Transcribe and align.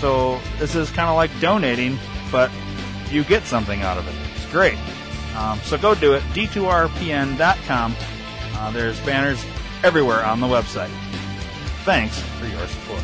So 0.00 0.40
this 0.58 0.74
is 0.74 0.90
kind 0.90 1.08
of 1.08 1.16
like 1.16 1.30
donating, 1.40 1.98
but 2.30 2.50
you 3.10 3.24
get 3.24 3.44
something 3.44 3.82
out 3.82 3.98
of 3.98 4.06
it. 4.06 4.14
It's 4.36 4.50
great. 4.52 4.78
Um, 5.36 5.58
so 5.60 5.78
go 5.78 5.94
do 5.94 6.14
it. 6.14 6.22
D2RPN.com. 6.34 7.96
Uh, 8.54 8.70
there's 8.70 8.98
banners 9.00 9.44
everywhere 9.82 10.24
on 10.24 10.40
the 10.40 10.46
website. 10.46 10.90
Thanks 11.84 12.18
for 12.20 12.46
your 12.46 12.66
support. 12.66 13.02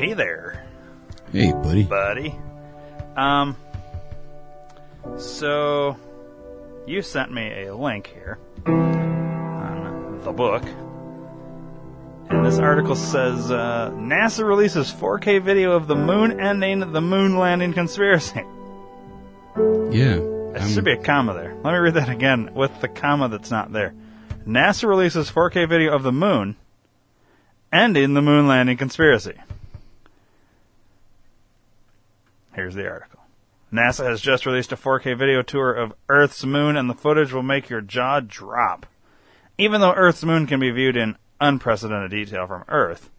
Hey 0.00 0.14
there, 0.14 0.64
Hey, 1.30 1.52
buddy. 1.52 1.82
buddy. 1.82 2.34
Um, 3.18 3.54
so 5.18 5.94
you 6.86 7.02
sent 7.02 7.30
me 7.30 7.66
a 7.66 7.76
link 7.76 8.06
here 8.06 8.38
on 8.64 10.22
the 10.24 10.32
book, 10.32 10.64
and 12.30 12.46
this 12.46 12.58
article 12.58 12.96
says 12.96 13.50
uh, 13.50 13.90
NASA 13.92 14.42
releases 14.42 14.90
4K 14.90 15.42
video 15.42 15.72
of 15.72 15.86
the 15.86 15.96
moon 15.96 16.40
ending 16.40 16.92
the 16.94 17.02
moon 17.02 17.36
landing 17.36 17.74
conspiracy. 17.74 18.40
Yeah. 19.90 20.16
There 20.16 20.66
should 20.66 20.86
be 20.86 20.92
a 20.92 21.02
comma 21.02 21.34
there. 21.34 21.54
Let 21.62 21.72
me 21.72 21.78
read 21.78 21.92
that 21.92 22.08
again 22.08 22.54
with 22.54 22.80
the 22.80 22.88
comma 22.88 23.28
that's 23.28 23.50
not 23.50 23.70
there. 23.70 23.92
NASA 24.46 24.88
releases 24.88 25.30
4K 25.30 25.68
video 25.68 25.94
of 25.94 26.04
the 26.04 26.12
moon 26.12 26.56
ending 27.70 28.14
the 28.14 28.22
moon 28.22 28.48
landing 28.48 28.78
conspiracy. 28.78 29.34
Here's 32.54 32.74
the 32.74 32.88
article. 32.88 33.20
NASA 33.72 34.04
has 34.04 34.20
just 34.20 34.46
released 34.46 34.72
a 34.72 34.76
4K 34.76 35.16
video 35.16 35.42
tour 35.42 35.72
of 35.72 35.92
Earth's 36.08 36.44
moon, 36.44 36.76
and 36.76 36.90
the 36.90 36.94
footage 36.94 37.32
will 37.32 37.42
make 37.44 37.68
your 37.70 37.80
jaw 37.80 38.20
drop. 38.20 38.86
Even 39.56 39.80
though 39.80 39.92
Earth's 39.92 40.24
moon 40.24 40.46
can 40.46 40.58
be 40.58 40.70
viewed 40.70 40.96
in 40.96 41.16
unprecedented 41.40 42.10
detail 42.10 42.46
from 42.46 42.64
Earth, 42.68 43.10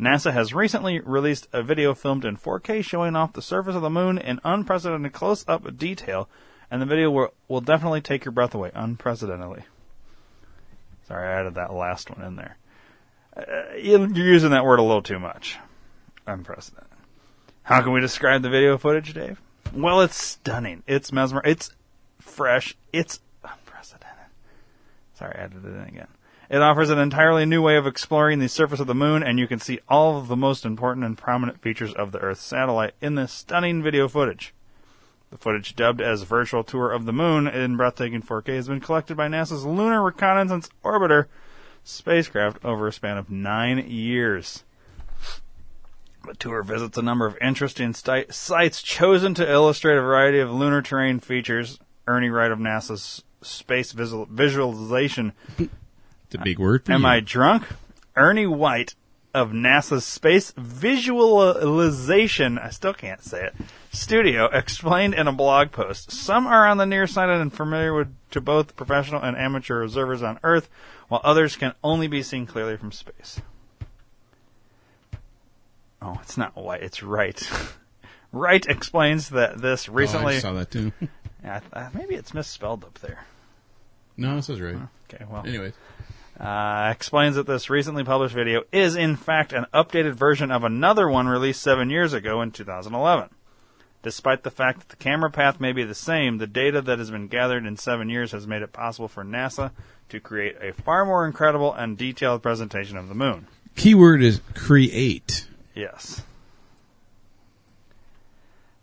NASA 0.00 0.32
has 0.32 0.52
recently 0.54 0.98
released 1.00 1.46
a 1.52 1.62
video 1.62 1.94
filmed 1.94 2.24
in 2.24 2.36
4K 2.36 2.82
showing 2.82 3.14
off 3.14 3.34
the 3.34 3.42
surface 3.42 3.76
of 3.76 3.82
the 3.82 3.90
moon 3.90 4.18
in 4.18 4.40
unprecedented 4.42 5.12
close 5.12 5.44
up 5.46 5.76
detail, 5.78 6.28
and 6.70 6.82
the 6.82 6.86
video 6.86 7.10
will, 7.10 7.32
will 7.46 7.60
definitely 7.60 8.00
take 8.00 8.24
your 8.24 8.32
breath 8.32 8.54
away. 8.54 8.72
Unprecedentedly. 8.74 9.62
Sorry, 11.06 11.28
I 11.28 11.40
added 11.40 11.54
that 11.54 11.72
last 11.72 12.10
one 12.10 12.26
in 12.26 12.36
there. 12.36 12.56
Uh, 13.36 13.74
you- 13.76 14.12
you're 14.14 14.26
using 14.26 14.50
that 14.50 14.64
word 14.64 14.78
a 14.80 14.82
little 14.82 15.02
too 15.02 15.20
much. 15.20 15.58
Unprecedented. 16.26 16.88
How 17.64 17.80
can 17.80 17.92
we 17.92 18.00
describe 18.00 18.42
the 18.42 18.50
video 18.50 18.76
footage, 18.76 19.14
Dave? 19.14 19.40
Well, 19.72 20.00
it's 20.00 20.16
stunning. 20.16 20.82
It's 20.86 21.12
mesmer. 21.12 21.42
It's 21.44 21.70
fresh. 22.20 22.76
It's 22.92 23.20
unprecedented. 23.44 24.26
Sorry, 25.14 25.34
I 25.36 25.42
added 25.42 25.64
it 25.64 25.68
in 25.68 25.84
again. 25.84 26.08
It 26.50 26.60
offers 26.60 26.90
an 26.90 26.98
entirely 26.98 27.46
new 27.46 27.62
way 27.62 27.76
of 27.76 27.86
exploring 27.86 28.38
the 28.38 28.48
surface 28.48 28.80
of 28.80 28.86
the 28.86 28.94
moon, 28.94 29.22
and 29.22 29.38
you 29.38 29.46
can 29.46 29.58
see 29.58 29.80
all 29.88 30.18
of 30.18 30.28
the 30.28 30.36
most 30.36 30.66
important 30.66 31.06
and 31.06 31.16
prominent 31.16 31.62
features 31.62 31.94
of 31.94 32.12
the 32.12 32.18
Earth's 32.18 32.42
satellite 32.42 32.94
in 33.00 33.14
this 33.14 33.32
stunning 33.32 33.82
video 33.82 34.08
footage. 34.08 34.52
The 35.30 35.38
footage, 35.38 35.74
dubbed 35.74 36.02
as 36.02 36.24
Virtual 36.24 36.62
Tour 36.62 36.92
of 36.92 37.06
the 37.06 37.12
Moon 37.12 37.46
in 37.46 37.78
breathtaking 37.78 38.20
4K, 38.20 38.56
has 38.56 38.68
been 38.68 38.80
collected 38.80 39.16
by 39.16 39.28
NASA's 39.28 39.64
Lunar 39.64 40.02
Reconnaissance 40.02 40.68
Orbiter 40.84 41.26
spacecraft 41.84 42.62
over 42.62 42.86
a 42.86 42.92
span 42.92 43.16
of 43.16 43.30
nine 43.30 43.78
years. 43.88 44.64
The 46.24 46.34
tour 46.34 46.62
visits 46.62 46.96
a 46.96 47.02
number 47.02 47.26
of 47.26 47.36
interesting 47.40 47.92
sti- 47.94 48.26
sites 48.30 48.82
chosen 48.82 49.34
to 49.34 49.50
illustrate 49.50 49.98
a 49.98 50.02
variety 50.02 50.38
of 50.38 50.52
lunar 50.52 50.82
terrain 50.82 51.20
features. 51.20 51.78
Ernie 52.06 52.30
Wright 52.30 52.50
of 52.50 52.58
NASA's 52.58 53.22
Space 53.42 53.92
Visual- 53.92 54.26
Visualization 54.30 55.32
It's 55.58 56.34
a 56.34 56.38
big 56.38 56.58
word. 56.58 56.86
For 56.86 56.92
Am 56.92 57.02
you. 57.02 57.08
I 57.08 57.20
drunk? 57.20 57.66
Ernie 58.16 58.46
White 58.46 58.94
of 59.34 59.50
NASA's 59.50 60.04
Space 60.04 60.52
Visualization, 60.56 62.58
I 62.58 62.70
still 62.70 62.94
can't 62.94 63.22
say 63.22 63.46
it, 63.46 63.54
studio 63.92 64.46
explained 64.46 65.14
in 65.14 65.26
a 65.26 65.32
blog 65.32 65.72
post. 65.72 66.12
Some 66.12 66.46
are 66.46 66.66
on 66.66 66.76
the 66.76 66.86
near 66.86 67.06
side 67.06 67.30
and 67.30 67.52
familiar 67.52 67.94
with, 67.94 68.14
to 68.30 68.40
both 68.40 68.76
professional 68.76 69.22
and 69.22 69.36
amateur 69.36 69.82
observers 69.82 70.22
on 70.22 70.38
Earth, 70.44 70.68
while 71.08 71.20
others 71.24 71.56
can 71.56 71.74
only 71.82 72.08
be 72.08 72.22
seen 72.22 72.46
clearly 72.46 72.76
from 72.76 72.92
space. 72.92 73.40
Oh, 76.02 76.18
it's 76.22 76.36
not 76.36 76.56
White, 76.56 76.82
it's 76.82 77.02
Wright. 77.02 77.40
Wright 78.32 78.64
explains 78.68 79.28
that 79.30 79.60
this 79.60 79.88
Oh, 79.88 79.92
recently. 79.92 80.36
I 80.36 80.38
saw 80.40 80.52
that 80.54 80.70
too. 80.70 80.92
Yeah, 81.44 81.58
I- 81.72 81.88
maybe 81.92 82.14
it's 82.14 82.32
misspelled 82.34 82.84
up 82.84 83.00
there. 83.00 83.24
no, 84.16 84.36
this 84.36 84.48
is 84.48 84.60
right. 84.60 84.76
Okay, 85.12 85.24
well. 85.28 85.44
Anyways, 85.44 85.72
uh, 86.38 86.88
explains 86.94 87.34
that 87.34 87.46
this 87.48 87.68
recently 87.68 88.04
published 88.04 88.32
video 88.34 88.62
is 88.70 88.94
in 88.94 89.16
fact 89.16 89.52
an 89.52 89.66
updated 89.74 90.12
version 90.14 90.52
of 90.52 90.62
another 90.62 91.08
one 91.08 91.26
released 91.26 91.60
seven 91.60 91.90
years 91.90 92.12
ago 92.12 92.42
in 92.42 92.52
2011. 92.52 93.28
Despite 94.04 94.44
the 94.44 94.52
fact 94.52 94.78
that 94.80 94.88
the 94.90 94.96
camera 95.02 95.30
path 95.32 95.58
may 95.60 95.72
be 95.72 95.82
the 95.82 95.96
same, 95.96 96.38
the 96.38 96.46
data 96.46 96.80
that 96.80 97.00
has 97.00 97.10
been 97.10 97.26
gathered 97.26 97.66
in 97.66 97.76
seven 97.76 98.08
years 98.08 98.30
has 98.30 98.46
made 98.46 98.62
it 98.62 98.72
possible 98.72 99.08
for 99.08 99.24
NASA 99.24 99.72
to 100.10 100.20
create 100.20 100.56
a 100.60 100.72
far 100.72 101.04
more 101.04 101.26
incredible 101.26 101.72
and 101.74 101.98
detailed 101.98 102.40
presentation 102.42 102.96
of 102.96 103.08
the 103.08 103.14
moon. 103.16 103.48
keyword 103.74 104.22
is 104.22 104.40
create. 104.54 105.41
Yes. 105.74 106.22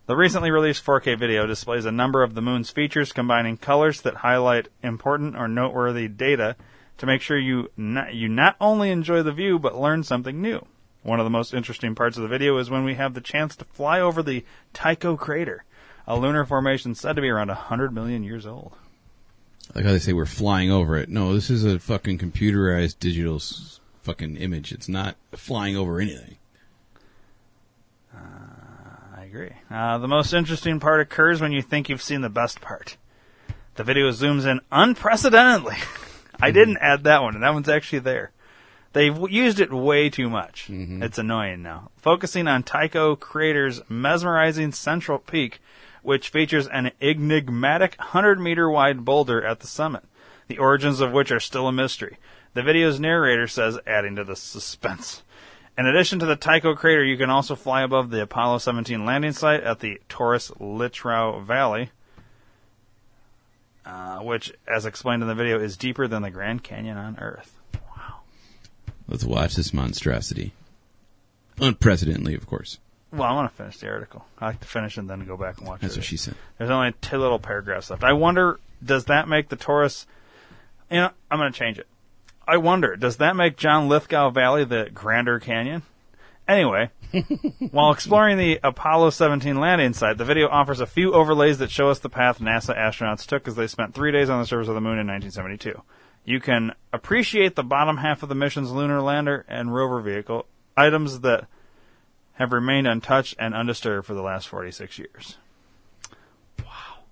The 0.06 0.16
recently 0.16 0.50
released 0.50 0.84
4K 0.84 1.16
video 1.16 1.46
displays 1.46 1.84
a 1.84 1.92
number 1.92 2.24
of 2.24 2.34
the 2.34 2.42
moon's 2.42 2.70
features, 2.70 3.12
combining 3.12 3.56
colors 3.56 4.00
that 4.00 4.16
highlight 4.16 4.66
important 4.82 5.36
or 5.36 5.46
noteworthy 5.46 6.08
data 6.08 6.56
to 6.98 7.06
make 7.06 7.22
sure 7.22 7.38
you 7.38 7.70
not, 7.76 8.12
you 8.12 8.28
not 8.28 8.56
only 8.60 8.90
enjoy 8.90 9.22
the 9.22 9.32
view 9.32 9.58
but 9.58 9.78
learn 9.78 10.02
something 10.02 10.42
new. 10.42 10.66
One 11.02 11.20
of 11.20 11.24
the 11.24 11.30
most 11.30 11.54
interesting 11.54 11.94
parts 11.94 12.16
of 12.16 12.22
the 12.22 12.28
video 12.28 12.58
is 12.58 12.68
when 12.68 12.84
we 12.84 12.94
have 12.94 13.14
the 13.14 13.20
chance 13.20 13.54
to 13.56 13.64
fly 13.64 14.00
over 14.00 14.22
the 14.22 14.44
Tycho 14.72 15.16
crater, 15.16 15.64
a 16.06 16.18
lunar 16.18 16.44
formation 16.44 16.94
said 16.94 17.14
to 17.14 17.22
be 17.22 17.28
around 17.28 17.48
100 17.48 17.94
million 17.94 18.24
years 18.24 18.46
old. 18.46 18.72
Like 19.74 19.84
how 19.84 19.92
they 19.92 20.00
say 20.00 20.12
we're 20.12 20.26
flying 20.26 20.70
over 20.70 20.96
it. 20.96 21.08
No, 21.08 21.32
this 21.32 21.48
is 21.48 21.64
a 21.64 21.78
fucking 21.78 22.18
computerized 22.18 22.98
digital 22.98 23.40
fucking 24.02 24.36
image. 24.36 24.72
It's 24.72 24.88
not 24.88 25.14
flying 25.32 25.76
over 25.76 26.00
anything. 26.00 26.36
Agree. 29.30 29.52
Uh, 29.70 29.96
the 29.98 30.08
most 30.08 30.32
interesting 30.32 30.80
part 30.80 31.00
occurs 31.00 31.40
when 31.40 31.52
you 31.52 31.62
think 31.62 31.88
you've 31.88 32.02
seen 32.02 32.20
the 32.20 32.28
best 32.28 32.60
part. 32.60 32.96
The 33.76 33.84
video 33.84 34.10
zooms 34.10 34.44
in 34.44 34.60
unprecedentedly. 34.72 35.76
I 36.40 36.50
didn't 36.50 36.78
add 36.78 37.04
that 37.04 37.22
one, 37.22 37.34
and 37.34 37.44
that 37.44 37.54
one's 37.54 37.68
actually 37.68 38.00
there. 38.00 38.32
They've 38.92 39.16
used 39.30 39.60
it 39.60 39.72
way 39.72 40.10
too 40.10 40.28
much. 40.28 40.66
It's 41.00 41.18
annoying 41.18 41.62
now. 41.62 41.90
Focusing 41.98 42.48
on 42.48 42.64
Tycho 42.64 43.14
Crater's 43.14 43.80
mesmerizing 43.88 44.72
central 44.72 45.20
peak, 45.20 45.60
which 46.02 46.30
features 46.30 46.66
an 46.66 46.90
enigmatic 47.00 47.94
100 47.98 48.40
meter 48.40 48.68
wide 48.68 49.04
boulder 49.04 49.44
at 49.46 49.60
the 49.60 49.68
summit, 49.68 50.02
the 50.48 50.58
origins 50.58 50.98
of 50.98 51.12
which 51.12 51.30
are 51.30 51.38
still 51.38 51.68
a 51.68 51.72
mystery. 51.72 52.16
The 52.54 52.64
video's 52.64 52.98
narrator 52.98 53.46
says, 53.46 53.78
adding 53.86 54.16
to 54.16 54.24
the 54.24 54.34
suspense. 54.34 55.22
In 55.80 55.86
addition 55.86 56.18
to 56.18 56.26
the 56.26 56.36
Tycho 56.36 56.74
crater, 56.74 57.02
you 57.02 57.16
can 57.16 57.30
also 57.30 57.56
fly 57.56 57.80
above 57.80 58.10
the 58.10 58.20
Apollo 58.20 58.58
17 58.58 59.06
landing 59.06 59.32
site 59.32 59.62
at 59.62 59.80
the 59.80 59.98
Taurus 60.10 60.50
Littrow 60.60 61.42
Valley, 61.42 61.88
uh, 63.86 64.18
which, 64.18 64.52
as 64.68 64.84
explained 64.84 65.22
in 65.22 65.28
the 65.28 65.34
video, 65.34 65.58
is 65.58 65.78
deeper 65.78 66.06
than 66.06 66.20
the 66.20 66.28
Grand 66.28 66.62
Canyon 66.62 66.98
on 66.98 67.18
Earth. 67.18 67.58
Wow. 67.96 68.16
Let's 69.08 69.24
watch 69.24 69.54
this 69.54 69.72
monstrosity. 69.72 70.52
Unprecedentedly, 71.58 72.34
of 72.34 72.46
course. 72.46 72.76
Well, 73.10 73.22
I 73.22 73.32
want 73.32 73.50
to 73.50 73.56
finish 73.56 73.78
the 73.78 73.88
article. 73.88 74.26
I 74.38 74.48
like 74.48 74.60
to 74.60 74.68
finish 74.68 74.98
and 74.98 75.08
then 75.08 75.24
go 75.24 75.38
back 75.38 75.60
and 75.60 75.66
watch 75.66 75.80
That's 75.80 75.94
it. 75.94 76.00
what 76.00 76.04
she 76.04 76.18
said. 76.18 76.34
There's 76.58 76.68
only 76.68 76.92
two 77.00 77.16
little 77.16 77.38
paragraphs 77.38 77.88
left. 77.88 78.04
I 78.04 78.12
wonder, 78.12 78.60
does 78.84 79.06
that 79.06 79.28
make 79.28 79.48
the 79.48 79.56
Taurus? 79.56 80.06
You 80.90 80.98
know, 80.98 81.10
I'm 81.30 81.38
going 81.38 81.50
to 81.50 81.58
change 81.58 81.78
it. 81.78 81.86
I 82.50 82.56
wonder, 82.56 82.96
does 82.96 83.18
that 83.18 83.36
make 83.36 83.56
John 83.56 83.88
Lithgow 83.88 84.30
Valley 84.30 84.64
the 84.64 84.90
Grander 84.92 85.38
Canyon? 85.38 85.82
Anyway, 86.48 86.90
while 87.70 87.92
exploring 87.92 88.38
the 88.38 88.58
Apollo 88.64 89.10
17 89.10 89.60
landing 89.60 89.92
site, 89.92 90.18
the 90.18 90.24
video 90.24 90.48
offers 90.48 90.80
a 90.80 90.86
few 90.86 91.12
overlays 91.12 91.58
that 91.58 91.70
show 91.70 91.90
us 91.90 92.00
the 92.00 92.08
path 92.08 92.40
NASA 92.40 92.76
astronauts 92.76 93.24
took 93.24 93.46
as 93.46 93.54
they 93.54 93.68
spent 93.68 93.94
three 93.94 94.10
days 94.10 94.28
on 94.28 94.40
the 94.40 94.46
surface 94.48 94.66
of 94.66 94.74
the 94.74 94.80
moon 94.80 94.98
in 94.98 95.06
1972. 95.06 95.80
You 96.24 96.40
can 96.40 96.72
appreciate 96.92 97.54
the 97.54 97.62
bottom 97.62 97.98
half 97.98 98.24
of 98.24 98.28
the 98.28 98.34
mission's 98.34 98.72
lunar 98.72 99.00
lander 99.00 99.44
and 99.46 99.72
rover 99.72 100.00
vehicle, 100.00 100.46
items 100.76 101.20
that 101.20 101.46
have 102.32 102.52
remained 102.52 102.88
untouched 102.88 103.36
and 103.38 103.54
undisturbed 103.54 104.08
for 104.08 104.14
the 104.14 104.22
last 104.22 104.48
46 104.48 104.98
years. 104.98 105.36
Wow. 106.58 107.04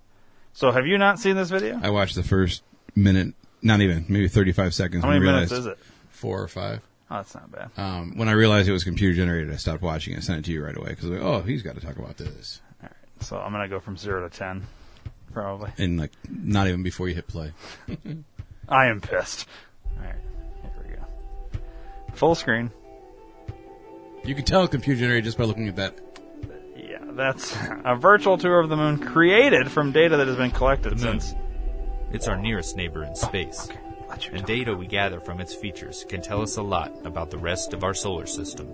So 0.53 0.73
have 0.73 0.89
you 0.89 0.99
not 0.99 1.21
seen 1.21 1.37
this 1.37 1.51
video? 1.51 1.79
I 1.81 1.91
watched 1.91 2.17
the 2.17 2.25
first 2.25 2.65
minute, 2.97 3.35
not 3.63 3.81
even, 3.81 4.05
maybe 4.09 4.29
35 4.29 4.75
seconds. 4.75 5.05
How 5.05 5.11
many 5.11 5.25
minutes 5.25 5.53
is 5.53 5.67
it? 5.67 5.79
Four 6.11 6.43
or 6.43 6.49
five. 6.49 6.81
Oh, 7.11 7.17
that's 7.17 7.35
not 7.35 7.51
bad. 7.51 7.71
Um, 7.77 8.17
when 8.17 8.29
I 8.29 8.33
realized 8.33 8.69
it 8.69 8.73
was 8.73 8.85
computer 8.85 9.15
generated, 9.15 9.53
I 9.53 9.57
stopped 9.57 9.83
watching 9.83 10.15
it. 10.15 10.19
I 10.19 10.21
sent 10.21 10.41
it 10.41 10.45
to 10.47 10.53
you 10.53 10.63
right 10.65 10.77
away 10.77 10.91
because 10.91 11.07
like, 11.07 11.23
oh, 11.23 11.41
he's 11.41 11.63
got 11.63 11.75
to 11.77 11.81
talk 11.81 11.97
about 11.97 12.17
this, 12.19 12.61
All 12.83 12.89
right. 12.89 13.25
So 13.25 13.39
I'm 13.39 13.53
going 13.53 13.63
to 13.63 13.69
go 13.69 13.81
from 13.81 13.97
0 13.97 14.29
to 14.29 14.37
10, 14.37 14.67
probably. 15.33 15.71
and 15.79 15.99
like 15.99 16.13
not 16.29 16.67
even 16.69 16.83
before 16.83 17.09
you 17.09 17.15
hit 17.15 17.27
play. 17.27 17.53
I 18.69 18.87
am 18.89 19.01
pissed. 19.01 19.47
All 19.97 20.05
right. 20.05 20.15
Here 20.63 20.71
we 20.87 20.97
go. 20.97 21.65
Full 22.15 22.35
screen. 22.35 22.71
You 24.25 24.35
can 24.35 24.45
tell 24.45 24.69
computer 24.69 25.01
generated 25.01 25.25
just 25.25 25.39
by 25.39 25.45
looking 25.45 25.69
at 25.69 25.77
that. 25.77 25.99
Yeah, 26.77 26.99
that's 27.13 27.57
a 27.85 27.97
virtual 27.97 28.37
tour 28.37 28.61
of 28.61 28.69
the 28.69 28.77
moon 28.77 28.99
created 28.99 29.71
from 29.71 29.93
data 29.93 30.19
that 30.19 30.27
has 30.27 30.37
been 30.37 30.51
collected 30.51 31.01
since. 31.01 31.35
It's 32.11 32.27
our 32.27 32.37
nearest 32.37 32.75
neighbor 32.75 33.05
in 33.05 33.15
space, 33.15 33.69
Okay, 34.11 34.37
and 34.37 34.47
data 34.47 34.75
we 34.75 34.87
gather 34.87 35.21
from 35.21 35.41
its 35.41 35.55
features 35.55 36.07
can 36.09 36.23
tell 36.23 36.41
us 36.41 36.57
a 36.57 36.63
lot 36.63 36.91
about 37.05 37.31
the 37.31 37.37
rest 37.37 37.75
of 37.75 37.85
our 37.85 37.93
solar 37.93 38.25
system. 38.25 38.67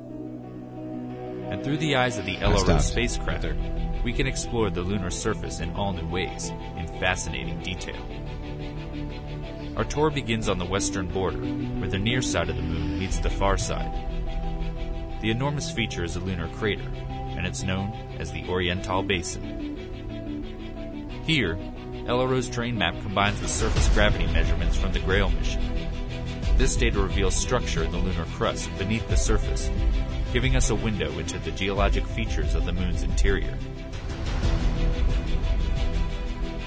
And 1.51 1.65
through 1.65 1.79
the 1.79 1.97
eyes 1.97 2.17
of 2.17 2.27
the 2.27 2.37
LRO 2.37 2.81
spacecraft, 2.81 3.47
we 4.05 4.13
can 4.13 4.29
explore 4.29 4.71
the 4.71 4.83
lunar 4.83 5.11
surface 5.11 5.59
in 5.59 5.75
all 5.75 5.93
new 5.93 6.09
ways, 6.09 6.51
in 6.77 6.87
fascinating 7.01 7.61
detail. 7.61 8.01
Our 9.77 9.85
tour 9.85 10.11
begins 10.11 10.49
on 10.49 10.59
the 10.59 10.65
western 10.65 11.09
border, 11.09 11.39
where 11.39 11.91
the 11.91 11.99
near 11.99 12.23
side 12.23 12.49
of 12.49 12.57
the 12.57 12.63
moon 12.63 13.01
meets 13.01 13.19
the 13.19 13.31
far 13.31 13.57
side. 13.57 13.93
The 15.21 15.31
enormous 15.31 15.73
feature 15.73 16.05
is 16.05 16.15
a 16.15 16.21
lunar 16.21 16.47
crater, 16.55 16.89
and 17.09 17.45
it's 17.45 17.65
known 17.65 17.93
as 18.21 18.31
the 18.31 18.45
Orientale 18.45 19.03
Basin. 19.03 19.75
Here, 21.25 21.59
LRO's 22.07 22.51
terrain 22.51 22.77
map 22.77 22.95
combines 23.01 23.41
with 23.41 23.51
surface 23.51 23.89
gravity 23.95 24.27
measurements 24.27 24.77
from 24.77 24.93
the 24.93 24.99
Grail 25.01 25.31
mission. 25.31 25.63
This 26.59 26.77
data 26.77 27.01
reveals 27.01 27.35
structure 27.35 27.83
in 27.83 27.91
the 27.93 27.99
lunar 27.99 28.27
crust 28.37 28.69
beneath 28.77 29.09
the 29.09 29.17
surface, 29.17 29.71
giving 30.31 30.55
us 30.55 30.69
a 30.69 30.75
window 30.75 31.11
into 31.19 31.39
the 31.39 31.51
geologic 31.53 32.07
features 32.07 32.55
of 32.55 32.67
the 32.67 32.75
moon's 32.75 33.05
interior. 33.05 33.57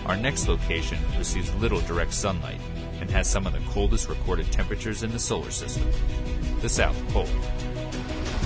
Our 0.08 0.18
next 0.18 0.48
location 0.48 0.98
receives 1.20 1.54
little 1.56 1.82
direct 1.82 2.14
sunlight 2.14 2.60
and 3.00 3.12
has 3.12 3.30
some 3.30 3.46
of 3.46 3.54
the 3.54 3.62
coldest 3.70 4.10
recorded 4.10 4.52
temperatures 4.52 5.04
in 5.04 5.12
the 5.12 5.20
solar 5.20 5.52
system 5.52 5.88
the 6.62 6.70
South 6.70 6.98
Pole. 7.10 7.26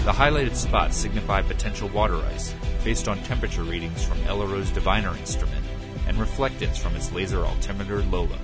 The 0.03 0.11
highlighted 0.11 0.55
spots 0.55 0.97
signify 0.97 1.41
potential 1.43 1.87
water 1.87 2.17
ice 2.17 2.53
based 2.83 3.07
on 3.07 3.23
temperature 3.23 3.63
readings 3.63 4.03
from 4.03 4.17
LRO's 4.23 4.71
diviner 4.71 5.15
instrument 5.15 5.60
and 6.07 6.17
reflectance 6.17 6.77
from 6.77 6.95
its 6.95 7.11
laser 7.11 7.45
altimeter 7.45 8.01
Lola. 8.03 8.39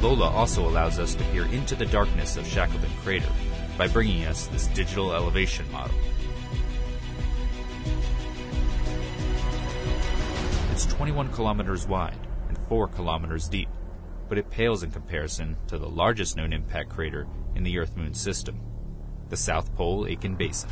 Lola 0.00 0.28
also 0.28 0.68
allows 0.68 0.98
us 0.98 1.14
to 1.14 1.24
peer 1.24 1.46
into 1.46 1.74
the 1.74 1.86
darkness 1.86 2.36
of 2.36 2.46
Shackleton 2.46 2.90
Crater 3.02 3.32
by 3.78 3.88
bringing 3.88 4.24
us 4.26 4.46
this 4.48 4.66
digital 4.68 5.14
elevation 5.14 5.70
model. 5.72 5.96
It's 10.72 10.86
21 10.86 11.32
kilometers 11.32 11.86
wide 11.86 12.18
and 12.48 12.58
4 12.68 12.88
kilometers 12.88 13.48
deep, 13.48 13.68
but 14.28 14.38
it 14.38 14.50
pales 14.50 14.82
in 14.82 14.90
comparison 14.90 15.56
to 15.68 15.78
the 15.78 15.88
largest 15.88 16.36
known 16.36 16.52
impact 16.52 16.90
crater 16.90 17.26
in 17.54 17.62
the 17.62 17.78
Earth 17.78 17.96
Moon 17.96 18.12
system, 18.12 18.60
the 19.28 19.36
South 19.36 19.74
Pole 19.74 20.06
Aitken 20.06 20.34
Basin. 20.34 20.68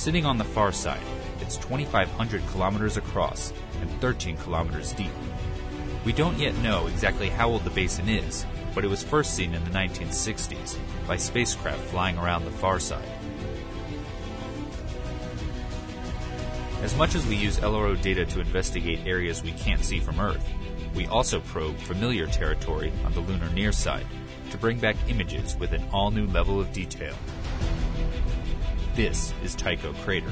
Sitting 0.00 0.24
on 0.24 0.38
the 0.38 0.44
far 0.44 0.72
side, 0.72 1.02
it's 1.40 1.58
2,500 1.58 2.46
kilometers 2.46 2.96
across 2.96 3.52
and 3.82 3.90
13 4.00 4.38
kilometers 4.38 4.94
deep. 4.94 5.12
We 6.06 6.14
don't 6.14 6.38
yet 6.38 6.56
know 6.62 6.86
exactly 6.86 7.28
how 7.28 7.50
old 7.50 7.64
the 7.64 7.70
basin 7.70 8.08
is, 8.08 8.46
but 8.74 8.82
it 8.82 8.88
was 8.88 9.02
first 9.02 9.34
seen 9.34 9.52
in 9.52 9.62
the 9.62 9.70
1960s 9.70 10.78
by 11.06 11.18
spacecraft 11.18 11.82
flying 11.90 12.16
around 12.16 12.46
the 12.46 12.50
far 12.50 12.80
side. 12.80 13.06
As 16.80 16.96
much 16.96 17.14
as 17.14 17.26
we 17.26 17.36
use 17.36 17.58
LRO 17.58 18.00
data 18.00 18.24
to 18.24 18.40
investigate 18.40 19.06
areas 19.06 19.42
we 19.42 19.52
can't 19.52 19.84
see 19.84 20.00
from 20.00 20.18
Earth, 20.18 20.48
we 20.94 21.08
also 21.08 21.40
probe 21.40 21.76
familiar 21.76 22.26
territory 22.26 22.90
on 23.04 23.12
the 23.12 23.20
lunar 23.20 23.50
near 23.50 23.70
side 23.70 24.06
to 24.50 24.56
bring 24.56 24.78
back 24.78 24.96
images 25.08 25.56
with 25.56 25.74
an 25.74 25.84
all 25.92 26.10
new 26.10 26.26
level 26.28 26.58
of 26.58 26.72
detail. 26.72 27.14
This 29.00 29.32
is 29.42 29.54
Tycho 29.54 29.94
Crater. 30.04 30.30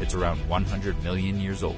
It's 0.00 0.14
around 0.14 0.38
100 0.48 1.02
million 1.02 1.40
years 1.40 1.64
old. 1.64 1.76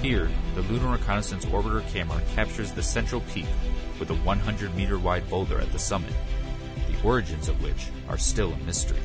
Here, 0.00 0.30
the 0.54 0.62
Lunar 0.62 0.92
Reconnaissance 0.92 1.44
Orbiter 1.44 1.86
camera 1.92 2.22
captures 2.34 2.72
the 2.72 2.82
central 2.82 3.20
peak 3.34 3.44
with 4.00 4.08
a 4.08 4.14
100 4.14 4.74
meter 4.74 4.98
wide 4.98 5.28
boulder 5.28 5.60
at 5.60 5.70
the 5.72 5.78
summit, 5.78 6.14
the 6.88 7.06
origins 7.06 7.50
of 7.50 7.62
which 7.62 7.88
are 8.08 8.16
still 8.16 8.54
a 8.54 8.58
mystery. 8.60 9.02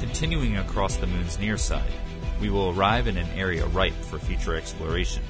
Continuing 0.00 0.56
across 0.56 0.96
the 0.96 1.06
moon's 1.06 1.38
near 1.38 1.56
side, 1.56 1.92
we 2.40 2.50
will 2.50 2.70
arrive 2.70 3.06
in 3.06 3.16
an 3.16 3.30
area 3.36 3.64
ripe 3.66 3.94
for 3.94 4.18
future 4.18 4.56
exploration 4.56 5.22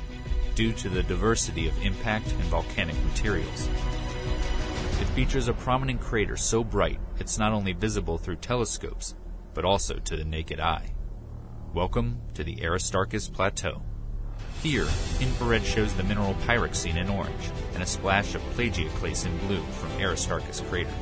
due 0.55 0.73
to 0.73 0.89
the 0.89 1.03
diversity 1.03 1.69
of 1.69 1.83
impact 1.83 2.33
and 2.33 2.45
volcanic 2.45 2.97
materials. 3.05 3.69
It 5.03 5.09
features 5.09 5.49
a 5.49 5.53
prominent 5.53 6.01
crater 6.01 6.37
so 6.37 6.63
bright 6.63 7.01
it's 7.19 7.37
not 7.37 7.53
only 7.53 7.73
visible 7.73 8.19
through 8.19 8.37
telescopes, 8.37 9.17
but 9.53 9.65
also 9.65 9.97
to 9.97 10.17
the 10.17 10.23
naked 10.23 10.61
eye. 10.61 10.95
Welcome 11.75 12.21
to 12.35 12.45
the 12.45 12.65
Aristarchus 12.65 13.29
Plateau. 13.29 13.83
Here, 14.63 14.87
infrared 15.21 15.65
shows 15.65 15.93
the 15.95 16.05
mineral 16.05 16.35
pyroxene 16.47 16.99
in 16.99 17.09
orange 17.11 17.51
and 17.75 17.83
a 17.83 17.87
splash 17.87 18.37
of 18.37 18.43
plagioclase 18.55 19.27
in 19.27 19.37
blue 19.39 19.65
from 19.73 19.91
Aristarchus 20.01 20.61
crater. 20.69 20.95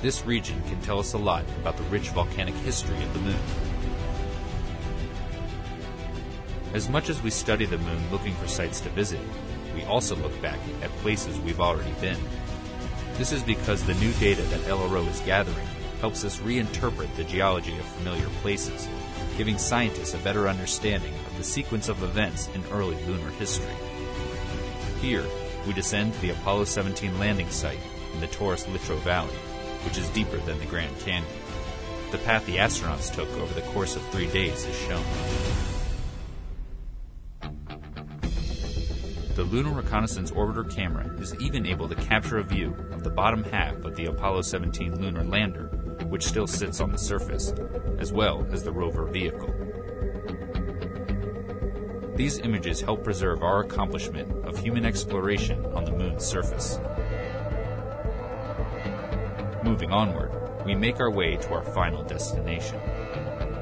This 0.00 0.24
region 0.24 0.62
can 0.68 0.80
tell 0.80 1.00
us 1.00 1.14
a 1.14 1.18
lot 1.18 1.44
about 1.58 1.76
the 1.76 1.82
rich 1.90 2.10
volcanic 2.10 2.54
history 2.54 3.02
of 3.02 3.12
the 3.12 3.18
moon. 3.18 3.40
As 6.74 6.88
much 6.88 7.08
as 7.08 7.20
we 7.20 7.30
study 7.30 7.66
the 7.66 7.78
moon 7.78 8.12
looking 8.12 8.36
for 8.36 8.46
sites 8.46 8.78
to 8.82 8.88
visit, 8.90 9.20
we 9.74 9.82
also 9.82 10.14
look 10.14 10.40
back 10.40 10.60
at 10.80 10.90
places 10.98 11.40
we've 11.40 11.60
already 11.60 11.92
been. 12.00 12.20
This 13.16 13.30
is 13.30 13.44
because 13.44 13.84
the 13.84 13.94
new 13.94 14.12
data 14.14 14.42
that 14.42 14.60
LRO 14.62 15.08
is 15.08 15.20
gathering 15.20 15.66
helps 16.00 16.24
us 16.24 16.40
reinterpret 16.40 17.14
the 17.14 17.22
geology 17.22 17.78
of 17.78 17.84
familiar 17.84 18.26
places, 18.42 18.88
giving 19.38 19.56
scientists 19.56 20.14
a 20.14 20.18
better 20.18 20.48
understanding 20.48 21.14
of 21.14 21.36
the 21.38 21.44
sequence 21.44 21.88
of 21.88 22.02
events 22.02 22.48
in 22.54 22.62
early 22.72 22.96
lunar 23.04 23.30
history. 23.30 23.72
Here, 25.00 25.24
we 25.64 25.72
descend 25.72 26.12
to 26.14 26.20
the 26.20 26.30
Apollo 26.30 26.64
17 26.64 27.16
landing 27.18 27.50
site 27.50 27.78
in 28.14 28.20
the 28.20 28.26
Taurus 28.26 28.64
Littrow 28.64 28.98
Valley, 28.98 29.34
which 29.84 29.96
is 29.96 30.08
deeper 30.08 30.38
than 30.38 30.58
the 30.58 30.66
Grand 30.66 30.98
Canyon. 30.98 31.24
The 32.10 32.18
path 32.18 32.44
the 32.46 32.56
astronauts 32.56 33.14
took 33.14 33.30
over 33.38 33.54
the 33.54 33.66
course 33.68 33.94
of 33.94 34.02
three 34.08 34.28
days 34.28 34.66
is 34.66 34.76
shown. 34.76 35.73
The 39.34 39.42
Lunar 39.42 39.72
Reconnaissance 39.72 40.30
Orbiter 40.30 40.70
camera 40.70 41.10
is 41.18 41.34
even 41.40 41.66
able 41.66 41.88
to 41.88 41.96
capture 41.96 42.38
a 42.38 42.44
view 42.44 42.76
of 42.92 43.02
the 43.02 43.10
bottom 43.10 43.42
half 43.42 43.84
of 43.84 43.96
the 43.96 44.06
Apollo 44.06 44.42
17 44.42 45.00
lunar 45.00 45.24
lander, 45.24 45.64
which 46.06 46.24
still 46.24 46.46
sits 46.46 46.80
on 46.80 46.92
the 46.92 46.98
surface, 46.98 47.52
as 47.98 48.12
well 48.12 48.46
as 48.52 48.62
the 48.62 48.70
rover 48.70 49.06
vehicle. 49.06 49.52
These 52.14 52.38
images 52.38 52.80
help 52.80 53.02
preserve 53.02 53.42
our 53.42 53.62
accomplishment 53.62 54.46
of 54.46 54.56
human 54.56 54.84
exploration 54.84 55.66
on 55.74 55.84
the 55.84 55.90
moon's 55.90 56.24
surface. 56.24 56.78
Moving 59.64 59.90
onward, 59.90 60.30
we 60.64 60.76
make 60.76 61.00
our 61.00 61.10
way 61.10 61.38
to 61.38 61.54
our 61.54 61.64
final 61.64 62.04
destination. 62.04 62.80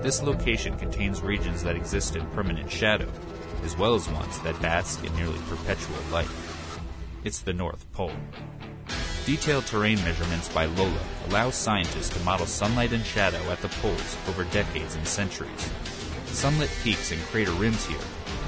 This 0.03 0.23
location 0.23 0.77
contains 0.77 1.23
regions 1.23 1.63
that 1.63 1.77
exist 1.77 2.15
in 2.15 2.27
permanent 2.33 2.71
shadow, 2.71 3.09
as 3.63 3.77
well 3.77 3.95
as 3.95 4.09
ones 4.09 4.39
that 4.41 4.61
bask 4.61 5.05
in 5.05 5.15
nearly 5.17 5.39
perpetual 5.49 5.97
light. 6.11 6.29
It's 7.25 7.41
the 7.41 7.53
North 7.53 7.91
Pole. 7.93 8.13
Detailed 9.25 9.67
terrain 9.67 10.03
measurements 10.05 10.49
by 10.49 10.65
Lola 10.65 11.01
allow 11.29 11.51
scientists 11.51 12.09
to 12.11 12.25
model 12.25 12.47
sunlight 12.47 12.93
and 12.93 13.05
shadow 13.05 13.39
at 13.51 13.61
the 13.61 13.69
poles 13.69 14.17
over 14.29 14.45
decades 14.45 14.97
and 14.97 15.07
centuries. 15.07 15.71
Sunlit 16.27 16.71
peaks 16.83 17.13
and 17.13 17.21
crater 17.23 17.53
rims 17.53 17.87
here 17.87 17.99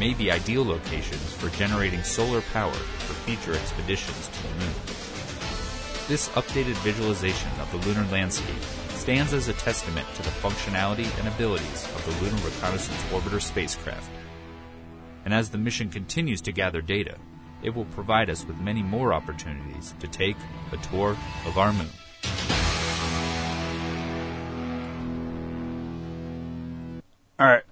may 0.00 0.14
be 0.14 0.32
ideal 0.32 0.64
locations 0.64 1.32
for 1.34 1.48
generating 1.50 2.02
solar 2.02 2.40
power 2.52 2.72
for 2.72 3.14
future 3.14 3.52
expeditions 3.52 4.28
to 4.28 4.42
the 4.42 4.48
moon. 4.54 4.74
This 6.08 6.28
updated 6.30 6.74
visualization 6.82 7.50
of 7.60 7.70
the 7.70 7.86
lunar 7.86 8.10
landscape 8.10 8.62
stands 8.90 9.32
as 9.32 9.48
a 9.48 9.52
testament 9.52 10.06
to 10.14 10.22
the 10.22 10.30
functionality 10.30 11.06
and 11.18 11.28
abilities 11.28 11.84
of 11.94 12.04
the 12.06 12.24
Lunar 12.24 12.42
Reconnaissance 12.42 13.00
Orbiter 13.12 13.40
spacecraft. 13.40 14.10
And 15.24 15.32
as 15.32 15.50
the 15.50 15.58
mission 15.58 15.90
continues 15.90 16.40
to 16.42 16.52
gather 16.52 16.82
data, 16.82 17.16
it 17.62 17.74
will 17.74 17.86
provide 17.86 18.28
us 18.28 18.44
with 18.44 18.58
many 18.58 18.82
more 18.82 19.14
opportunities 19.14 19.94
to 20.00 20.06
take 20.06 20.36
a 20.72 20.76
tour 20.76 21.16
of 21.46 21.58
our 21.58 21.72
moon. 21.72 21.88
All 27.38 27.46
right. 27.46 27.62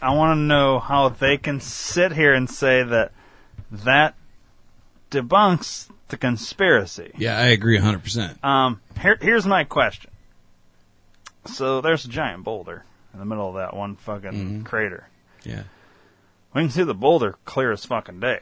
I 0.00 0.14
want 0.14 0.36
to 0.36 0.40
know 0.40 0.80
how 0.80 1.10
they 1.10 1.36
can 1.36 1.60
sit 1.60 2.12
here 2.12 2.34
and 2.34 2.50
say 2.50 2.82
that 2.82 3.12
that 3.70 4.14
debunks 5.10 5.88
the 6.08 6.16
conspiracy. 6.16 7.12
Yeah, 7.16 7.38
I 7.38 7.46
agree 7.46 7.78
100%. 7.78 8.42
Um, 8.44 8.80
here, 9.00 9.16
here's 9.20 9.46
my 9.46 9.64
question. 9.64 10.10
So 11.46 11.80
there's 11.80 12.04
a 12.04 12.08
giant 12.08 12.44
boulder 12.44 12.84
in 13.12 13.20
the 13.20 13.24
middle 13.24 13.48
of 13.48 13.54
that 13.54 13.76
one 13.76 13.96
fucking 13.96 14.64
crater. 14.64 15.08
Yeah. 15.44 15.62
We 16.54 16.62
can 16.62 16.70
see 16.70 16.84
the 16.84 16.94
boulder 16.94 17.36
clear 17.44 17.72
as 17.72 17.84
fucking 17.84 18.20
day. 18.20 18.40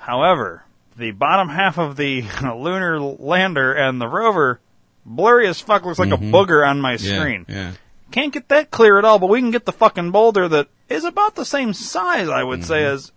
However, 0.00 0.64
the 0.96 1.12
bottom 1.12 1.48
half 1.48 1.78
of 1.78 1.96
the 1.96 2.22
lunar 2.42 3.00
lander 3.00 3.72
and 3.72 4.00
the 4.00 4.08
rover, 4.08 4.60
blurry 5.06 5.46
as 5.46 5.60
fuck, 5.60 5.84
looks 5.84 5.98
like 5.98 6.10
a 6.10 6.16
mm-hmm. 6.16 6.34
booger 6.34 6.66
on 6.66 6.80
my 6.80 6.92
Yeah. 6.92 7.18
screen. 7.18 7.46
Yeah. 7.48 7.72
Can't 8.10 8.32
get 8.32 8.48
that 8.48 8.70
clear 8.70 8.98
at 8.98 9.04
all, 9.04 9.18
but 9.18 9.28
we 9.28 9.40
can 9.40 9.50
get 9.50 9.66
the 9.66 9.72
fucking 9.72 10.10
boulder 10.10 10.48
that 10.48 10.68
is 10.88 11.04
about 11.04 11.34
the 11.34 11.44
same 11.44 11.74
size, 11.74 12.28
I 12.28 12.42
would 12.42 12.64
say, 12.64 12.80
mm-hmm. 12.82 12.94
as 12.94 13.12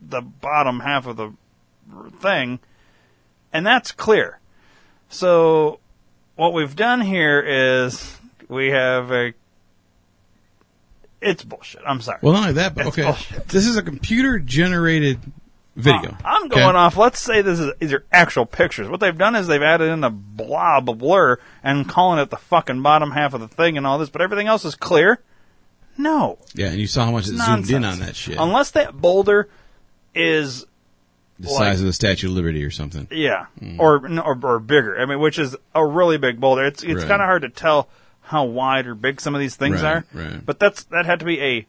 the 0.00 0.20
bottom 0.20 0.80
half 0.80 1.06
of 1.06 1.16
the 1.16 1.32
thing, 2.20 2.60
and 3.52 3.66
that's 3.66 3.92
clear. 3.92 4.38
So, 5.08 5.80
what 6.36 6.52
we've 6.52 6.76
done 6.76 7.00
here 7.00 7.40
is 7.40 8.16
we 8.48 8.68
have 8.68 9.10
a. 9.10 9.34
It's 11.20 11.42
bullshit. 11.44 11.82
I'm 11.86 12.00
sorry. 12.00 12.18
Well, 12.22 12.32
not 12.34 12.40
only 12.42 12.52
that, 12.54 12.74
but 12.74 12.86
It's 12.86 12.96
okay. 12.98 13.06
bullshit. 13.08 13.48
This 13.48 13.66
is 13.66 13.76
a 13.76 13.82
computer 13.82 14.38
generated 14.38 15.18
video. 15.74 16.10
Uh, 16.12 16.16
I'm 16.24 16.46
okay? 16.46 16.60
going 16.60 16.76
off. 16.76 16.96
Let's 16.96 17.18
say 17.20 17.42
this 17.42 17.58
is 17.58 17.72
these 17.80 17.92
are 17.92 18.04
actual 18.12 18.46
pictures. 18.46 18.88
What 18.88 19.00
they've 19.00 19.16
done 19.16 19.34
is 19.36 19.46
they've 19.48 19.62
added 19.62 19.90
in 19.90 20.04
a 20.04 20.10
blob 20.10 20.88
of 20.88 20.98
blur 20.98 21.38
and 21.62 21.88
calling 21.88 22.18
it 22.20 22.30
the 22.30 22.36
fucking 22.36 22.82
bottom 22.82 23.10
half 23.12 23.34
of 23.34 23.40
the 23.40 23.48
thing 23.48 23.76
and 23.76 23.86
all 23.86 23.98
this, 23.98 24.10
but 24.10 24.22
everything 24.22 24.46
else 24.46 24.64
is 24.64 24.74
clear. 24.74 25.20
No, 26.00 26.38
Yeah, 26.54 26.68
and 26.68 26.78
you 26.78 26.86
saw 26.86 27.06
how 27.06 27.10
much 27.10 27.26
it 27.26 27.32
nonsense. 27.34 27.66
zoomed 27.66 27.84
in 27.84 27.84
on 27.84 27.98
that 27.98 28.14
shit. 28.14 28.36
Unless 28.38 28.70
that 28.72 28.96
boulder 29.00 29.48
is 30.14 30.64
the 31.40 31.48
like- 31.48 31.58
size 31.58 31.80
of 31.80 31.86
the 31.86 31.92
Statue 31.92 32.28
of 32.28 32.34
Liberty 32.34 32.62
or 32.64 32.70
something. 32.70 33.08
yeah, 33.10 33.46
hmm. 33.58 33.80
or, 33.80 34.06
or 34.20 34.38
or 34.44 34.58
bigger. 34.60 34.98
I 35.00 35.06
mean, 35.06 35.18
which 35.18 35.38
is 35.40 35.56
a 35.74 35.84
really 35.84 36.16
big 36.18 36.38
boulder. 36.40 36.64
It's 36.64 36.82
it's 36.84 36.94
Right. 37.00 37.08
kind 37.08 37.20
of 37.22 37.26
hard 37.26 37.42
to 37.42 37.48
tell 37.48 37.88
how 38.28 38.44
wide 38.44 38.86
or 38.86 38.94
big 38.94 39.20
some 39.20 39.34
of 39.34 39.40
these 39.40 39.56
things 39.56 39.82
Right, 39.82 39.96
are. 39.96 40.04
right. 40.12 40.44
But 40.44 40.58
that's 40.58 40.84
that 40.84 41.06
had 41.06 41.18
to 41.20 41.24
be 41.24 41.40
a 41.40 41.66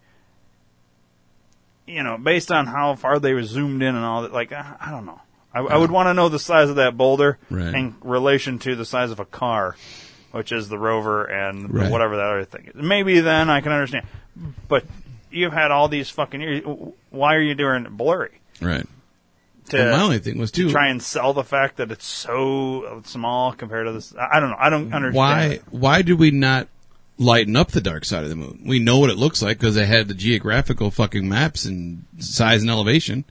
you 1.88 2.04
know 2.04 2.18
based 2.18 2.52
on 2.52 2.68
how 2.68 2.96
far 2.96 3.20
they 3.20 3.34
were 3.34 3.44
zoomed 3.44 3.82
in 3.82 3.96
and 3.96 4.06
all 4.06 4.22
that. 4.24 4.34
Like 4.34 4.52
I, 4.52 4.76
I 4.80 4.92
don't 4.92 5.06
know. 5.06 5.20
I, 5.54 5.62
I 5.62 5.78
would 5.78 5.90
want 5.92 6.08
to 6.08 6.14
know 6.14 6.30
the 6.30 6.38
size 6.40 6.70
of 6.70 6.76
that 6.76 6.96
boulder 6.96 7.38
Right. 7.50 7.74
in 7.74 7.96
relation 8.02 8.60
to 8.60 8.76
the 8.76 8.86
size 8.86 9.10
of 9.10 9.20
a 9.20 9.26
car, 9.26 9.76
which 10.32 10.52
is 10.52 10.70
the 10.70 10.78
rover 10.78 11.26
and 11.26 11.74
Right. 11.74 11.92
whatever 11.92 12.18
that 12.18 12.26
other 12.26 12.46
thing 12.46 12.66
is. 12.68 12.76
Maybe 12.76 13.20
then 13.20 13.50
I 13.50 13.62
can 13.62 13.72
understand. 13.72 14.06
But 14.68 14.86
you've 15.32 15.54
had 15.54 15.72
all 15.72 15.88
these 15.88 16.10
fucking 16.10 16.40
years. 16.42 16.64
Why 17.10 17.36
are 17.36 17.42
you 17.42 17.56
doing 17.56 17.86
it 17.86 17.90
blurry? 17.98 18.40
Right. 18.62 18.86
To, 19.70 19.78
Well, 19.78 19.98
my 19.98 20.04
only 20.04 20.20
thing 20.20 20.38
was 20.38 20.52
too. 20.52 20.70
try 20.70 20.88
and 20.90 21.02
sell 21.02 21.34
the 21.34 21.44
fact 21.44 21.78
that 21.78 21.92
it's 21.92 22.06
so 22.06 23.02
small 23.06 23.54
compared 23.54 23.88
to 23.88 23.92
this. 23.94 24.14
I 24.18 24.40
don't 24.40 24.50
know. 24.52 24.58
I 24.60 24.70
don't 24.70 24.94
understand. 24.94 25.16
why 25.16 25.44
it. 25.46 25.64
why 25.72 26.02
do 26.02 26.16
we 26.18 26.32
not 26.32 26.68
lighten 27.18 27.56
up 27.56 27.72
the 27.72 27.82
dark 27.82 28.06
side 28.06 28.24
of 28.24 28.30
the 28.30 28.36
moon? 28.36 28.62
We 28.66 28.80
know 28.80 29.00
what 29.00 29.10
it 29.10 29.18
looks 29.18 29.42
like 29.42 29.60
because 29.60 29.76
they 29.76 29.86
had 29.86 30.08
the 30.08 30.14
geographical 30.14 30.92
fucking 30.92 31.28
maps 31.28 31.66
and 31.66 32.06
size 32.20 32.62
and 32.62 32.70
elevation, 32.72 33.26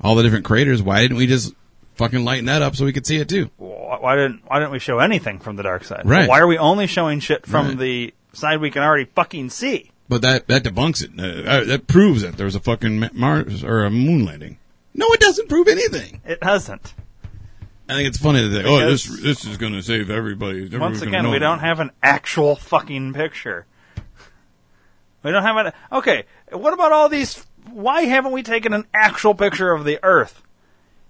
all 0.00 0.14
the 0.14 0.22
different 0.22 0.44
craters. 0.44 0.82
Why 0.82 1.00
didn't 1.02 1.16
we 1.16 1.26
just 1.26 1.54
fucking 1.96 2.24
lighten 2.24 2.44
that 2.46 2.62
up 2.62 2.76
so 2.76 2.84
we 2.84 2.92
could 2.92 3.06
see 3.06 3.16
it 3.16 3.28
too? 3.28 3.50
Why 3.56 3.98
why 4.00 4.16
didn't 4.16 4.42
Why 4.46 4.58
didn't 4.58 4.72
we 4.72 4.78
show 4.78 4.98
anything 4.98 5.38
from 5.38 5.56
the 5.56 5.62
dark 5.62 5.84
side? 5.84 6.02
Right. 6.04 6.28
Why 6.28 6.40
are 6.40 6.46
we 6.46 6.58
only 6.58 6.86
showing 6.86 7.20
shit 7.20 7.46
from 7.46 7.68
Right. 7.68 7.78
the 7.78 8.14
side 8.32 8.60
we 8.60 8.70
can 8.70 8.82
already 8.82 9.06
fucking 9.14 9.50
see? 9.50 9.90
But 10.10 10.22
that 10.22 10.48
that 10.48 10.64
debunks 10.64 11.02
it. 11.04 11.10
Uh, 11.18 11.48
uh, 11.50 11.64
that 11.64 11.86
proves 11.86 12.22
that 12.22 12.36
there 12.36 12.46
was 12.46 12.54
a 12.54 12.60
fucking 12.60 13.10
Mars 13.12 13.62
or 13.64 13.84
a 13.84 13.90
moon 13.90 14.24
landing. 14.24 14.58
No, 14.98 15.06
it 15.12 15.20
doesn't 15.20 15.48
prove 15.48 15.68
anything. 15.68 16.20
It 16.26 16.40
doesn't. 16.40 16.92
I 17.88 17.94
think 17.94 18.08
it's 18.08 18.18
funny 18.18 18.42
that 18.42 18.48
they, 18.48 18.64
oh 18.68 18.78
this 18.90 19.06
Because- 19.06 19.22
this 19.22 19.44
is 19.46 19.56
going 19.56 19.72
to 19.72 19.82
save 19.82 20.10
everybody. 20.10 20.68
Once 20.76 20.98
gonna 20.98 21.10
again, 21.10 21.24
know 21.24 21.30
we 21.30 21.38
don't 21.38 21.60
have 21.60 21.80
an 21.80 21.90
actual 22.02 22.56
fucking 22.56 23.14
picture. 23.14 23.64
We 25.22 25.30
don't 25.32 25.42
have 25.42 25.56
an. 25.56 25.72
Okay, 25.92 26.24
what 26.52 26.72
about 26.74 26.92
all 26.92 27.08
these? 27.08 27.44
Why 27.70 28.02
haven't 28.02 28.32
we 28.32 28.42
taken 28.42 28.72
an 28.72 28.86
actual 28.94 29.34
picture 29.34 29.72
of 29.72 29.84
the 29.84 29.98
Earth? 30.02 30.42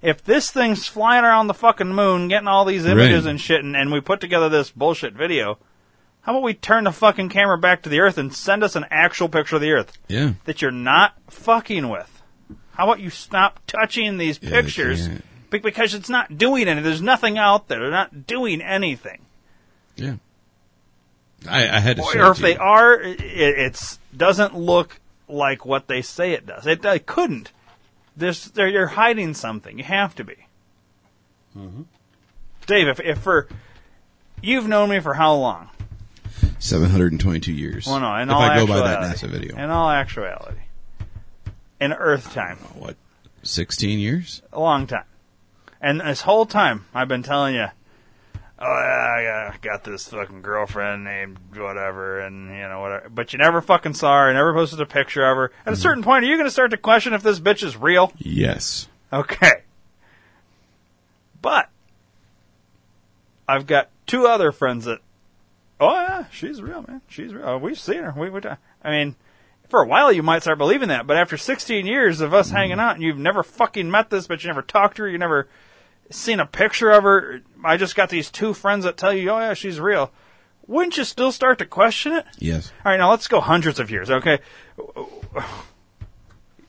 If 0.01 0.23
this 0.23 0.51
thing's 0.51 0.87
flying 0.87 1.25
around 1.25 1.49
the 1.49 1.55
fucking 1.55 1.93
moon, 1.95 2.29
getting 2.29 2.47
all 2.49 2.65
these 2.65 2.85
images 2.87 3.25
Right. 3.25 3.31
and 3.31 3.41
shit, 3.41 3.65
and, 3.65 3.75
and 3.77 3.91
we 3.93 4.01
put 4.01 4.21
together 4.21 4.49
this 4.49 4.71
bullshit 4.71 5.15
video, 5.15 5.59
how 6.21 6.33
about 6.33 6.43
we 6.45 6.55
turn 6.55 6.85
the 6.85 6.93
fucking 6.93 7.31
camera 7.31 7.59
back 7.59 7.83
to 7.83 7.89
the 7.89 7.99
Earth 8.01 8.17
and 8.19 8.33
send 8.33 8.63
us 8.63 8.77
an 8.77 8.87
actual 8.91 9.29
picture 9.29 9.57
of 9.57 9.63
the 9.63 9.73
Earth 9.73 9.99
Yeah. 10.09 10.35
that 10.45 10.63
you're 10.63 10.71
not 10.71 11.15
fucking 11.29 11.89
with? 11.89 12.18
How 12.79 12.85
about 12.85 13.01
you 13.01 13.11
stop 13.11 13.59
touching 13.67 14.19
these 14.19 14.39
Yeah, 14.41 14.51
pictures 14.51 15.09
be- 15.51 15.59
because 15.59 15.95
it's 15.95 16.09
not 16.09 16.39
doing 16.39 16.69
anything. 16.69 16.85
There's 16.85 17.03
nothing 17.03 17.37
out 17.37 17.67
there. 17.67 17.81
They're 17.81 17.91
not 17.91 18.29
doing 18.29 18.63
anything. 18.63 19.23
Yeah. 19.97 20.15
I, 21.49 21.69
I 21.69 21.81
had 21.81 21.97
to. 21.97 22.03
or 22.05 22.17
it 22.17 22.31
if 22.31 22.39
they 22.39 22.55
you. 22.55 22.61
are, 22.61 23.01
it 23.01 23.19
it's 23.21 23.99
doesn't 24.17 24.57
look 24.57 25.01
like 25.27 25.67
what 25.67 25.89
they 25.89 26.03
say 26.03 26.33
it 26.33 26.47
does. 26.47 26.69
It, 26.69 26.85
it 26.85 27.05
couldn't. 27.07 27.51
This, 28.17 28.45
they're, 28.45 28.69
you're 28.69 28.87
hiding 28.87 29.35
something. 29.35 29.77
You 29.77 29.85
have 29.85 30.15
to 30.15 30.25
be. 30.25 30.37
Mm-hmm. 31.57 31.83
Dave, 32.67 32.87
if, 32.87 33.01
if 33.01 33.19
for 33.19 33.49
you've 34.41 34.69
known 34.69 34.91
me 34.91 35.01
for 35.01 35.15
how 35.15 35.35
long? 35.35 35.71
722 36.61 37.53
years. 37.53 37.89
Well, 37.89 37.99
no, 37.99 38.15
in 38.15 38.29
if 38.29 38.35
all 38.35 38.43
I 38.43 38.57
go 38.57 38.67
by 38.69 38.81
that 38.81 39.17
NASA 39.17 39.29
video. 39.29 39.57
In 39.57 39.71
all 39.71 39.91
actuality, 39.91 40.61
in 41.81 41.93
Earth 41.93 42.33
time. 42.33 42.59
Uh, 42.63 42.79
what? 42.79 42.97
16 43.43 43.99
years? 43.99 44.43
A 44.53 44.61
long 44.61 44.87
time. 44.87 45.05
And 45.81 46.01
this 46.01 46.23
whole 46.23 46.47
time, 46.47 46.87
I've 46.93 47.09
been 47.09 47.23
telling 47.23 47.55
you, 47.55 47.67
oh, 48.59 49.21
yeah, 49.21 49.53
I 49.55 49.57
got 49.63 49.85
this 49.85 50.09
fucking 50.09 50.43
girlfriend 50.43 51.05
named 51.05 51.39
whatever, 51.55 52.21
and, 52.21 52.49
you 52.49 52.69
know, 52.69 52.81
whatever. 52.81 53.09
But 53.09 53.33
you 53.33 53.39
never 53.39 53.61
fucking 53.61 53.95
saw 53.95 54.25
her, 54.25 54.33
never 54.33 54.53
posted 54.53 54.81
a 54.81 54.87
picture 54.87 55.25
of 55.25 55.37
her. 55.37 55.45
At 55.45 55.69
a 55.69 55.71
mm-hmm. 55.73 55.81
certain 55.81 56.03
point, 56.03 56.25
are 56.25 56.29
you 56.29 56.37
going 56.37 56.47
to 56.47 56.53
start 56.53 56.73
to 56.73 56.77
question 56.77 57.13
if 57.15 57.23
this 57.23 57.39
bitch 57.39 57.63
is 57.63 57.77
real? 57.77 58.13
Yes. 58.19 58.89
Okay. 59.13 59.63
But, 61.41 61.71
I've 63.47 63.67
got 63.67 63.91
two 64.07 64.27
other 64.27 64.51
friends 64.51 64.85
that, 64.87 64.99
oh, 65.79 65.93
yeah, 65.93 66.25
she's 66.33 66.61
real, 66.61 66.85
man. 66.89 67.03
She's 67.07 67.33
real. 67.33 67.45
Oh, 67.47 67.59
We've 67.59 67.79
seen 67.79 68.03
her. 68.03 68.13
We, 68.17 68.31
we, 68.31 68.41
I 68.83 68.91
mean, 68.91 69.15
for 69.69 69.83
a 69.83 69.87
while 69.87 70.11
you 70.11 70.23
might 70.23 70.43
start 70.43 70.59
believing 70.59 70.89
that, 70.89 71.07
but 71.07 71.17
after 71.17 71.37
16 71.37 71.87
years 71.87 72.21
of 72.21 72.33
us 72.33 72.51
hanging 72.51 72.81
out 72.81 72.95
and 72.95 73.03
you've 73.03 73.19
never 73.19 73.43
fucking 73.43 73.91
met 73.91 74.11
this, 74.11 74.27
but 74.27 74.43
you 74.43 74.49
never 74.49 74.63
talked 74.63 74.97
to 74.97 75.03
her, 75.03 75.09
you 75.09 75.19
never 75.19 75.49
seen 76.11 76.41
a 76.41 76.47
picture 76.47 76.91
of 76.91 77.03
her, 77.03 77.43
I 77.63 77.77
just 77.77 77.95
got 77.95 78.09
these 78.09 78.31
two 78.31 78.55
friends 78.55 78.85
that 78.85 78.97
tell 78.97 79.13
you, 79.13 79.31
oh 79.31 79.39
yeah, 79.39 79.55
she's 79.55 79.79
real. 79.79 80.11
Wouldn't 80.67 80.97
you 80.97 81.05
still 81.05 81.33
start 81.33 81.59
to 81.59 81.67
question 81.67 82.13
it? 82.13 82.27
Yes. 82.39 82.73
All 82.85 82.93
right, 82.93 82.99
now 82.99 83.11
let's 83.11 83.29
go 83.29 83.41
hundreds 83.41 83.79
of 83.79 83.91
years, 83.91 84.11
okay? 84.11 84.39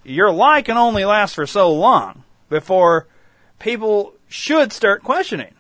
Your 0.04 0.32
lie 0.32 0.62
can 0.62 0.78
only 0.78 1.06
last 1.06 1.36
for 1.36 1.46
so 1.46 1.72
long 1.72 2.24
before 2.50 3.08
people 3.60 4.14
should 4.28 4.74
start 4.74 5.04
questioning. 5.04 5.54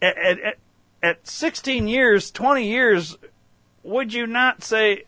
At, 0.00 0.16
at, 0.18 0.40
at, 0.40 0.58
at 1.02 1.26
16 1.26 1.88
years, 1.88 2.30
20 2.30 2.68
years, 2.68 3.16
would 3.84 4.12
you 4.12 4.26
not 4.26 4.64
say, 4.64 5.04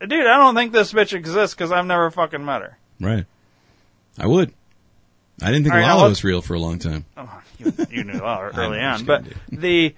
dude, 0.00 0.26
I 0.26 0.38
don't 0.38 0.54
think 0.54 0.72
this 0.72 0.92
bitch 0.92 1.12
exists 1.12 1.54
because 1.54 1.70
I've 1.70 1.84
never 1.86 2.10
fucking 2.10 2.44
met 2.44 2.62
her? 2.62 2.78
Right. 3.00 3.26
I 4.18 4.26
would. 4.26 4.54
I 5.42 5.46
didn't 5.50 5.64
think 5.64 5.74
All 5.74 5.80
right, 5.80 5.86
now 5.86 5.96
Lala 5.96 6.06
let's- 6.08 6.18
was 6.18 6.24
real 6.24 6.40
for 6.40 6.54
a 6.54 6.60
long 6.60 6.78
time. 6.78 7.04
Oh, 7.16 7.42
you, 7.58 7.72
you 7.90 8.04
knew 8.04 8.20
well 8.20 8.40
early 8.54 8.78
I'm 8.78 8.84
on, 8.92 8.98
just 8.98 9.06
but 9.06 9.24
kidding, 9.24 9.38
the 9.60 9.94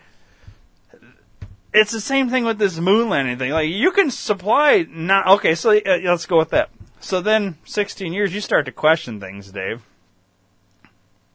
it's 1.75 1.93
the 1.93 2.01
same 2.01 2.31
thing 2.31 2.45
with 2.47 2.59
this 2.59 2.79
moon 2.79 3.11
landing 3.11 3.37
thing. 3.37 3.51
Like 3.53 3.69
you 3.69 3.93
can 3.93 4.11
supply 4.11 4.87
not 4.89 5.27
okay. 5.27 5.55
So 5.55 5.73
uh, 5.77 5.99
let's 6.05 6.25
go 6.25 6.39
with 6.39 6.51
that. 6.51 6.71
So 7.01 7.21
then, 7.21 7.59
16 7.67 8.15
years, 8.15 8.35
you 8.35 8.41
start 8.41 8.65
to 8.65 8.73
question 8.73 9.21
things, 9.21 9.53
Dave. 9.53 9.83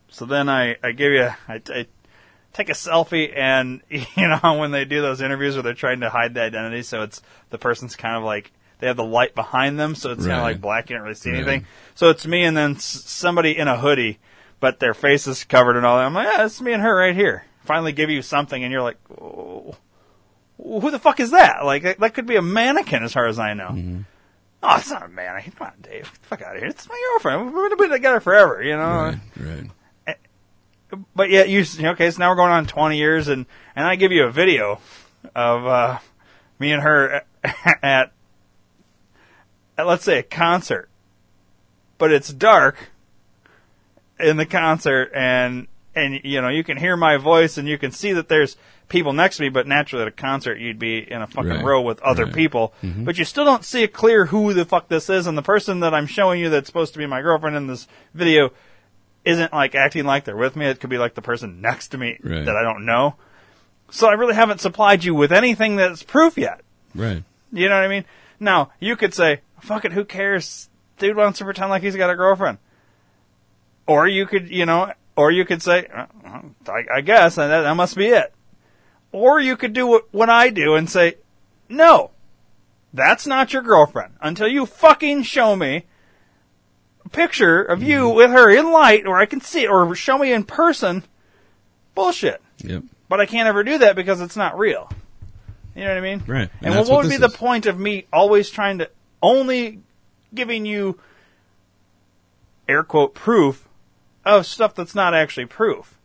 So 0.09 0.25
then 0.25 0.49
I 0.49 0.77
I 0.83 0.91
give 0.93 1.13
you 1.13 1.29
I, 1.47 1.61
I 1.69 1.85
take 2.53 2.69
a 2.69 2.73
selfie, 2.73 3.35
and 3.35 3.81
you 3.89 4.05
know 4.27 4.57
when 4.59 4.71
they 4.71 4.85
do 4.85 5.01
those 5.01 5.21
interviews 5.21 5.55
where 5.55 5.63
they're 5.63 5.73
trying 5.73 6.01
to 6.01 6.09
hide 6.09 6.33
the 6.33 6.41
identity, 6.41 6.83
so 6.83 7.03
it's 7.03 7.21
the 7.49 7.57
person's 7.57 7.95
kind 7.95 8.15
of 8.15 8.23
like 8.23 8.51
they 8.79 8.87
have 8.87 8.97
the 8.97 9.03
light 9.03 9.35
behind 9.35 9.79
them, 9.79 9.93
so 9.95 10.11
it's 10.11 10.25
kind 10.25 10.37
of 10.39 10.43
like 10.43 10.59
black. 10.61 10.89
You 10.89 10.95
don't 10.95 11.03
really 11.03 11.15
see 11.15 11.29
Right. 11.31 11.37
anything. 11.37 11.65
So 11.95 12.09
it's 12.09 12.25
me 12.25 12.43
and 12.43 12.57
then 12.57 12.75
s- 12.75 12.83
somebody 13.05 13.55
in 13.57 13.67
a 13.67 13.77
hoodie, 13.77 14.17
but 14.59 14.79
their 14.79 14.93
face 14.95 15.27
is 15.27 15.43
covered 15.43 15.77
and 15.77 15.85
all 15.85 15.97
that. 15.97 16.05
I'm 16.05 16.13
like, 16.15 16.27
yeah, 16.27 16.45
it's 16.45 16.59
me 16.61 16.73
and 16.73 16.81
her 16.81 16.95
right 16.95 17.15
here. 17.15 17.45
Finally 17.63 17.91
give 17.91 18.09
you 18.09 18.21
something, 18.23 18.63
and 18.63 18.71
you're 18.71 18.81
like, 18.81 18.97
oh, 19.21 19.75
who 20.57 20.89
the 20.91 20.97
fuck 20.99 21.19
is 21.19 21.29
that? 21.31 21.63
Like 21.63 21.83
that, 21.83 21.99
that 21.99 22.13
could 22.15 22.25
be 22.25 22.35
a 22.37 22.41
mannequin, 22.41 23.03
as 23.03 23.13
far 23.13 23.27
as 23.27 23.37
I 23.39 23.53
know. 23.53 24.03
Oh, 24.63 24.75
it's 24.77 24.89
not 24.91 25.03
a 25.03 25.07
mannequin. 25.09 25.53
Come 25.53 25.67
on, 25.67 25.73
Dave. 25.81 26.03
Get 26.11 26.21
the 26.21 26.27
fuck 26.27 26.41
out 26.41 26.55
of 26.55 26.61
here. 26.61 26.69
It's 26.69 26.87
my 26.89 26.99
girlfriend. 27.13 27.53
we've 27.53 27.69
been 27.77 27.89
be 27.89 27.95
together 27.95 28.19
forever, 28.19 28.61
you 28.63 28.75
know. 28.75 28.81
Right. 28.89 29.19
Right. 29.37 29.69
But 31.15 31.29
yet 31.29 31.49
you 31.49 31.63
okay? 31.79 32.11
So 32.11 32.19
now 32.19 32.29
we're 32.29 32.35
going 32.35 32.51
on 32.51 32.65
20 32.65 32.97
years, 32.97 33.27
and 33.27 33.45
and 33.75 33.85
I 33.85 33.95
give 33.95 34.11
you 34.11 34.25
a 34.25 34.31
video 34.31 34.79
of 35.35 35.65
uh, 35.65 35.99
me 36.59 36.71
and 36.71 36.81
her 36.83 37.23
at, 37.83 38.11
at 39.77 39.87
let's 39.87 40.03
say 40.03 40.19
a 40.19 40.23
concert, 40.23 40.89
but 41.97 42.11
it's 42.11 42.31
dark 42.33 42.91
in 44.19 44.37
the 44.37 44.45
concert, 44.45 45.11
and 45.15 45.67
and 45.95 46.21
you 46.23 46.41
know 46.41 46.49
you 46.49 46.63
can 46.63 46.77
hear 46.77 46.95
my 46.97 47.17
voice, 47.17 47.57
and 47.57 47.67
you 47.67 47.77
can 47.77 47.91
see 47.91 48.13
that 48.13 48.27
there's 48.27 48.57
people 48.89 49.13
next 49.13 49.37
to 49.37 49.43
me. 49.43 49.49
But 49.49 49.67
naturally, 49.67 50.01
at 50.03 50.07
a 50.07 50.11
concert, 50.11 50.59
you'd 50.59 50.79
be 50.79 50.99
in 50.99 51.21
a 51.21 51.27
fucking 51.27 51.51
Right. 51.51 51.63
row 51.63 51.81
with 51.81 52.01
other 52.01 52.25
Right. 52.25 52.33
people, 52.33 52.73
but 52.81 53.17
you 53.17 53.25
still 53.25 53.45
don't 53.45 53.63
see 53.65 53.83
it 53.83 53.93
clear 53.93 54.25
who 54.27 54.53
the 54.53 54.65
fuck 54.65 54.89
this 54.89 55.09
is, 55.09 55.25
and 55.27 55.37
the 55.37 55.41
person 55.41 55.79
that 55.79 55.93
I'm 55.93 56.07
showing 56.07 56.39
you 56.41 56.49
that's 56.49 56.67
supposed 56.67 56.93
to 56.93 56.99
be 56.99 57.05
my 57.05 57.21
girlfriend 57.21 57.55
in 57.55 57.67
this 57.67 57.87
video 58.13 58.51
isn't 59.25 59.53
like 59.53 59.75
acting 59.75 60.05
like 60.05 60.23
they're 60.25 60.35
with 60.35 60.55
me. 60.55 60.65
It 60.65 60.79
could 60.79 60.89
be 60.89 60.97
like 60.97 61.13
the 61.15 61.21
person 61.21 61.61
next 61.61 61.89
to 61.89 61.97
me 61.97 62.17
Right. 62.23 62.45
that 62.45 62.55
I 62.55 62.63
don't 62.63 62.85
know. 62.85 63.15
So 63.91 64.07
I 64.07 64.13
really 64.13 64.35
haven't 64.35 64.61
supplied 64.61 65.03
you 65.03 65.13
with 65.13 65.31
anything 65.31 65.75
that's 65.75 66.01
proof 66.03 66.37
yet. 66.37 66.61
Right. 66.95 67.23
You 67.51 67.69
know 67.69 67.75
what 67.75 67.83
I 67.83 67.87
mean? 67.89 68.05
Now, 68.39 68.71
you 68.79 68.95
could 68.95 69.13
say, 69.13 69.41
fuck 69.59 69.85
it, 69.85 69.91
who 69.91 70.05
cares? 70.05 70.69
Dude 70.97 71.17
wants 71.17 71.39
to 71.39 71.45
pretend 71.45 71.69
like 71.69 71.83
he's 71.83 71.95
got 71.95 72.09
a 72.09 72.15
girlfriend. 72.15 72.57
Or 73.87 74.07
you 74.07 74.25
could, 74.25 74.49
you 74.49 74.65
know, 74.65 74.93
or 75.15 75.31
you 75.31 75.45
could 75.45 75.61
say, 75.61 75.87
uh, 75.93 76.05
I, 76.67 76.83
I 76.95 77.01
guess, 77.01 77.35
that, 77.35 77.47
that 77.47 77.75
must 77.75 77.95
be 77.97 78.07
it. 78.07 78.33
Or 79.11 79.39
you 79.39 79.57
could 79.57 79.73
do 79.73 79.85
what, 79.85 80.13
what 80.13 80.29
I 80.29 80.49
do 80.49 80.75
and 80.75 80.89
say, 80.89 81.15
no, 81.67 82.11
that's 82.93 83.27
not 83.27 83.51
your 83.53 83.61
girlfriend 83.61 84.13
until 84.21 84.47
you 84.47 84.65
fucking 84.65 85.23
show 85.23 85.55
me 85.55 85.83
picture 87.11 87.61
of 87.61 87.83
you 87.83 88.09
with 88.09 88.31
her 88.31 88.49
in 88.49 88.71
light 88.71 89.05
where 89.07 89.17
I 89.17 89.25
can 89.25 89.41
see 89.41 89.63
it, 89.63 89.69
or 89.69 89.93
show 89.95 90.17
me 90.17 90.31
in 90.33 90.43
person. 90.43 91.03
Bullshit. 91.95 92.41
Yep. 92.59 92.83
But 93.09 93.19
I 93.19 93.25
can't 93.25 93.47
ever 93.47 93.63
do 93.63 93.77
that 93.79 93.95
because 93.95 94.21
it's 94.21 94.37
not 94.37 94.57
real. 94.57 94.89
You 95.75 95.83
know 95.83 95.89
what 95.89 95.97
I 95.97 96.01
mean? 96.01 96.23
Right. 96.27 96.49
And, 96.61 96.73
And 96.73 96.75
what 96.75 96.87
what 96.89 97.03
would 97.03 97.09
be 97.09 97.17
this 97.17 97.31
the 97.31 97.37
point 97.37 97.65
of 97.65 97.79
me 97.79 98.05
always 98.11 98.49
trying 98.49 98.77
to 98.79 98.89
only 99.21 99.81
giving 100.33 100.65
you 100.65 100.99
air 102.67 102.83
quote 102.83 103.13
proof 103.13 103.67
of 104.25 104.45
stuff 104.45 104.75
that's 104.75 104.95
not 104.95 105.13
actually 105.13 105.45
proof? 105.45 105.97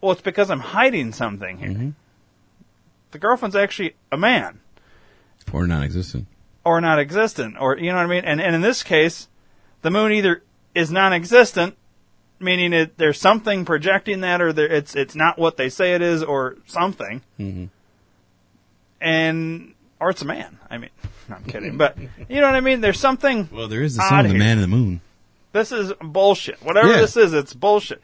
Well, 0.00 0.12
it's 0.12 0.20
because 0.20 0.50
I'm 0.50 0.60
hiding 0.60 1.12
something 1.12 1.58
here. 1.58 1.68
Mm-hmm. 1.70 1.90
The 3.12 3.18
girlfriend's 3.18 3.56
actually 3.56 3.94
a 4.12 4.16
man 4.16 4.60
Or 5.52 5.66
non-existent. 5.66 6.26
or 6.64 6.80
not 6.80 6.98
existent 6.98 7.56
or 7.58 7.78
you 7.78 7.90
know 7.90 7.96
what 7.96 8.06
I 8.06 8.08
mean? 8.08 8.24
And 8.24 8.40
and 8.40 8.54
in 8.54 8.60
this 8.60 8.82
case, 8.82 9.28
the 9.84 9.90
moon 9.92 10.10
either 10.10 10.42
is 10.74 10.90
non-existent, 10.90 11.76
meaning 12.40 12.72
it 12.72 12.98
there's 12.98 13.20
something 13.20 13.64
projecting 13.64 14.20
that, 14.22 14.40
or 14.42 14.52
there, 14.52 14.66
it's 14.66 14.96
it's 14.96 15.14
not 15.14 15.38
what 15.38 15.56
they 15.56 15.68
say 15.68 15.94
it 15.94 16.02
is, 16.02 16.22
or 16.24 16.56
something, 16.66 17.22
Mhm. 17.38 17.68
and 19.00 19.74
or 20.00 20.10
it's 20.10 20.22
a 20.22 20.26
man. 20.26 20.58
I 20.70 20.78
mean, 20.78 20.90
I'm 21.30 21.44
kidding, 21.44 21.76
but 21.76 21.96
you 22.28 22.40
know 22.40 22.46
what 22.48 22.56
I 22.56 22.60
mean. 22.60 22.80
There's 22.80 22.98
something. 23.00 23.48
Well, 23.52 23.68
there 23.68 23.82
is 23.82 23.96
the 23.96 24.02
"The. 24.02 24.34
Man 24.34 24.58
in 24.58 24.62
the 24.62 24.68
Moon." 24.76 25.00
This 25.52 25.70
is 25.70 25.92
bullshit. 26.02 26.60
Whatever 26.64 26.88
Yeah. 26.88 26.96
this 27.02 27.16
is, 27.16 27.32
it's 27.32 27.54
bullshit. 27.54 28.00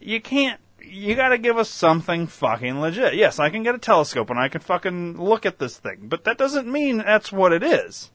You 0.00 0.20
can't. 0.20 0.60
You 0.84 1.14
got 1.14 1.28
to 1.28 1.38
give 1.38 1.56
us 1.56 1.70
something 1.70 2.26
fucking 2.26 2.80
legit. 2.80 3.14
Yes, 3.14 3.38
I 3.38 3.48
can 3.50 3.62
get 3.62 3.74
a 3.74 3.78
telescope 3.78 4.28
and 4.30 4.38
I 4.38 4.48
can 4.48 4.60
fucking 4.60 5.16
look 5.22 5.46
at 5.46 5.58
this 5.58 5.78
thing, 5.78 6.00
but 6.02 6.24
that 6.24 6.36
doesn't 6.38 6.66
mean 6.70 6.98
that's 6.98 7.30
what 7.32 7.52
it 7.52 7.62
is. 7.62 8.10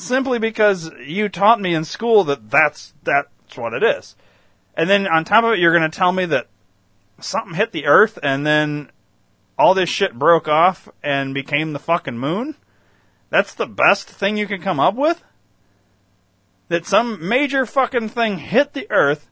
Simply 0.00 0.38
because 0.38 0.90
you 1.04 1.28
taught 1.28 1.60
me 1.60 1.74
in 1.74 1.84
school 1.84 2.24
that 2.24 2.50
that's 2.50 2.94
that's 3.02 3.56
what 3.56 3.74
it 3.74 3.82
is, 3.82 4.16
and 4.74 4.88
then 4.88 5.06
on 5.06 5.24
top 5.24 5.44
of 5.44 5.52
it, 5.52 5.58
you're 5.58 5.76
going 5.76 5.88
to 5.88 5.96
tell 5.96 6.12
me 6.12 6.24
that 6.26 6.46
something 7.20 7.54
hit 7.54 7.72
the 7.72 7.86
Earth 7.86 8.18
and 8.22 8.46
then 8.46 8.90
all 9.58 9.74
this 9.74 9.90
shit 9.90 10.18
broke 10.18 10.48
off 10.48 10.88
and 11.02 11.34
became 11.34 11.72
the 11.72 11.78
fucking 11.78 12.18
moon. 12.18 12.54
That's 13.28 13.52
the 13.54 13.66
best 13.66 14.08
thing 14.08 14.36
you 14.38 14.46
can 14.46 14.62
come 14.62 14.80
up 14.80 14.94
with 14.94 15.22
that 16.68 16.86
some 16.86 17.28
major 17.28 17.66
fucking 17.66 18.08
thing 18.08 18.38
hit 18.38 18.72
the 18.72 18.90
Earth 18.90 19.28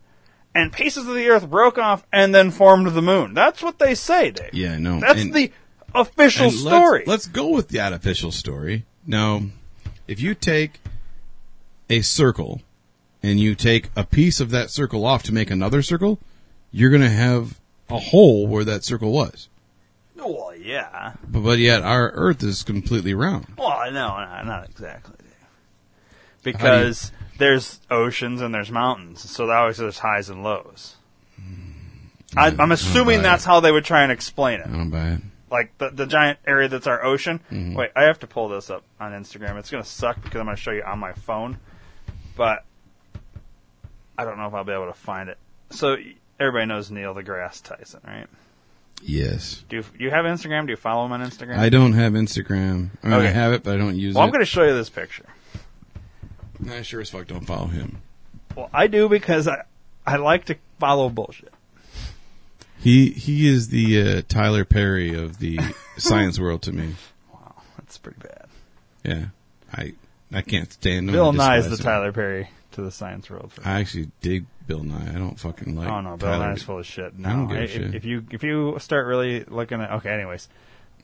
and 0.55 0.73
pieces 0.73 1.07
of 1.07 1.15
the 1.15 1.29
Earth 1.29 1.49
broke 1.49 1.79
off 1.79 2.05
and 2.13 2.35
then 2.35 2.51
formed 2.51 2.89
the 2.89 3.01
moon. 3.03 3.33
That's 3.33 3.63
what 3.63 3.79
they 3.79 3.95
say, 3.95 4.33
Dave. 4.33 4.53
Yeah, 4.53 4.73
I 4.75 4.79
know. 4.79 5.01
That's 5.01 5.23
And- 5.23 5.33
the 5.33 5.53
official 5.95 6.51
story. 6.51 7.05
Let's, 7.07 7.09
let's 7.09 7.27
go 7.29 7.49
with 7.49 7.69
that 7.69 7.93
official 7.93 8.33
story. 8.33 8.85
Now, 9.07 9.43
if 10.09 10.21
you 10.21 10.35
take 10.35 10.81
a 11.88 12.01
circle 12.01 12.62
and 13.23 13.38
you 13.38 13.55
take 13.55 13.90
a 13.94 14.05
piece 14.05 14.40
of 14.40 14.51
that 14.51 14.71
circle 14.71 15.05
off 15.05 15.23
to 15.25 15.33
make 15.33 15.51
another 15.51 15.83
circle, 15.83 16.18
you're 16.73 16.90
going 16.90 17.03
to 17.03 17.09
have 17.09 17.61
a 17.88 17.99
hole 17.99 18.47
where 18.47 18.64
that 18.64 18.85
circle 18.85 19.12
was. 19.12 19.49
Oh, 20.18 20.33
well, 20.33 20.57
yeah. 20.57 21.12
But, 21.29 21.40
but 21.40 21.59
yet 21.59 21.83
our 21.83 22.11
Earth 22.11 22.42
is 22.42 22.62
completely 22.62 23.14
round. 23.14 23.47
Well, 23.57 23.92
no, 23.92 24.09
no, 24.09 24.42
not 24.44 24.68
exactly. 24.68 25.14
Because 26.42 27.12
there's 27.38 27.81
oceans 27.90 28.40
and 28.40 28.55
there's 28.55 28.71
mountains, 28.71 29.29
so 29.29 29.51
always 29.51 29.77
there's 29.77 29.99
highs 29.99 30.31
and 30.31 30.42
lows. 30.42 30.97
Hmm. 31.37 31.73
I, 32.37 32.55
I'm 32.59 32.73
assuming 32.73 33.23
that's 33.23 33.44
how 33.44 33.61
they 33.61 33.73
would 33.73 33.85
try 33.85 34.03
and 34.03 34.12
explain 34.12 34.61
it. 34.61 34.66
I 34.66 34.71
don't 34.71 34.90
buy 34.90 35.09
it. 35.11 35.21
Like 35.51 35.77
the, 35.79 35.91
the 35.91 36.07
giant 36.07 36.39
area 36.47 36.69
that's 36.69 36.87
our 36.87 37.05
ocean. 37.05 37.41
Mm-hmm. 37.51 37.75
Wait, 37.75 37.91
I 37.97 38.05
have 38.05 38.19
to 38.21 38.27
pull 38.27 38.49
this 38.49 38.71
up 38.71 38.85
on 39.01 39.13
Instagram. 39.13 39.59
It's 39.59 39.71
gonna 39.71 39.85
suck 39.85 40.23
because 40.23 40.41
I'm 40.41 40.47
gonna 40.47 40.57
show 40.57 40.73
you 40.73 40.83
on 40.83 40.99
my 40.99 41.13
phone, 41.13 41.59
but 42.37 42.65
I 44.17 44.25
don't 44.25 44.39
know 44.39 44.47
if 44.47 44.55
I'll 44.55 44.65
be 44.65 44.73
able 44.73 44.87
to 44.87 44.93
find 44.93 45.29
it. 45.29 45.39
So 45.71 45.97
everybody 46.41 46.67
knows 46.67 46.91
Neil 46.91 47.15
deGrasse 47.15 47.63
Tyson, 47.63 48.01
right? 48.07 48.27
Yes. 49.03 49.65
Do 49.69 49.77
you, 49.77 49.83
do 49.83 50.05
you 50.05 50.11
have 50.11 50.25
Instagram? 50.25 50.67
Do 50.67 50.73
you 50.73 50.77
follow 50.77 51.07
him 51.07 51.13
on 51.13 51.21
Instagram? 51.21 51.59
I 51.59 51.69
don't 51.69 51.93
have 51.93 52.15
Instagram. 52.15 52.91
I 53.03 53.09
mean, 53.09 53.21
I 53.21 53.27
have 53.27 53.53
it, 53.53 53.63
but 53.63 53.75
I 53.75 53.77
don't 53.77 53.97
use 53.97 54.15
it. 54.15 54.19
well, 54.19 54.25
I'm 54.25 54.33
going 54.33 54.41
to 54.41 54.47
show 54.47 54.65
you 54.65 54.75
this 54.75 54.91
picture. 54.91 55.27
I 56.69 56.83
sure 56.83 57.01
as 57.01 57.11
fuck 57.11 57.29
don't 57.29 57.47
follow 57.47 57.67
him. 57.67 58.03
Well, 58.57 58.69
I 58.75 58.89
do 58.89 59.09
because 59.09 59.47
I 59.47 59.63
I 60.05 60.17
like 60.17 60.47
to 60.47 60.57
follow 60.81 61.09
bullshit. 61.11 61.53
He 62.81 63.11
he 63.11 63.49
is 63.49 63.69
the 63.69 64.01
uh, 64.01 64.23
Tyler 64.29 64.64
Perry 64.64 65.14
of 65.14 65.38
the 65.38 65.59
science 65.97 66.38
world 66.38 66.62
to 66.62 66.73
me. 66.73 66.95
Wow, 67.33 67.55
that's 67.77 67.99
pretty 67.99 68.21
bad. 68.21 68.47
Yeah, 69.05 69.25
I 69.73 69.95
I 70.33 70.43
can't 70.43 70.73
stand 70.73 71.09
him. 71.09 71.14
Bill 71.14 71.31
I 71.31 71.33
Nye 71.33 71.57
is 71.59 71.71
the 71.71 71.77
him. 71.77 71.85
Tyler 71.85 72.12
Perry 72.12 72.51
to 72.73 72.83
the 72.83 72.91
science 72.91 73.29
world. 73.29 73.53
For 73.53 73.67
I 73.67 73.81
actually 73.81 74.11
dig 74.21 74.47
Bill 74.67 74.85
Nye. 74.85 75.12
I 75.14 75.19
don't 75.19 75.38
fucking 75.38 75.75
like. 75.75 75.88
oh 75.88 76.01
no, 76.01 76.17
Bill 76.17 76.31
Tyler. 76.31 76.51
Nye's 76.51 76.62
full 76.62 76.79
of 76.79 76.87
shit. 76.87 77.19
No, 77.19 77.29
I 77.29 77.33
don't 77.33 77.49
give 77.49 77.57
a 77.57 77.62
if, 77.62 77.71
shit. 77.71 77.95
if 77.95 78.05
you 78.05 78.25
if 78.31 78.43
you 78.43 78.77
start 78.79 79.07
really 79.07 79.45
looking 79.45 79.81
at 79.81 79.91
okay, 79.95 80.11
anyways. 80.11 80.49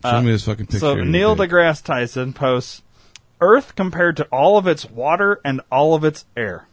Show 0.04 0.20
me 0.20 0.32
this 0.32 0.44
fucking 0.44 0.66
picture. 0.66 0.80
So 0.80 0.94
Neil 0.96 1.34
deGrasse 1.34 1.82
Tyson 1.82 2.34
posts 2.34 2.82
Earth 3.40 3.74
compared 3.74 4.16
to 4.18 4.24
all 4.26 4.58
of 4.58 4.66
its 4.66 4.88
water 4.90 5.40
and 5.44 5.60
all 5.70 5.94
of 5.94 6.04
its 6.04 6.24
air. 6.36 6.66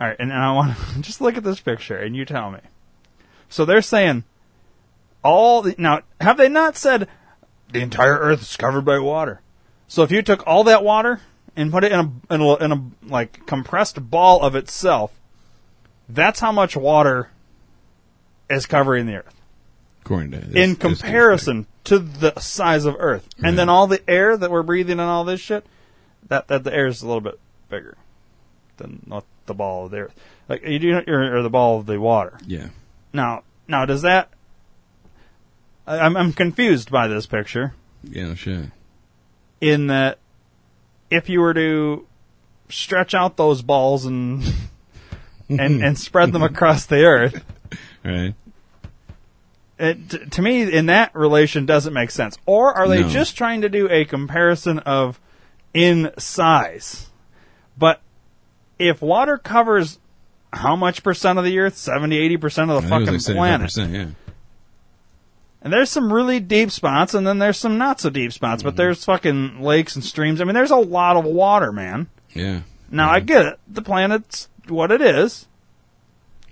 All 0.00 0.08
right, 0.08 0.16
and, 0.18 0.30
and 0.30 0.40
I 0.40 0.52
want 0.52 0.76
to 0.94 1.00
just 1.00 1.20
look 1.20 1.36
at 1.36 1.44
this 1.44 1.60
picture 1.60 1.96
and 1.96 2.14
you 2.14 2.24
tell 2.24 2.50
me. 2.50 2.60
So 3.48 3.64
they're 3.64 3.82
saying 3.82 4.24
all 5.22 5.62
the, 5.62 5.74
now 5.78 6.02
have 6.20 6.36
they 6.36 6.48
not 6.48 6.76
said 6.76 7.08
the 7.72 7.80
entire 7.80 8.18
Earth 8.18 8.42
is 8.42 8.56
covered 8.56 8.84
by 8.84 8.98
water? 8.98 9.40
So 9.88 10.02
if 10.02 10.10
you 10.10 10.22
took 10.22 10.46
all 10.46 10.64
that 10.64 10.84
water 10.84 11.20
and 11.54 11.70
put 11.70 11.84
it 11.84 11.92
in 11.92 12.00
a 12.00 12.34
in 12.34 12.40
a, 12.40 12.54
in 12.56 12.72
a 12.72 12.84
like 13.02 13.46
compressed 13.46 14.10
ball 14.10 14.42
of 14.42 14.54
itself, 14.54 15.12
that's 16.08 16.40
how 16.40 16.52
much 16.52 16.76
water 16.76 17.30
is 18.48 18.66
covering 18.66 19.06
the 19.06 19.16
Earth 19.16 19.34
according 20.06 20.30
to 20.30 20.38
this, 20.38 20.56
in 20.56 20.76
comparison 20.76 21.66
to 21.84 21.98
the 21.98 22.38
size 22.38 22.84
of 22.84 22.96
Earth, 22.98 23.28
and 23.42 23.58
then 23.58 23.68
all 23.68 23.86
the 23.86 24.08
air 24.08 24.36
that 24.36 24.50
we're 24.50 24.62
breathing 24.62 25.00
and 25.00 25.08
all 25.08 25.24
this 25.24 25.40
shit, 25.40 25.66
that 26.28 26.48
that 26.48 26.64
the 26.64 26.72
air 26.72 26.86
is 26.86 27.02
a 27.02 27.06
little 27.06 27.20
bit 27.20 27.38
bigger 27.68 27.96
than 28.76 29.02
not 29.06 29.24
the 29.46 29.54
ball 29.54 29.86
of 29.86 29.90
the 29.90 29.98
Earth. 29.98 30.14
Like 30.48 30.62
you 30.64 30.78
do, 30.78 31.02
or 31.06 31.42
the 31.42 31.50
ball 31.50 31.78
of 31.78 31.86
the 31.86 32.00
water. 32.00 32.38
Yeah, 32.46 32.68
Now, 33.16 33.42
now 33.66 33.86
does 33.86 34.02
that? 34.02 34.28
I- 35.86 35.98
I'm 36.00 36.16
I'm 36.16 36.32
confused 36.32 36.90
by 36.90 37.08
this 37.08 37.26
picture 37.26 37.72
yeah, 38.04 38.34
shit. 38.34 38.66
in 39.60 39.86
that 39.88 40.18
if 41.10 41.28
you 41.28 41.40
were 41.40 41.54
to 41.54 42.06
stretch 42.68 43.14
out 43.14 43.36
those 43.36 43.62
balls 43.62 44.04
and 44.04 44.44
and 45.48 45.82
and 45.82 45.98
spread 45.98 46.32
them 46.32 46.42
across 46.42 46.84
the 46.86 47.04
Earth, 47.04 47.42
Right? 48.04 48.34
it, 49.78 50.32
to 50.32 50.42
me, 50.42 50.70
in 50.72 50.86
that 50.86 51.14
relation, 51.14 51.64
doesn't 51.66 51.92
make 51.94 52.10
sense. 52.10 52.36
Or 52.46 52.72
are 52.74 52.88
they 52.88 53.02
No. 53.02 53.08
just 53.08 53.36
trying 53.36 53.62
to 53.62 53.68
do 53.68 53.88
a 53.90 54.04
comparison 54.04 54.78
of 54.80 55.18
in 55.72 56.10
size? 56.18 57.08
But 57.78 58.00
if 58.78 59.00
water 59.00 59.38
covers 59.38 59.98
how 60.52 60.76
much 60.76 61.02
percent 61.02 61.38
of 61.38 61.44
the 61.44 61.58
Earth? 61.58 61.76
70, 61.76 62.16
80 62.16 62.36
percent 62.36 62.70
of 62.70 62.82
the 62.82 62.86
I 62.86 62.90
fucking 62.90 63.14
like 63.14 63.24
planet. 63.24 63.76
Yeah. 63.76 64.06
And 65.62 65.72
there's 65.72 65.90
some 65.90 66.12
really 66.12 66.38
deep 66.38 66.70
spots, 66.70 67.12
and 67.14 67.26
then 67.26 67.38
there's 67.38 67.58
some 67.58 67.76
not 67.76 68.00
so 68.00 68.08
deep 68.10 68.32
spots. 68.32 68.62
But 68.62 68.76
there's 68.76 69.04
fucking 69.04 69.60
lakes 69.60 69.96
and 69.96 70.04
streams. 70.04 70.40
I 70.40 70.44
mean, 70.44 70.54
there's 70.54 70.70
a 70.70 70.76
lot 70.76 71.16
of 71.16 71.24
water, 71.24 71.72
man. 71.72 72.08
Yeah. 72.32 72.60
Now 72.90 73.10
I 73.10 73.20
get 73.20 73.46
it. 73.46 73.58
The 73.66 73.82
planet's 73.82 74.48
what 74.68 74.92
it 74.92 75.00
is. 75.00 75.46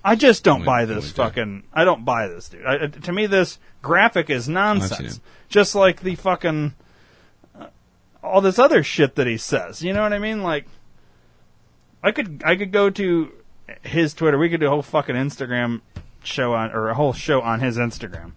I 0.03 0.15
just 0.15 0.43
don't 0.43 0.59
Wait, 0.59 0.65
buy 0.65 0.85
this 0.85 1.05
wait. 1.05 1.15
fucking. 1.15 1.63
I 1.73 1.83
don't 1.83 2.05
buy 2.05 2.27
this, 2.27 2.49
dude. 2.49 2.65
I, 2.65 2.87
to 2.87 3.11
me, 3.11 3.25
this 3.25 3.57
graphic 3.81 4.29
is 4.29 4.47
nonsense. 4.49 5.19
Just 5.49 5.75
like 5.75 6.01
the 6.01 6.15
fucking 6.15 6.75
uh, 7.59 7.67
all 8.21 8.41
this 8.41 8.59
other 8.59 8.83
shit 8.83 9.15
that 9.15 9.27
he 9.27 9.37
says. 9.37 9.81
You 9.81 9.93
know 9.93 10.01
what 10.01 10.13
I 10.13 10.19
mean? 10.19 10.43
Like, 10.43 10.65
I 12.03 12.11
could 12.11 12.43
I 12.45 12.55
could 12.55 12.71
go 12.71 12.89
to 12.89 13.31
his 13.83 14.13
Twitter. 14.13 14.37
We 14.37 14.49
could 14.49 14.59
do 14.59 14.67
a 14.67 14.69
whole 14.69 14.81
fucking 14.81 15.15
Instagram 15.15 15.81
show 16.23 16.53
on 16.53 16.71
or 16.71 16.89
a 16.89 16.93
whole 16.95 17.13
show 17.13 17.41
on 17.41 17.59
his 17.59 17.77
Instagram. 17.77 18.31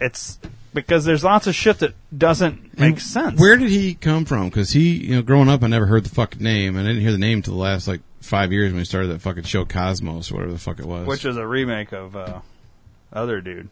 It's 0.00 0.38
because 0.72 1.04
there's 1.04 1.22
lots 1.22 1.46
of 1.46 1.54
shit 1.54 1.78
that 1.78 1.94
doesn't 2.16 2.78
make 2.78 2.94
And 2.94 3.02
sense. 3.02 3.40
Where 3.40 3.56
did 3.56 3.70
he 3.70 3.94
come 3.94 4.24
from? 4.24 4.48
Because 4.48 4.72
he, 4.72 4.94
you 5.04 5.14
know, 5.16 5.22
growing 5.22 5.48
up, 5.48 5.62
I 5.62 5.68
never 5.68 5.86
heard 5.86 6.04
the 6.04 6.10
fucking 6.10 6.42
name. 6.42 6.76
And 6.76 6.86
I 6.86 6.90
didn't 6.90 7.02
hear 7.02 7.12
the 7.12 7.18
name 7.18 7.42
till 7.42 7.54
the 7.54 7.60
last 7.60 7.86
like 7.86 8.00
five 8.20 8.52
years 8.52 8.72
when 8.72 8.80
he 8.80 8.84
started 8.84 9.08
that 9.08 9.20
fucking 9.22 9.44
show 9.44 9.64
Cosmos 9.64 10.30
or 10.30 10.34
whatever 10.34 10.52
the 10.52 10.58
fuck 10.58 10.80
it 10.80 10.86
was. 10.86 11.06
Which 11.06 11.24
is 11.24 11.36
a 11.36 11.46
remake 11.46 11.92
of 11.92 12.16
uh, 12.16 12.40
Other 13.12 13.40
Dude. 13.40 13.68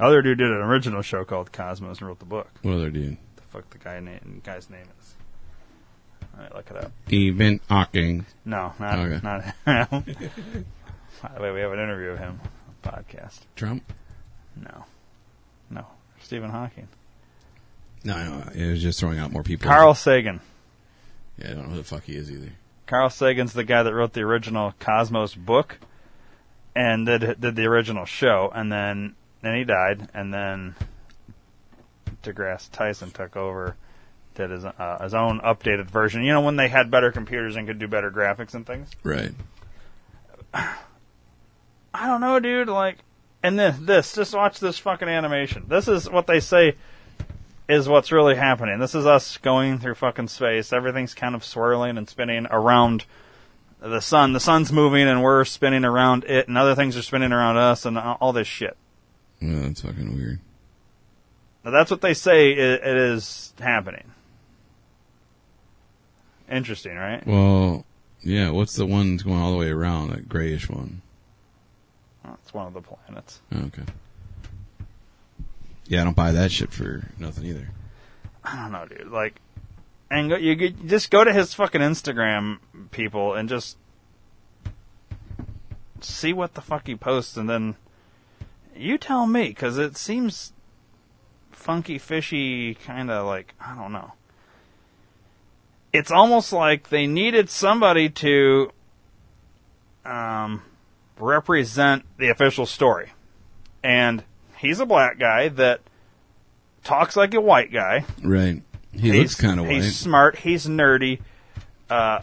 Other 0.00 0.22
Dude 0.22 0.38
did 0.38 0.50
an 0.50 0.56
original 0.62 1.02
show 1.02 1.24
called 1.24 1.52
Cosmos 1.52 1.98
and 1.98 2.08
wrote 2.08 2.18
the 2.20 2.24
book. 2.24 2.48
what 2.62 2.74
other 2.74 2.90
dude? 2.90 3.16
The 3.36 3.42
fuck 3.42 3.68
the 3.70 3.78
guy 3.78 4.00
name 4.00 4.40
guy's 4.44 4.68
name 4.70 4.86
is. 5.00 5.13
Look 6.54 6.70
it 6.70 6.76
up. 6.76 6.92
Even 7.10 7.60
Hawking. 7.68 8.26
No, 8.44 8.72
not 8.78 8.98
Okay. 8.98 9.20
not 9.22 9.44
him. 9.44 10.04
By 11.22 11.34
the 11.36 11.40
way, 11.42 11.52
we 11.52 11.60
have 11.60 11.72
an 11.72 11.78
interview 11.78 12.10
of 12.10 12.18
him 12.18 12.40
on 12.42 12.74
the 12.82 12.88
podcast. 12.88 13.40
Trump? 13.56 13.82
No, 14.56 14.84
no, 15.70 15.86
Stephen 16.20 16.50
Hawking. 16.50 16.88
No, 18.04 18.16
no, 18.16 18.50
it 18.54 18.70
was 18.70 18.82
just 18.82 19.00
throwing 19.00 19.18
out 19.18 19.32
more 19.32 19.42
people. 19.42 19.68
Carl 19.68 19.94
Sagan. 19.94 20.40
Yeah, 21.38 21.50
I 21.50 21.54
don't 21.54 21.64
know 21.64 21.70
who 21.70 21.76
the 21.78 21.84
fuck 21.84 22.04
he 22.04 22.14
is 22.16 22.30
either. 22.30 22.52
Carl 22.86 23.08
Sagan's 23.10 23.52
the 23.54 23.64
guy 23.64 23.82
that 23.82 23.94
wrote 23.94 24.12
the 24.12 24.20
original 24.20 24.74
Cosmos 24.78 25.34
book 25.34 25.78
and 26.76 27.06
did 27.06 27.40
did 27.40 27.56
the 27.56 27.64
original 27.64 28.04
show, 28.04 28.50
and 28.54 28.70
then 28.70 29.14
then 29.40 29.56
he 29.56 29.64
died, 29.64 30.08
and 30.14 30.32
then 30.34 30.74
DeGrasse 32.22 32.70
Tyson 32.70 33.10
took 33.10 33.36
over, 33.36 33.76
did 34.34 34.50
his 34.50 34.64
uh, 34.64 34.98
his 35.02 35.14
own 35.14 35.40
updated 35.40 35.90
version. 35.90 36.22
You 36.22 36.32
know 36.32 36.40
when 36.40 36.56
they 36.56 36.68
had 36.68 36.90
better 36.90 37.12
computers 37.12 37.56
and 37.56 37.66
could 37.66 37.78
do 37.78 37.88
better 37.88 38.10
graphics 38.10 38.54
and 38.54 38.66
things. 38.66 38.90
Right. 39.02 39.32
I 40.54 42.08
don't 42.08 42.20
know, 42.20 42.40
dude. 42.40 42.68
Like, 42.68 42.98
and 43.42 43.58
this 43.58 43.76
this 43.78 44.14
just 44.14 44.34
watch 44.34 44.60
this 44.60 44.78
fucking 44.78 45.08
animation. 45.08 45.66
This 45.68 45.88
is 45.88 46.08
what 46.10 46.26
they 46.26 46.40
say 46.40 46.76
is 47.68 47.88
what's 47.88 48.12
really 48.12 48.34
happening. 48.34 48.78
This 48.78 48.94
is 48.94 49.06
us 49.06 49.36
going 49.38 49.78
through 49.78 49.94
fucking 49.94 50.28
space. 50.28 50.72
Everything's 50.72 51.14
kind 51.14 51.34
of 51.34 51.44
swirling 51.44 51.96
and 51.96 52.08
spinning 52.08 52.46
around 52.50 53.04
the 53.80 54.00
sun. 54.00 54.32
The 54.32 54.40
sun's 54.40 54.72
moving 54.72 55.06
and 55.06 55.22
we're 55.22 55.44
spinning 55.44 55.84
around 55.84 56.24
it, 56.24 56.48
and 56.48 56.58
other 56.58 56.74
things 56.74 56.96
are 56.96 57.02
spinning 57.02 57.32
around 57.32 57.56
us, 57.56 57.86
and 57.86 57.98
all 57.98 58.32
this 58.32 58.48
shit. 58.48 58.76
Well, 59.40 59.62
that's 59.62 59.82
fucking 59.82 60.14
weird. 60.16 60.40
Now, 61.64 61.70
that's 61.70 61.90
what 61.90 62.00
they 62.00 62.14
say 62.14 62.52
it, 62.52 62.82
it 62.82 62.96
is 62.96 63.54
happening. 63.58 64.13
Interesting, 66.50 66.96
right? 66.96 67.26
Well, 67.26 67.84
yeah. 68.22 68.50
What's 68.50 68.76
the 68.76 68.86
one 68.86 69.12
that's 69.12 69.22
going 69.22 69.40
all 69.40 69.52
the 69.52 69.58
way 69.58 69.70
around? 69.70 70.10
That 70.10 70.28
grayish 70.28 70.68
one. 70.68 71.02
It's 72.42 72.54
one 72.54 72.66
of 72.66 72.74
the 72.74 72.80
planets. 72.80 73.40
Oh, 73.52 73.64
okay. 73.66 73.84
Yeah, 75.86 76.00
I 76.00 76.04
don't 76.04 76.16
buy 76.16 76.32
that 76.32 76.50
shit 76.50 76.72
for 76.72 77.10
nothing 77.18 77.44
either. 77.44 77.70
I 78.42 78.56
don't 78.56 78.72
know, 78.72 78.86
dude. 78.86 79.10
Like, 79.10 79.40
and 80.10 80.30
go, 80.30 80.36
you 80.36 80.56
could 80.56 80.88
just 80.88 81.10
go 81.10 81.24
to 81.24 81.32
his 81.32 81.54
fucking 81.54 81.80
Instagram, 81.80 82.58
people, 82.90 83.34
and 83.34 83.48
just 83.48 83.76
see 86.00 86.32
what 86.32 86.54
the 86.54 86.60
fuck 86.60 86.86
he 86.86 86.94
posts, 86.94 87.36
and 87.36 87.48
then 87.48 87.76
you 88.76 88.98
tell 88.98 89.26
me, 89.26 89.48
because 89.48 89.78
it 89.78 89.96
seems 89.96 90.52
funky, 91.50 91.98
fishy, 91.98 92.74
kind 92.74 93.10
of 93.10 93.26
like 93.26 93.54
I 93.60 93.74
don't 93.74 93.92
know. 93.92 94.12
It's 95.94 96.10
almost 96.10 96.52
like 96.52 96.88
they 96.90 97.06
needed 97.06 97.48
somebody 97.48 98.08
to 98.10 98.70
um, 100.04 100.62
represent 101.18 102.04
the 102.18 102.28
official 102.28 102.66
story, 102.66 103.12
and 103.82 104.22
he's 104.58 104.80
a 104.80 104.86
black 104.86 105.18
guy 105.18 105.48
that 105.48 105.80
talks 106.82 107.16
like 107.16 107.32
a 107.34 107.40
white 107.40 107.72
guy. 107.72 108.04
Right. 108.22 108.62
He 108.92 109.00
He's- 109.10 109.16
looks 109.16 109.34
kind 109.36 109.58
of 109.60 109.66
white. 109.66 109.76
He's 109.76 109.96
smart. 109.96 110.38
He's 110.38 110.66
nerdy. 110.66 111.20
Uh, 111.90 112.20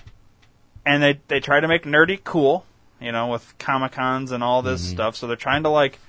and 0.85 1.01
they 1.03 1.19
they 1.27 1.39
try 1.39 1.59
to 1.59 1.67
make 1.67 1.83
nerdy 1.83 2.21
cool, 2.23 2.65
you 2.99 3.11
know, 3.11 3.27
with 3.27 3.57
comic 3.57 3.93
cons 3.93 4.31
and 4.31 4.43
all 4.43 4.61
Mm-hmm. 4.61 4.71
this 4.71 4.89
stuff. 4.89 5.15
So 5.15 5.27
they're 5.27 5.35
trying 5.35 5.63
to 5.63 5.69
like 5.69 5.99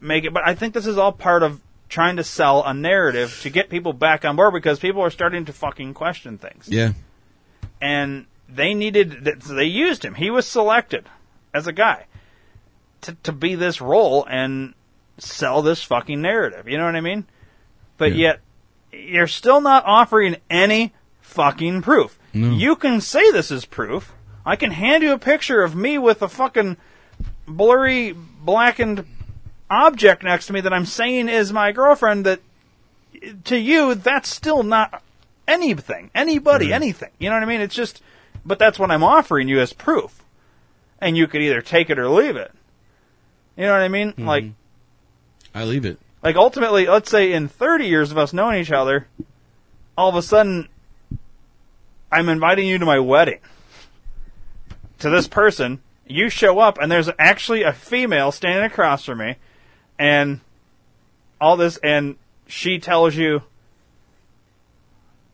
make 0.00 0.24
it. 0.24 0.32
But 0.32 0.46
I 0.46 0.54
think 0.54 0.74
this 0.74 0.86
is 0.86 0.98
all 0.98 1.12
part 1.12 1.42
of 1.42 1.60
trying 1.92 2.16
to 2.16 2.24
sell 2.24 2.64
a 2.64 2.72
narrative 2.72 3.38
to 3.42 3.50
get 3.50 3.68
people 3.68 3.92
back 3.92 4.24
on 4.24 4.34
board 4.34 4.54
because 4.54 4.78
people 4.78 5.02
are 5.02 5.10
starting 5.10 5.44
to 5.44 5.52
fucking 5.52 5.92
question 5.92 6.38
things. 6.38 6.66
Yeah. 6.68 6.92
And 7.80 8.24
they 8.48 8.72
needed. 8.74 9.24
th- 9.24 9.38
They 9.44 9.64
used 9.66 10.02
him. 10.04 10.14
He 10.14 10.30
was 10.30 10.46
selected 10.46 11.06
as 11.52 11.66
a 11.66 11.72
guy 11.72 12.06
to 13.02 13.14
to 13.24 13.32
be 13.32 13.54
this 13.54 13.80
role 13.80 14.24
and 14.28 14.74
sell 15.18 15.60
this 15.62 15.82
fucking 15.82 16.20
narrative. 16.22 16.66
You 16.68 16.78
know 16.78 16.86
what 16.86 16.96
I 16.96 17.00
mean? 17.02 17.26
But 17.98 18.14
Yeah. 18.14 18.38
yet 18.92 19.00
you're 19.10 19.26
still 19.26 19.60
not 19.60 19.84
offering 19.86 20.36
any 20.48 20.92
fucking 21.20 21.82
proof. 21.82 22.18
No. 22.32 22.50
You 22.52 22.74
can 22.76 23.00
say 23.02 23.30
this 23.30 23.50
is 23.50 23.64
proof. 23.66 24.12
I 24.46 24.56
can 24.56 24.70
hand 24.70 25.02
you 25.02 25.12
a 25.12 25.18
picture 25.18 25.62
of 25.62 25.74
me 25.76 25.98
with 25.98 26.22
a 26.22 26.28
fucking 26.28 26.76
blurry, 27.46 28.12
blackened 28.12 29.04
object 29.72 30.22
next 30.22 30.46
to 30.46 30.52
me 30.52 30.60
that 30.60 30.72
I'm 30.72 30.86
saying 30.86 31.28
is 31.28 31.52
my 31.52 31.72
girlfriend 31.72 32.26
that 32.26 32.40
to 33.44 33.56
you 33.56 33.94
that's 33.94 34.28
still 34.28 34.62
not 34.62 35.02
anything, 35.48 36.10
anybody, 36.14 36.66
mm-hmm. 36.66 36.74
anything. 36.74 37.10
You 37.18 37.30
know 37.30 37.36
what 37.36 37.42
I 37.42 37.46
mean? 37.46 37.60
It's 37.60 37.74
just, 37.74 38.02
but 38.44 38.58
that's 38.58 38.78
what 38.78 38.90
I'm 38.90 39.04
offering 39.04 39.48
you 39.48 39.60
as 39.60 39.72
proof, 39.72 40.22
and 41.00 41.16
you 41.16 41.26
could 41.26 41.42
either 41.42 41.62
take 41.62 41.90
it 41.90 41.98
or 41.98 42.08
leave 42.08 42.36
it. 42.36 42.52
You 43.56 43.64
know 43.64 43.72
what 43.72 43.82
I 43.82 43.88
mean? 43.88 44.12
Mm-hmm. 44.12 44.26
Like, 44.26 44.44
I 45.54 45.64
leave 45.64 45.84
it. 45.84 45.98
like 46.22 46.36
ultimately, 46.36 46.86
let's 46.86 47.10
say 47.10 47.32
in 47.32 47.48
30 47.48 47.86
years 47.86 48.10
of 48.10 48.18
us 48.18 48.32
knowing 48.32 48.60
each 48.60 48.72
other, 48.72 49.06
all 49.96 50.08
of 50.08 50.16
a 50.16 50.22
sudden, 50.22 50.68
I'm 52.10 52.28
inviting 52.28 52.66
you 52.66 52.78
to 52.78 52.86
my 52.86 52.98
wedding. 52.98 53.40
To 55.00 55.10
this 55.10 55.26
person, 55.26 55.82
you 56.06 56.28
show 56.28 56.58
up, 56.58 56.78
and 56.78 56.90
there's 56.90 57.10
actually 57.18 57.62
a 57.62 57.72
female 57.72 58.30
standing 58.32 58.64
across 58.64 59.04
from 59.04 59.18
me, 59.18 59.36
and 59.98 60.40
all 61.40 61.56
this, 61.56 61.76
and 61.78 62.16
she 62.46 62.78
tells 62.78 63.16
you, 63.16 63.42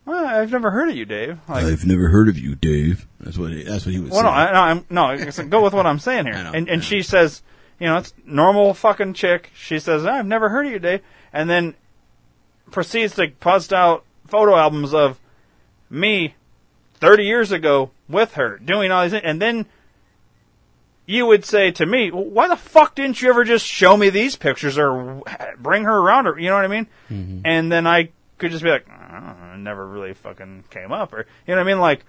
well, 0.04 0.26
"I've 0.26 0.52
never 0.52 0.70
heard 0.70 0.88
of 0.88 0.96
you, 0.96 1.04
Dave." 1.04 1.38
Like, 1.48 1.64
I've 1.64 1.86
never 1.86 2.08
heard 2.08 2.28
of 2.28 2.38
you, 2.38 2.54
Dave. 2.54 3.06
That's 3.20 3.38
what 3.38 3.52
he, 3.52 3.64
that's 3.64 3.84
what 3.84 3.94
he 3.94 4.00
was 4.00 4.10
well, 4.10 4.22
no, 4.22 4.30
saying. 4.30 4.48
I, 4.48 4.52
no, 4.52 4.60
I'm, 4.60 4.84
no, 4.90 5.04
I 5.04 5.16
guess 5.16 5.38
go 5.38 5.62
with 5.62 5.74
what 5.74 5.86
I'm 5.86 5.98
saying 5.98 6.26
here. 6.26 6.34
Know, 6.44 6.52
and 6.52 6.68
and 6.68 6.84
she 6.84 7.02
says, 7.02 7.42
you 7.78 7.86
know, 7.86 7.98
it's 7.98 8.12
normal 8.24 8.74
fucking 8.74 9.14
chick. 9.14 9.50
She 9.54 9.78
says, 9.78 10.04
I've 10.04 10.26
never 10.26 10.48
heard 10.48 10.66
of 10.66 10.72
you, 10.72 10.78
Dave. 10.78 11.00
And 11.32 11.48
then 11.48 11.74
proceeds 12.70 13.14
to 13.16 13.28
post 13.28 13.72
out 13.72 14.04
photo 14.26 14.56
albums 14.56 14.92
of 14.92 15.18
me 15.88 16.34
30 16.94 17.24
years 17.24 17.52
ago 17.52 17.90
with 18.08 18.34
her 18.34 18.58
doing 18.58 18.90
all 18.90 19.02
these. 19.02 19.14
And 19.14 19.40
then 19.40 19.66
you 21.08 21.24
would 21.24 21.42
say 21.42 21.70
to 21.70 21.86
me, 21.86 22.10
"Well, 22.10 22.24
why 22.24 22.48
the 22.48 22.56
fuck 22.56 22.94
didn't 22.94 23.22
you 23.22 23.30
ever 23.30 23.42
just 23.42 23.64
show 23.64 23.96
me 23.96 24.10
these 24.10 24.36
pictures 24.36 24.76
or 24.76 25.22
bring 25.58 25.84
her 25.84 25.96
around 25.96 26.26
or, 26.26 26.38
you 26.38 26.50
know 26.50 26.56
what 26.56 26.66
I 26.66 26.68
mean? 26.68 26.86
Mm-hmm. 27.10 27.40
And 27.46 27.72
then 27.72 27.86
I 27.86 28.10
could 28.36 28.50
just 28.50 28.62
be 28.62 28.70
like, 28.70 28.86
I 28.90 29.54
it 29.54 29.58
never 29.58 29.86
really 29.86 30.12
fucking 30.12 30.64
came 30.68 30.92
up 30.92 31.14
or, 31.14 31.20
you 31.46 31.54
know 31.54 31.62
what 31.62 31.66
I 31.66 31.72
mean? 31.72 31.80
Like, 31.80 32.04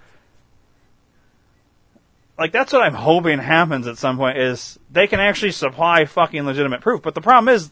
like 2.38 2.52
that's 2.52 2.74
what 2.74 2.82
I'm 2.82 2.92
hoping 2.92 3.38
happens 3.38 3.86
at 3.86 3.96
some 3.96 4.18
point 4.18 4.36
is 4.36 4.78
they 4.90 5.06
can 5.06 5.18
actually 5.18 5.52
supply 5.52 6.04
fucking 6.04 6.44
legitimate 6.44 6.82
proof. 6.82 7.00
But 7.00 7.14
the 7.14 7.22
problem 7.22 7.54
is 7.54 7.70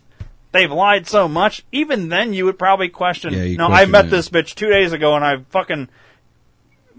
they've 0.52 0.72
lied 0.72 1.06
so 1.06 1.28
much. 1.28 1.62
Even 1.72 2.08
then, 2.08 2.32
you 2.32 2.46
would 2.46 2.58
probably 2.58 2.88
question. 2.88 3.34
Yeah, 3.34 3.54
no, 3.56 3.66
I 3.66 3.84
met 3.84 4.06
it. 4.06 4.10
this 4.10 4.30
bitch 4.30 4.54
two 4.54 4.70
days 4.70 4.94
ago, 4.94 5.14
and 5.14 5.24
I 5.24 5.38
fucking. 5.50 5.90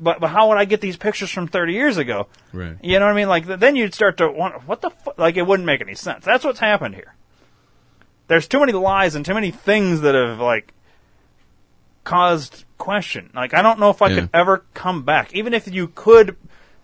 But 0.01 0.19
but 0.21 0.29
how 0.29 0.47
would 0.49 0.57
I 0.57 0.65
get 0.65 0.81
these 0.81 0.95
pictures 0.97 1.29
from 1.29 1.47
30 1.47 1.73
years 1.73 1.97
ago? 1.97 2.27
Right. 2.53 2.77
You 2.81 2.99
know 2.99 3.05
what 3.05 3.11
I 3.11 3.15
mean? 3.15 3.27
Like 3.27 3.45
then 3.45 3.75
you'd 3.75 3.93
start 3.93 4.17
to 4.17 4.29
wonder, 4.31 4.59
what 4.59 4.81
the 4.81 4.89
fu-? 4.91 5.11
like 5.17 5.35
it 5.37 5.45
wouldn't 5.45 5.65
make 5.67 5.81
any 5.81 5.95
sense. 5.95 6.23
That's 6.25 6.43
what's 6.45 6.59
happened 6.59 6.95
here. 6.95 7.15
There's 8.27 8.47
too 8.47 8.59
many 8.59 8.73
lies 8.73 9.15
and 9.15 9.25
too 9.25 9.33
many 9.33 9.51
things 9.51 10.01
that 10.01 10.15
have 10.15 10.39
like 10.39 10.73
caused 12.03 12.65
question. 12.77 13.29
Like 13.35 13.53
I 13.53 13.61
don't 13.61 13.79
know 13.79 13.89
if 13.89 14.01
I 14.01 14.07
Yeah. 14.09 14.15
could 14.21 14.29
ever 14.33 14.65
come 14.73 15.03
back, 15.03 15.33
even 15.33 15.53
if 15.53 15.67
you 15.71 15.87
could 15.89 16.35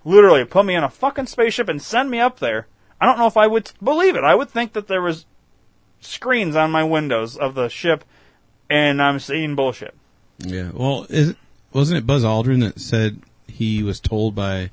literally 0.04 0.46
put 0.46 0.66
me 0.66 0.76
in 0.76 0.84
a 0.84 0.90
fucking 0.90 1.28
spaceship 1.28 1.68
and 1.70 1.82
send 1.82 2.12
me 2.12 2.20
up 2.20 2.40
there. 2.40 2.68
I 3.02 3.06
don't 3.06 3.18
know 3.18 3.28
if 3.28 3.38
I 3.38 3.48
would 3.48 3.72
believe 3.84 4.16
it. 4.16 4.24
I 4.24 4.36
would 4.36 4.50
think 4.50 4.74
that 4.74 4.88
there 4.88 5.02
was 5.02 5.26
screens 6.00 6.56
on 6.56 6.72
my 6.72 6.84
windows 6.84 7.36
of 7.36 7.56
the 7.56 7.68
ship, 7.70 8.04
and 8.70 9.02
I'm 9.02 9.20
seeing 9.20 9.56
bullshit. 9.56 9.94
Yeah. 10.40 10.70
Well, 10.74 11.06
is, 11.10 11.36
wasn't 11.76 11.98
it 11.98 12.08
Buzz 12.08 12.24
Aldrin 12.24 12.62
that 12.62 12.80
said 12.80 13.22
he 13.48 13.84
was 13.84 14.00
told 14.00 14.34
by 14.34 14.72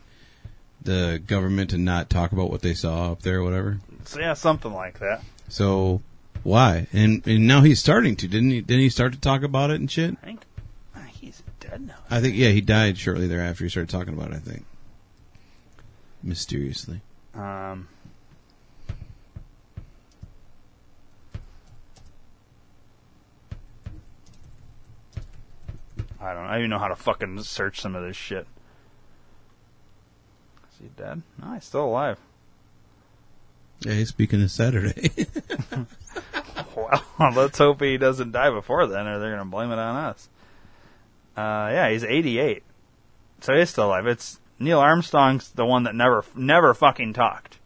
the 0.81 1.21
government 1.27 1.71
to 1.71 1.79
not 1.79 2.09
talk 2.09 2.33
about 2.33 2.51
what 2.51 2.63
they 2.63 2.75
saw 2.75 3.13
up 3.13 3.23
there 3.23 3.41
or 3.41 3.45
whatever? 3.45 3.81
So 4.05 4.21
yeah, 4.21 4.35
something 4.35 4.73
like 4.73 5.01
that. 5.01 5.23
So 5.49 6.01
why? 6.45 6.87
And 6.93 7.27
and 7.27 7.47
now 7.47 7.63
he's 7.63 7.81
starting 7.81 8.15
to. 8.17 8.29
Didn't 8.29 8.51
he? 8.51 8.61
Didn't 8.61 8.83
he 8.83 8.89
start 8.89 9.13
to 9.13 9.21
talk 9.21 9.43
about 9.43 9.71
it 9.71 9.81
and 9.81 9.91
shit? 9.91 10.17
I 10.23 10.27
think 10.27 10.45
uh, 10.95 11.01
he's 11.01 11.43
dead 11.59 11.87
now. 11.89 11.97
I 12.09 12.21
think 12.21 12.37
yeah, 12.37 12.51
he 12.51 12.61
died 12.61 12.97
shortly 12.99 13.27
thereafter. 13.27 13.65
He 13.65 13.71
started 13.71 13.91
talking 13.91 14.15
about 14.15 14.31
it. 14.31 14.37
I 14.37 14.39
think 14.39 14.65
mysteriously. 16.23 17.01
Um, 17.35 17.89
I 26.23 26.35
don't. 26.35 26.45
I 26.45 26.53
don't 26.53 26.59
even 26.61 26.71
know 26.71 26.79
how 26.79 26.89
to 26.89 26.97
fucking 26.97 27.43
search 27.43 27.81
some 27.81 27.95
of 27.95 28.03
this 28.05 28.17
shit. 28.17 28.47
Is 30.73 30.79
he 30.81 30.89
dead? 30.97 31.23
No, 31.41 31.55
he's 31.55 31.65
still 31.65 31.85
alive. 31.85 32.19
Yeah, 33.81 33.95
he's 33.95 34.11
speaking 34.11 34.41
this 34.41 34.53
Saturday. 34.53 35.11
Well, 36.77 37.05
let's 37.35 37.59
hope 37.59 37.81
he 37.81 37.97
doesn't 37.99 38.33
die 38.33 38.51
before 38.51 38.87
then, 38.87 39.07
or 39.07 39.19
they're 39.19 39.37
gonna 39.37 39.51
blame 39.51 39.71
it 39.71 39.79
on 39.79 39.97
us. 39.97 40.29
Uh, 41.37 41.69
yeah, 41.73 41.91
he's 41.91 42.05
88, 42.05 42.63
so 43.41 43.55
he's 43.55 43.71
still 43.71 43.87
alive. 43.87 44.07
It's 44.07 44.39
Neil 44.59 44.79
Armstrong's 44.79 45.51
the 45.51 45.65
one 45.65 45.85
that 45.85 45.95
never, 45.95 46.25
never 46.35 46.75
fucking 46.75 47.15
talked. 47.15 47.59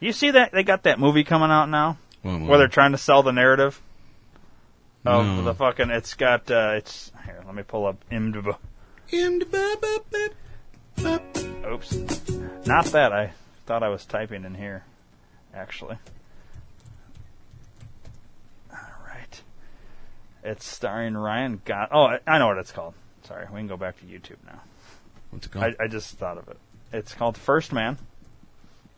You 0.00 0.12
see 0.12 0.30
that 0.30 0.52
they 0.52 0.62
got 0.62 0.84
that 0.84 0.98
movie 0.98 1.24
coming 1.24 1.50
out 1.50 1.68
now, 1.68 1.98
Well, 2.22 2.38
where 2.40 2.58
they're 2.58 2.68
trying 2.68 2.92
to 2.92 2.98
sell 2.98 3.22
the 3.22 3.32
narrative 3.32 3.80
of 5.04 5.24
No. 5.26 5.42
the 5.42 5.54
fucking. 5.54 5.90
It's 5.90 6.14
got. 6.14 6.50
Uh, 6.50 6.74
it's 6.76 7.12
here. 7.24 7.42
Let 7.44 7.54
me 7.54 7.62
pull 7.62 7.86
up 7.86 7.96
IMDb. 8.10 8.56
Oops, 11.66 11.92
not 12.66 12.86
that. 12.86 13.12
I 13.12 13.32
thought 13.66 13.82
I 13.82 13.88
was 13.88 14.04
typing 14.06 14.44
in 14.44 14.54
here, 14.54 14.84
actually. 15.54 15.96
All 18.70 18.78
right. 19.06 19.42
It's 20.42 20.64
starring 20.66 21.16
Ryan 21.16 21.60
Got. 21.64 21.88
Oh, 21.92 22.04
I- 22.04 22.20
I 22.26 22.38
know 22.38 22.48
what 22.48 22.58
it's 22.58 22.72
called. 22.72 22.94
Sorry, 23.24 23.46
we 23.50 23.58
can 23.60 23.66
go 23.66 23.76
back 23.76 23.98
to 24.00 24.04
YouTube 24.06 24.36
now. 24.46 24.60
What's 25.30 25.46
it 25.46 25.52
called? 25.52 25.74
I, 25.80 25.84
I 25.84 25.88
just 25.88 26.16
thought 26.18 26.38
of 26.38 26.48
it. 26.48 26.58
It's 26.92 27.14
called 27.14 27.36
First 27.38 27.72
Man. 27.72 27.98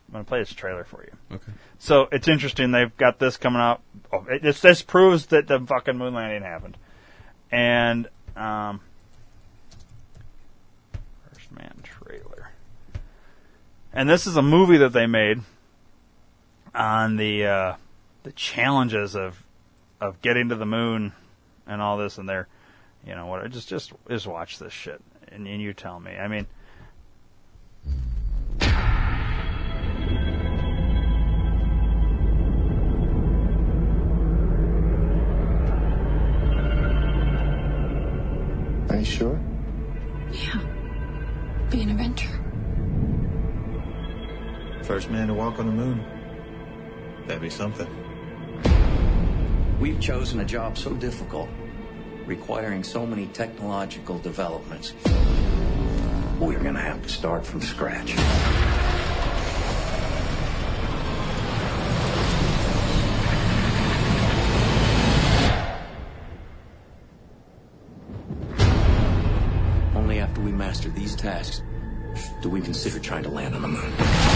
I'm 0.08 0.12
gonna 0.12 0.24
play 0.24 0.38
this 0.38 0.52
trailer 0.52 0.84
for 0.84 1.04
you. 1.04 1.36
okay. 1.36 1.52
So 1.78 2.08
it's 2.12 2.28
interesting. 2.28 2.70
They've 2.70 2.96
got 2.96 3.18
this 3.18 3.36
coming 3.36 3.60
out. 3.60 3.80
Oh, 4.12 4.24
it, 4.28 4.42
this, 4.42 4.60
this 4.60 4.82
proves 4.82 5.26
that 5.26 5.48
the 5.48 5.58
fucking 5.60 5.98
moon 5.98 6.14
landing 6.14 6.42
happened. 6.42 6.76
And 7.50 8.08
um, 8.36 8.80
First 11.32 11.50
Man 11.52 11.74
trailer. 11.82 12.50
And 13.92 14.08
this 14.08 14.26
is 14.26 14.36
a 14.36 14.42
movie 14.42 14.76
that 14.78 14.92
they 14.92 15.06
made 15.06 15.40
on 16.74 17.16
the 17.16 17.46
uh, 17.46 17.74
the 18.22 18.32
challenges 18.32 19.16
of 19.16 19.44
of 20.00 20.20
getting 20.22 20.50
to 20.50 20.54
the 20.54 20.66
moon 20.66 21.12
and 21.66 21.82
all 21.82 21.96
this. 21.96 22.18
And 22.18 22.28
they're, 22.28 22.46
you 23.04 23.14
know, 23.14 23.26
what? 23.26 23.50
Just 23.50 23.68
just 23.68 23.92
just 24.08 24.26
watch 24.26 24.58
this 24.58 24.72
shit, 24.72 25.02
and, 25.28 25.48
and 25.48 25.60
you 25.60 25.72
tell 25.72 25.98
me. 25.98 26.12
I 26.12 26.28
mean. 26.28 26.46
First 44.86 45.10
man 45.10 45.26
to 45.26 45.34
walk 45.34 45.58
on 45.58 45.66
the 45.66 45.72
moon. 45.72 46.00
That'd 47.26 47.42
be 47.42 47.50
something. 47.50 47.88
We've 49.80 49.98
chosen 49.98 50.38
a 50.38 50.44
job 50.44 50.78
so 50.78 50.94
difficult, 50.94 51.48
requiring 52.24 52.84
so 52.84 53.04
many 53.04 53.26
technological 53.26 54.20
developments. 54.20 54.94
We're 56.38 56.62
gonna 56.62 56.78
have 56.78 57.02
to 57.02 57.08
start 57.08 57.44
from 57.44 57.62
scratch. 57.62 58.14
Only 69.96 70.20
after 70.20 70.40
we 70.42 70.52
master 70.52 70.90
these 70.90 71.16
tasks 71.16 71.62
do 72.40 72.48
we 72.48 72.60
consider 72.60 73.00
trying 73.00 73.24
to 73.24 73.30
land 73.30 73.56
on 73.56 73.62
the 73.62 73.68
moon. 73.68 74.35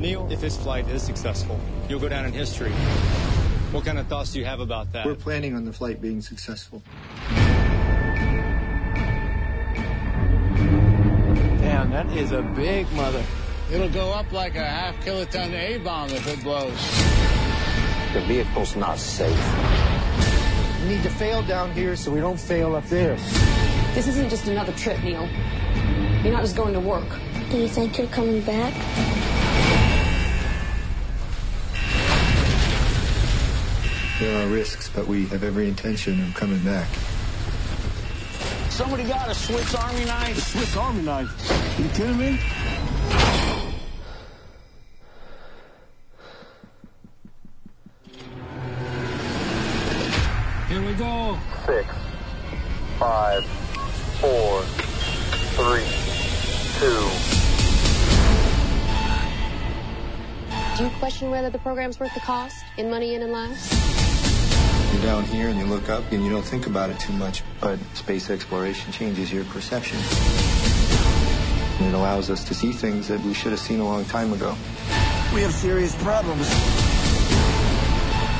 Neil, 0.00 0.26
if 0.32 0.40
this 0.40 0.56
flight 0.56 0.88
is 0.88 1.02
successful, 1.02 1.60
you'll 1.86 2.00
go 2.00 2.08
down 2.08 2.24
in 2.24 2.32
history. 2.32 2.70
What 3.70 3.84
kind 3.84 3.98
of 3.98 4.06
thoughts 4.06 4.32
do 4.32 4.38
you 4.38 4.46
have 4.46 4.60
about 4.60 4.90
that? 4.94 5.04
We're 5.04 5.14
planning 5.14 5.54
on 5.54 5.66
the 5.66 5.72
flight 5.74 6.00
being 6.00 6.22
successful. 6.22 6.82
Damn, 11.58 11.90
that 11.90 12.06
is 12.16 12.32
a 12.32 12.40
big 12.40 12.90
mother. 12.92 13.22
It'll 13.70 13.90
go 13.90 14.10
up 14.10 14.32
like 14.32 14.56
a 14.56 14.64
half 14.64 15.04
kiloton 15.04 15.52
A 15.52 15.76
bomb 15.78 16.08
if 16.08 16.26
it 16.26 16.42
blows. 16.42 16.72
The 18.14 18.22
vehicle's 18.26 18.74
not 18.76 18.98
safe. 18.98 19.28
We 20.82 20.88
need 20.96 21.02
to 21.02 21.10
fail 21.10 21.42
down 21.42 21.72
here 21.72 21.94
so 21.94 22.10
we 22.10 22.20
don't 22.20 22.40
fail 22.40 22.74
up 22.74 22.86
there. 22.86 23.16
This 23.94 24.08
isn't 24.08 24.30
just 24.30 24.48
another 24.48 24.72
trip, 24.72 24.98
Neil. 25.04 25.28
You're 26.24 26.32
not 26.32 26.40
just 26.40 26.56
going 26.56 26.72
to 26.72 26.80
work. 26.80 27.06
Do 27.50 27.58
you 27.58 27.68
think 27.68 27.98
you're 27.98 28.06
coming 28.06 28.40
back? 28.40 29.19
There 34.20 34.44
are 34.44 34.50
risks, 34.50 34.90
but 34.94 35.06
we 35.06 35.24
have 35.28 35.42
every 35.42 35.66
intention 35.66 36.22
of 36.22 36.34
coming 36.34 36.58
back. 36.58 36.86
Somebody 38.68 39.04
got 39.04 39.30
a 39.30 39.34
Swiss 39.34 39.74
Army 39.74 40.04
knife? 40.04 40.36
A 40.36 40.40
Swiss 40.42 40.76
Army 40.76 41.00
knife? 41.00 41.78
You 41.78 41.88
kidding 41.88 42.18
me? 42.18 42.38
Here 50.68 50.86
we 50.86 50.92
go. 50.92 51.38
Six, 51.64 51.88
five, 52.98 53.42
four, 54.20 54.60
three, 55.56 55.86
two. 56.78 57.08
Do 60.76 60.84
you 60.84 60.90
question 60.98 61.30
whether 61.30 61.48
the 61.48 61.58
program's 61.58 61.98
worth 61.98 62.12
the 62.12 62.20
cost 62.20 62.62
in 62.76 62.90
money 62.90 63.14
and 63.14 63.24
in 63.24 63.30
and 63.30 63.32
lives? 63.32 63.99
You're 65.10 65.22
down 65.22 65.28
here 65.28 65.48
and 65.48 65.58
you 65.58 65.66
look 65.66 65.88
up 65.88 66.04
and 66.12 66.22
you 66.24 66.30
don't 66.30 66.44
think 66.44 66.68
about 66.68 66.88
it 66.88 67.00
too 67.00 67.12
much, 67.14 67.42
but 67.60 67.80
space 67.94 68.30
exploration 68.30 68.92
changes 68.92 69.32
your 69.32 69.42
perception. 69.46 69.98
And 71.80 71.88
it 71.92 71.98
allows 71.98 72.30
us 72.30 72.44
to 72.44 72.54
see 72.54 72.70
things 72.70 73.08
that 73.08 73.20
we 73.22 73.34
should 73.34 73.50
have 73.50 73.58
seen 73.58 73.80
a 73.80 73.84
long 73.84 74.04
time 74.04 74.32
ago. 74.32 74.54
We 75.34 75.40
have 75.40 75.52
serious 75.52 75.96
problems. 75.96 76.48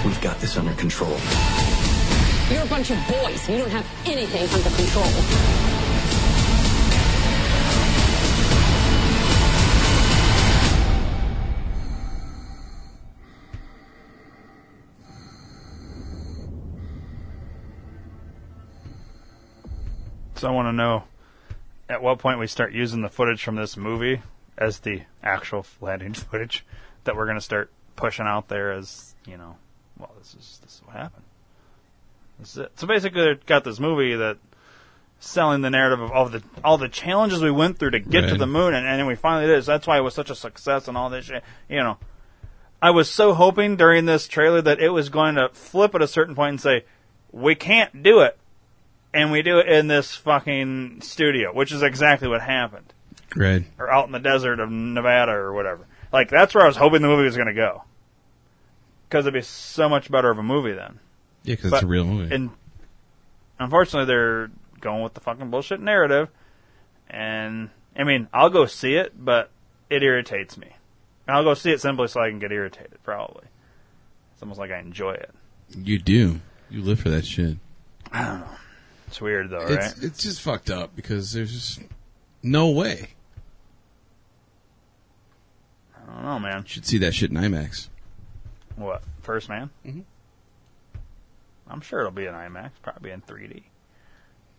We've 0.04 0.20
got 0.20 0.38
this 0.38 0.56
under 0.56 0.74
control. 0.74 1.18
You're 2.48 2.62
a 2.62 2.66
bunch 2.66 2.92
of 2.92 2.98
boys. 3.08 3.48
You 3.48 3.58
don't 3.58 3.70
have 3.70 3.86
anything 4.06 4.48
under 4.50 4.70
control. 4.70 5.69
So 20.40 20.48
I 20.48 20.52
want 20.52 20.68
to 20.68 20.72
know 20.72 21.04
at 21.86 22.00
what 22.00 22.18
point 22.18 22.38
we 22.38 22.46
start 22.46 22.72
using 22.72 23.02
the 23.02 23.10
footage 23.10 23.44
from 23.44 23.56
this 23.56 23.76
movie 23.76 24.22
as 24.56 24.78
the 24.78 25.02
actual 25.22 25.66
landing 25.82 26.14
footage 26.14 26.64
that 27.04 27.14
we're 27.14 27.26
going 27.26 27.36
to 27.36 27.42
start 27.42 27.70
pushing 27.94 28.24
out 28.24 28.48
there 28.48 28.72
as, 28.72 29.14
you 29.26 29.36
know, 29.36 29.56
well, 29.98 30.10
this 30.16 30.28
is 30.28 30.58
this 30.62 30.76
is 30.76 30.82
what 30.86 30.96
happened. 30.96 31.24
This 32.38 32.52
is 32.52 32.56
it. 32.56 32.72
So 32.76 32.86
basically, 32.86 33.22
they've 33.22 33.44
got 33.44 33.64
this 33.64 33.78
movie 33.78 34.16
that 34.16 34.38
selling 35.18 35.60
the 35.60 35.68
narrative 35.68 36.00
of 36.00 36.10
all 36.10 36.30
the 36.30 36.42
all 36.64 36.78
the 36.78 36.88
challenges 36.88 37.42
we 37.42 37.50
went 37.50 37.78
through 37.78 37.90
to 37.90 38.00
get 38.00 38.22
to 38.30 38.38
the 38.38 38.46
moon, 38.46 38.72
and, 38.72 38.86
and 38.86 38.98
then 38.98 39.06
we 39.06 39.16
finally 39.16 39.46
did. 39.46 39.58
it. 39.58 39.64
So 39.64 39.72
that's 39.72 39.86
why 39.86 39.98
it 39.98 40.00
was 40.00 40.14
such 40.14 40.30
a 40.30 40.34
success 40.34 40.88
and 40.88 40.96
all 40.96 41.10
this 41.10 41.26
shit. 41.26 41.44
You 41.68 41.80
know, 41.80 41.98
I 42.80 42.92
was 42.92 43.10
so 43.10 43.34
hoping 43.34 43.76
during 43.76 44.06
this 44.06 44.26
trailer 44.26 44.62
that 44.62 44.80
it 44.80 44.88
was 44.88 45.10
going 45.10 45.34
to 45.34 45.50
flip 45.50 45.94
at 45.94 46.00
a 46.00 46.08
certain 46.08 46.34
point 46.34 46.50
and 46.52 46.60
say, 46.62 46.86
"We 47.30 47.54
can't 47.54 48.02
do 48.02 48.20
it," 48.20 48.39
and 49.14 49.30
we 49.32 49.42
do 49.42 49.58
it 49.58 49.68
in 49.68 49.86
this 49.88 50.14
fucking 50.16 51.00
studio, 51.02 51.52
which 51.54 51.72
is 51.72 51.82
exactly 51.82 52.28
what 52.28 52.40
happened, 52.42 52.92
Right. 53.36 53.64
or 53.78 53.90
out 53.90 54.06
in 54.06 54.12
the 54.12 54.18
desert 54.18 54.60
of 54.60 54.70
Nevada 54.70 55.32
or 55.32 55.52
whatever. 55.52 55.86
Like 56.12 56.28
that's 56.30 56.54
where 56.54 56.64
I 56.64 56.66
was 56.66 56.76
hoping 56.76 57.02
the 57.02 57.08
movie 57.08 57.24
was 57.24 57.36
going 57.36 57.48
to 57.48 57.54
go, 57.54 57.84
because 59.08 59.24
it'd 59.26 59.34
be 59.34 59.42
so 59.42 59.88
much 59.88 60.10
better 60.10 60.30
of 60.30 60.38
a 60.38 60.42
movie 60.42 60.72
then. 60.72 60.98
Yeah, 61.44 61.54
because 61.54 61.72
it's 61.72 61.82
a 61.82 61.86
real 61.86 62.04
movie. 62.04 62.34
And 62.34 62.50
unfortunately, 63.58 64.06
they're 64.06 64.50
going 64.80 65.02
with 65.02 65.14
the 65.14 65.20
fucking 65.20 65.50
bullshit 65.50 65.80
narrative. 65.80 66.28
And 67.08 67.70
I 67.96 68.04
mean, 68.04 68.28
I'll 68.32 68.50
go 68.50 68.66
see 68.66 68.94
it, 68.94 69.12
but 69.24 69.50
it 69.88 70.02
irritates 70.02 70.56
me. 70.56 70.68
And 71.26 71.36
I'll 71.36 71.44
go 71.44 71.54
see 71.54 71.70
it 71.70 71.80
simply 71.80 72.08
so 72.08 72.20
I 72.20 72.28
can 72.30 72.38
get 72.38 72.52
irritated. 72.52 72.98
Probably. 73.04 73.44
It's 74.34 74.42
almost 74.42 74.58
like 74.60 74.70
I 74.70 74.78
enjoy 74.78 75.12
it. 75.12 75.30
you 75.76 75.98
do. 75.98 76.40
You 76.70 76.82
live 76.82 77.00
for 77.00 77.08
that 77.10 77.24
shit. 77.24 77.56
I 78.12 78.24
don't 78.24 78.40
know. 78.40 78.46
It's 79.10 79.20
weird 79.20 79.50
though, 79.50 79.58
right? 79.58 79.72
It's 79.72 80.02
it's 80.04 80.22
just 80.22 80.40
fucked 80.40 80.70
up 80.70 80.94
because 80.94 81.32
there's 81.32 81.52
just 81.52 81.80
no 82.44 82.70
way. 82.70 83.08
I 86.08 86.12
don't 86.14 86.24
know, 86.24 86.38
man. 86.38 86.64
Should 86.64 86.86
see 86.86 86.98
that 86.98 87.12
shit 87.12 87.30
in 87.32 87.36
IMAX. 87.36 87.88
What 88.76 89.02
First 89.22 89.48
Man? 89.48 89.70
Mhm. 89.84 90.04
I'm 91.68 91.80
sure 91.80 91.98
it'll 92.00 92.12
be 92.12 92.26
in 92.26 92.34
IMAX, 92.34 92.70
probably 92.82 93.10
in 93.10 93.20
3D. 93.22 93.64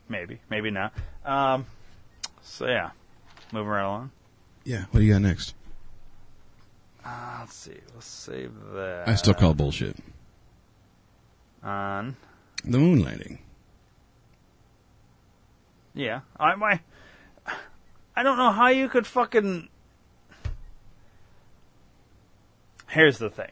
Maybe, 0.10 0.42
maybe 0.50 0.70
not. 0.70 0.94
Um, 1.26 1.66
so 2.42 2.68
yeah, 2.68 2.92
moving 3.54 3.70
right 3.70 3.84
along. 3.86 4.12
Yeah. 4.66 4.84
What 4.92 5.00
do 5.00 5.06
you 5.06 5.14
got 5.14 5.22
next? 5.22 5.56
Uh, 7.06 7.38
let's 7.40 7.56
see. 7.56 7.78
Let's 7.96 8.06
save 8.06 8.52
that. 8.74 9.08
I 9.08 9.16
still 9.16 9.34
call 9.34 9.54
bullshit. 9.54 9.96
on. 11.64 12.18
The 12.66 12.78
moon 12.78 13.02
landing. 13.02 13.40
Yeah, 15.94 16.22
I 16.40 16.56
my, 16.56 16.80
I 18.16 18.24
don't 18.24 18.38
know 18.38 18.52
how 18.52 18.68
you 18.68 18.88
could 18.88 19.06
fucking. 19.06 19.70
Here's 22.88 23.18
the 23.18 23.30
thing. 23.30 23.52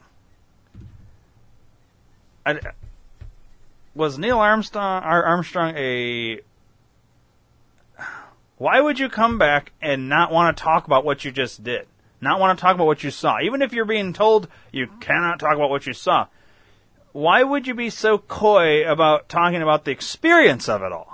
I, 2.46 2.60
was 3.96 4.18
Neil 4.18 4.40
Armstrong 4.40 5.04
Armstrong 5.04 5.76
a? 5.76 6.40
Why 8.58 8.82
would 8.82 9.00
you 9.00 9.08
come 9.08 9.38
back 9.38 9.72
and 9.82 10.10
not 10.10 10.32
want 10.32 10.56
to 10.56 10.64
talk 10.64 10.86
about 10.86 11.06
what 11.06 11.24
you 11.24 11.32
just 11.32 11.64
did? 11.64 11.88
Not 12.22 12.42
want 12.42 12.58
to 12.58 12.62
talk 12.62 12.76
about 12.76 12.88
what 12.88 13.04
you 13.04 13.12
saw, 13.12 13.40
even 13.42 13.62
if 13.62 13.72
you're 13.72 13.86
being 13.86 14.12
told 14.12 14.50
you 14.72 14.88
cannot 15.00 15.40
talk 15.40 15.56
about 15.56 15.70
what 15.70 15.86
you 15.86 15.94
saw. 15.94 16.28
Why 17.14 17.44
would 17.44 17.66
you 17.68 17.74
be 17.74 17.90
so 17.90 18.18
coy 18.18 18.90
about 18.90 19.30
talking 19.30 19.62
about 19.62 19.86
the 19.86 19.92
experience 19.92 20.68
of 20.68 20.84
it 20.84 20.92
all? 20.92 21.09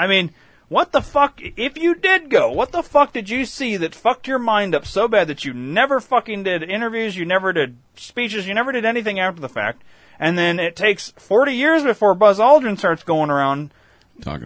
I 0.00 0.06
mean, 0.06 0.32
what 0.68 0.92
the 0.92 1.02
fuck? 1.02 1.40
If 1.42 1.76
you 1.76 1.94
did 1.94 2.30
go, 2.30 2.50
what 2.50 2.72
the 2.72 2.82
fuck 2.82 3.12
did 3.12 3.28
you 3.28 3.44
see 3.44 3.76
that 3.76 3.94
fucked 3.94 4.26
your 4.26 4.38
mind 4.38 4.74
up 4.74 4.86
so 4.86 5.08
bad 5.08 5.28
that 5.28 5.44
you 5.44 5.52
never 5.52 6.00
fucking 6.00 6.44
did 6.44 6.62
interviews, 6.62 7.16
you 7.16 7.26
never 7.26 7.52
did 7.52 7.76
speeches, 7.96 8.48
you 8.48 8.54
never 8.54 8.72
did 8.72 8.86
anything 8.86 9.20
after 9.20 9.40
the 9.40 9.48
fact, 9.48 9.82
and 10.18 10.38
then 10.38 10.58
it 10.58 10.74
takes 10.74 11.10
40 11.18 11.52
years 11.52 11.82
before 11.82 12.14
Buzz 12.14 12.38
Aldrin 12.38 12.78
starts 12.78 13.02
going 13.02 13.30
around 13.30 13.74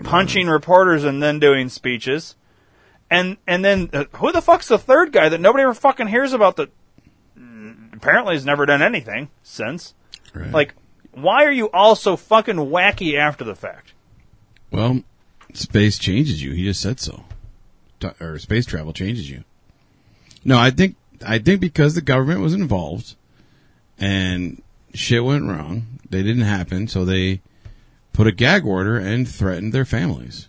punching 0.05 0.49
reporters 0.49 1.05
and 1.05 1.23
then 1.23 1.39
doing 1.39 1.69
speeches. 1.69 2.35
And 3.11 3.37
and 3.47 3.65
then 3.65 3.91
uh, 3.93 4.05
who 4.15 4.33
the 4.33 4.43
fuck's 4.43 4.67
the 4.67 4.79
third 4.79 5.13
guy 5.13 5.29
that 5.29 5.41
nobody 5.41 5.63
ever 5.63 5.75
fucking 5.75 6.09
hears 6.09 6.33
about 6.33 6.57
that 6.57 6.71
apparently 7.93 8.35
has 8.35 8.45
never 8.45 8.67
done 8.67 8.83
anything 8.83 9.29
since? 9.43 9.95
Right. 10.35 10.51
Like, 10.51 10.75
why 11.13 11.45
are 11.45 11.53
you 11.53 11.71
all 11.71 11.95
so 11.95 12.17
fucking 12.17 12.57
wacky 12.57 13.17
after 13.17 13.45
the 13.45 13.55
fact? 13.55 13.93
Well, 14.71 15.05
space 15.55 15.99
changes 15.99 16.43
you. 16.43 16.53
He 16.53 16.65
just 16.65 16.81
said 16.81 17.01
so. 17.01 17.25
Or 18.21 18.39
space 18.39 18.67
travel 18.67 18.93
changes 18.93 19.31
you. 19.31 19.45
No, 20.45 20.59
I 20.59 20.71
think 20.71 20.97
I 21.27 21.39
think 21.39 21.61
because 21.61 21.95
the 21.95 22.03
government 22.03 22.41
was 22.41 22.53
involved 22.53 23.15
and 23.99 24.63
shit 24.93 25.25
went 25.25 25.45
wrong, 25.49 25.99
they 26.11 26.23
didn't 26.23 26.43
happen, 26.43 26.87
so 26.87 27.05
they 27.05 27.41
put 28.13 28.27
a 28.27 28.33
gag 28.33 28.67
order 28.67 28.99
and 28.99 29.27
threatened 29.27 29.73
their 29.73 29.87
families. 29.87 30.49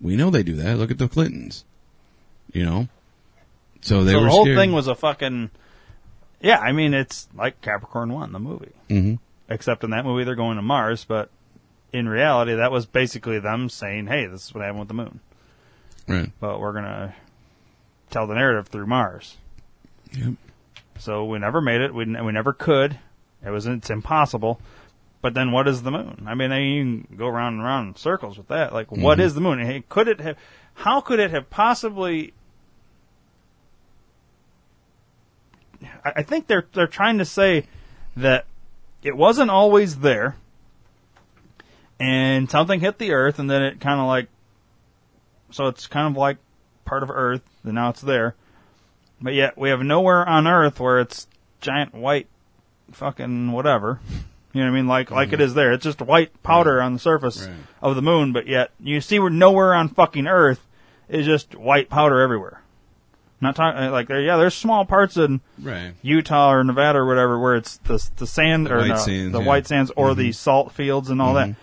We 0.00 0.16
know 0.16 0.30
they 0.30 0.42
do 0.42 0.54
that. 0.54 0.76
Look 0.78 0.90
at 0.90 0.98
the 0.98 1.08
Clintons. 1.08 1.64
You 2.52 2.64
know, 2.64 2.88
so 3.80 4.02
they 4.04 4.12
so 4.12 4.18
were 4.18 4.24
the 4.24 4.30
whole 4.30 4.44
scared. 4.44 4.58
thing 4.58 4.72
was 4.72 4.88
a 4.88 4.94
fucking. 4.96 5.50
Yeah, 6.40 6.58
I 6.58 6.72
mean 6.72 6.92
it's 6.94 7.28
like 7.36 7.60
Capricorn 7.62 8.12
One, 8.12 8.32
the 8.32 8.40
movie. 8.40 8.72
Mhm. 8.90 9.20
Except 9.48 9.84
in 9.84 9.90
that 9.90 10.04
movie 10.04 10.24
they're 10.24 10.34
going 10.34 10.56
to 10.56 10.62
Mars, 10.62 11.04
but 11.04 11.30
in 11.92 12.08
reality 12.08 12.54
that 12.54 12.72
was 12.72 12.86
basically 12.86 13.38
them 13.38 13.68
saying, 13.68 14.06
"Hey, 14.06 14.26
this 14.26 14.46
is 14.46 14.54
what 14.54 14.62
happened 14.62 14.80
with 14.80 14.88
the 14.88 14.94
moon." 14.94 15.20
Right. 16.08 16.32
But 16.40 16.60
we're 16.60 16.72
gonna 16.72 17.14
tell 18.10 18.26
the 18.26 18.34
narrative 18.34 18.68
through 18.68 18.86
Mars. 18.86 19.36
Yep. 20.12 20.34
So 20.98 21.24
we 21.24 21.38
never 21.38 21.60
made 21.60 21.80
it. 21.80 21.94
We 21.94 22.04
we 22.04 22.32
never 22.32 22.52
could. 22.52 22.98
It 23.44 23.50
was 23.50 23.66
it's 23.66 23.90
impossible. 23.90 24.60
But 25.20 25.34
then 25.34 25.52
what 25.52 25.68
is 25.68 25.82
the 25.82 25.90
moon? 25.92 26.24
I 26.26 26.34
mean, 26.34 26.50
you 26.50 26.82
can 27.06 27.16
go 27.16 27.28
around 27.28 27.54
and 27.54 27.62
around 27.62 27.88
in 27.88 27.96
circles 27.96 28.36
with 28.36 28.48
that. 28.48 28.72
Like, 28.72 28.90
what 28.90 29.18
Mhm. 29.18 29.22
is 29.22 29.34
the 29.34 29.40
moon? 29.40 29.60
Hey, 29.64 29.84
Could 29.88 30.08
it 30.08 30.20
have? 30.20 30.36
How 30.74 31.00
could 31.00 31.20
it 31.20 31.30
have 31.30 31.48
possibly? 31.48 32.32
I, 36.04 36.12
I 36.16 36.22
think 36.22 36.46
they're 36.46 36.66
they're 36.72 36.86
trying 36.86 37.18
to 37.18 37.24
say 37.24 37.66
that 38.16 38.46
it 39.02 39.16
wasn't 39.16 39.50
always 39.50 39.98
there, 39.98 40.36
and 42.02 42.50
something 42.50 42.80
hit 42.80 42.98
the 42.98 43.12
Earth, 43.12 43.38
and 43.38 43.48
then 43.48 43.62
it 43.62 43.80
kind 43.80 44.00
of 44.00 44.06
like, 44.06 44.28
so 45.50 45.66
it's 45.68 45.86
kind 45.86 46.08
of 46.08 46.16
like 46.18 46.38
part 46.84 47.02
of 47.02 47.10
Earth, 47.10 47.42
and 47.64 47.74
now 47.74 47.90
it's 47.90 48.00
there. 48.00 48.34
But 49.20 49.34
yet 49.34 49.56
we 49.56 49.68
have 49.70 49.80
nowhere 49.80 50.28
on 50.28 50.46
Earth 50.48 50.80
where 50.80 50.98
it's 50.98 51.28
giant 51.60 51.94
white 51.94 52.26
fucking 52.90 53.52
whatever. 53.52 54.00
You 54.52 54.60
know 54.62 54.66
what 54.66 54.72
I 54.76 54.80
mean? 54.80 54.88
Like 54.88 55.10
like 55.10 55.28
it 55.28 55.34
mm-hmm. 55.36 55.42
is 55.42 55.54
there. 55.54 55.72
It's 55.72 55.84
just 55.84 56.02
white 56.02 56.42
powder 56.42 56.82
on 56.82 56.92
the 56.92 56.98
surface 56.98 57.46
Right. 57.46 57.56
of 57.80 57.94
the 57.94 58.02
moon, 58.02 58.32
but 58.32 58.46
yet 58.46 58.70
you 58.80 59.00
see 59.00 59.18
we're 59.18 59.28
nowhere 59.30 59.72
on 59.74 59.88
fucking 59.88 60.26
Earth 60.26 60.66
is 61.08 61.24
just 61.24 61.54
white 61.54 61.88
powder 61.88 62.20
everywhere. 62.20 62.60
not 63.40 63.56
talking 63.56 63.80
uh, 63.80 63.90
like 63.92 64.08
there. 64.08 64.20
Yeah, 64.20 64.36
there's 64.36 64.54
small 64.54 64.84
parts 64.84 65.16
in 65.16 65.40
Right. 65.60 65.94
Utah 66.02 66.52
or 66.52 66.64
Nevada 66.64 66.98
or 66.98 67.06
whatever 67.06 67.38
where 67.38 67.54
it's 67.56 67.78
the 67.78 68.04
the 68.16 68.26
sand 68.26 68.66
The 68.66 68.74
or 68.74 68.78
white 68.80 68.88
no, 68.88 68.96
sands, 68.96 69.32
the 69.32 69.40
yeah. 69.40 69.46
white 69.46 69.66
sands 69.68 69.92
or 69.96 70.14
the 70.14 70.30
Mhm. 70.30 70.34
salt 70.34 70.72
fields 70.72 71.08
and 71.10 71.22
all 71.22 71.34
that. 71.34 71.48
Mm-hmm. 71.50 71.60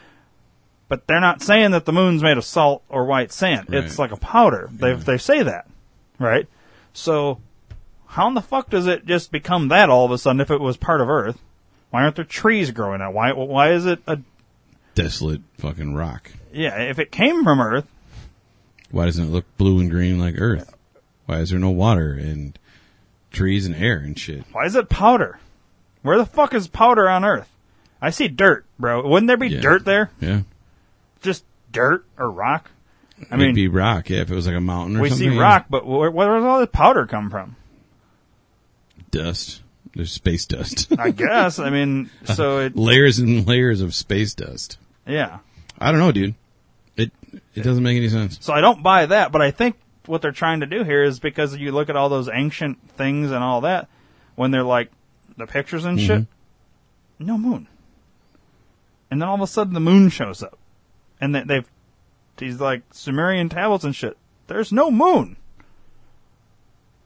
But 0.89 1.05
they're 1.07 1.21
not 1.21 1.41
saying 1.41 1.71
that 1.71 1.85
the 1.85 1.93
moon's 1.93 2.21
made 2.23 2.37
of 2.37 2.43
salt 2.43 2.83
or 2.89 3.05
white 3.05 3.31
sand. 3.31 3.67
Right. 3.69 3.83
It's 3.85 3.97
like 3.99 4.11
a 4.11 4.17
powder. 4.17 4.67
They 4.71 4.93
they 4.93 5.17
say 5.17 5.43
that, 5.43 5.67
right? 6.19 6.47
So 6.93 7.39
how 8.07 8.27
in 8.27 8.33
the 8.33 8.41
fuck 8.41 8.69
does 8.71 8.87
it 8.87 9.05
just 9.05 9.31
become 9.31 9.67
that 9.69 9.89
all 9.89 10.03
of 10.05 10.11
a 10.11 10.17
sudden 10.17 10.41
if 10.41 10.49
it 10.51 10.59
was 10.59 10.75
part 10.77 10.99
of 10.99 11.09
Earth? 11.09 11.39
Why 11.91 12.03
aren't 12.03 12.15
there 12.17 12.25
trees 12.25 12.71
growing 12.71 13.01
out? 13.01 13.13
Why 13.13 13.31
why 13.33 13.71
is 13.71 13.85
it 13.85 13.99
a 14.07 14.19
Desolate 14.95 15.41
fucking 15.59 15.93
rock. 15.95 16.31
yeah? 16.51 16.77
If 16.81 16.99
it 16.99 17.11
came 17.11 17.43
from 17.43 17.61
Earth, 17.61 17.87
Why 18.91 19.05
doesn't 19.05 19.25
it 19.25 19.31
look 19.31 19.45
blue 19.57 19.79
and 19.79 19.89
green 19.89 20.19
like 20.19 20.35
Earth? 20.39 20.75
Why 21.27 21.37
is 21.37 21.51
there 21.51 21.59
no 21.59 21.69
water 21.69 22.11
and 22.13 22.57
trees 23.31 23.65
and 23.67 23.75
air 23.75 23.97
and 23.97 24.17
shit? 24.17 24.43
why 24.51 24.65
is 24.65 24.75
it 24.75 24.89
powder? 24.89 25.39
Where 26.01 26.17
the 26.17 26.25
fuck 26.25 26.53
is 26.55 26.67
powder 26.67 27.07
on 27.07 27.23
Earth? 27.23 27.47
I 28.01 28.09
see 28.09 28.27
dirt, 28.27 28.65
bro. 28.79 29.07
Wouldn't 29.07 29.27
there 29.27 29.37
be 29.37 29.49
Yeah. 29.49 29.61
dirt 29.61 29.85
there? 29.85 30.09
Yeah. 30.19 30.41
Just 31.21 31.43
dirt 31.71 32.05
or 32.17 32.29
rock? 32.31 32.71
I 33.19 33.35
It'd 33.35 33.39
mean, 33.39 33.55
be 33.55 33.67
rock, 33.67 34.09
yeah, 34.09 34.21
if 34.21 34.31
it 34.31 34.35
was 34.35 34.47
like 34.47 34.55
a 34.55 34.61
mountain 34.61 34.97
or 34.97 35.01
we 35.01 35.09
something. 35.09 35.31
see 35.31 35.37
rock, 35.37 35.65
but 35.69 35.85
where, 35.85 36.09
where 36.09 36.35
does 36.35 36.45
all 36.45 36.59
this 36.59 36.69
powder 36.71 37.05
come 37.05 37.29
from? 37.29 37.57
Dust. 39.11 39.61
There's 39.93 40.11
space 40.11 40.45
dust. 40.45 40.87
I 40.97 41.11
guess. 41.11 41.59
I 41.59 41.69
mean, 41.69 42.09
so 42.23 42.57
uh-huh. 42.57 42.65
it, 42.65 42.75
layers 42.77 43.19
and 43.19 43.45
layers 43.45 43.81
of 43.81 43.93
space 43.93 44.33
dust. 44.33 44.77
yeah. 45.05 45.39
I 45.81 45.91
don't 45.91 45.99
know, 45.99 46.11
dude. 46.11 46.35
It 46.97 47.11
it 47.55 47.63
doesn't 47.63 47.83
make 47.83 47.95
any 47.95 48.09
sense. 48.09 48.37
So 48.41 48.53
I 48.53 48.59
don't 48.59 48.83
buy 48.83 49.05
that, 49.05 49.31
but 49.31 49.41
I 49.41 49.51
think 49.51 49.77
what 50.05 50.21
they're 50.21 50.31
trying 50.31 50.59
to 50.59 50.65
do 50.65 50.83
here 50.83 51.03
is 51.03 51.19
because 51.19 51.55
you 51.55 51.71
look 51.71 51.89
at 51.89 51.95
all 51.95 52.09
those 52.09 52.27
ancient 52.27 52.77
things 52.91 53.31
and 53.31 53.41
all 53.43 53.61
that, 53.61 53.87
when 54.35 54.51
they're 54.51 54.63
like 54.63 54.91
the 55.37 55.47
pictures 55.47 55.85
and 55.85 55.99
shit, 55.99 56.21
mm-hmm. 56.21 57.25
no 57.25 57.37
moon. 57.37 57.67
And 59.09 59.21
then 59.21 59.29
all 59.29 59.35
of 59.35 59.41
a 59.41 59.47
sudden 59.47 59.73
the 59.73 59.79
moon 59.79 60.09
shows 60.09 60.43
up. 60.43 60.57
And 61.21 61.35
they, 61.35 61.43
they've, 61.43 61.69
these 62.37 62.59
like 62.59 62.81
Sumerian 62.91 63.49
tablets 63.49 63.83
and 63.83 63.95
shit, 63.95 64.17
there's 64.47 64.71
no 64.71 64.89
moon. 64.89 65.35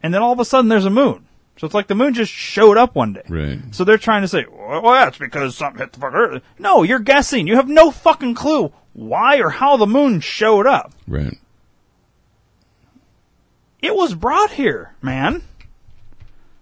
And 0.01 0.13
then 0.13 0.21
all 0.21 0.33
of 0.33 0.39
a 0.39 0.45
sudden 0.45 0.69
there's 0.69 0.85
a 0.85 0.89
moon. 0.89 1.25
So 1.57 1.65
it's 1.65 1.73
like 1.73 1.87
the 1.87 1.95
moon 1.95 2.13
just 2.13 2.31
showed 2.31 2.77
up 2.77 2.95
one 2.95 3.13
day. 3.13 3.23
Right. 3.29 3.59
So 3.71 3.83
they're 3.83 3.97
trying 3.97 4.23
to 4.23 4.27
say, 4.27 4.45
well, 4.51 4.81
well, 4.81 4.93
that's 4.93 5.17
because 5.17 5.55
something 5.55 5.79
hit 5.79 5.93
the 5.93 5.99
fucking 5.99 6.17
earth. 6.17 6.43
No, 6.57 6.83
you're 6.83 6.99
guessing. 6.99 7.47
You 7.47 7.55
have 7.57 7.69
no 7.69 7.91
fucking 7.91 8.33
clue 8.33 8.73
why 8.93 9.37
or 9.39 9.49
how 9.49 9.77
the 9.77 9.87
moon 9.87 10.19
showed 10.19 10.65
up. 10.65 10.93
Right. 11.07 11.37
It 13.81 13.95
was 13.95 14.15
brought 14.15 14.51
here, 14.51 14.93
man. 15.01 15.43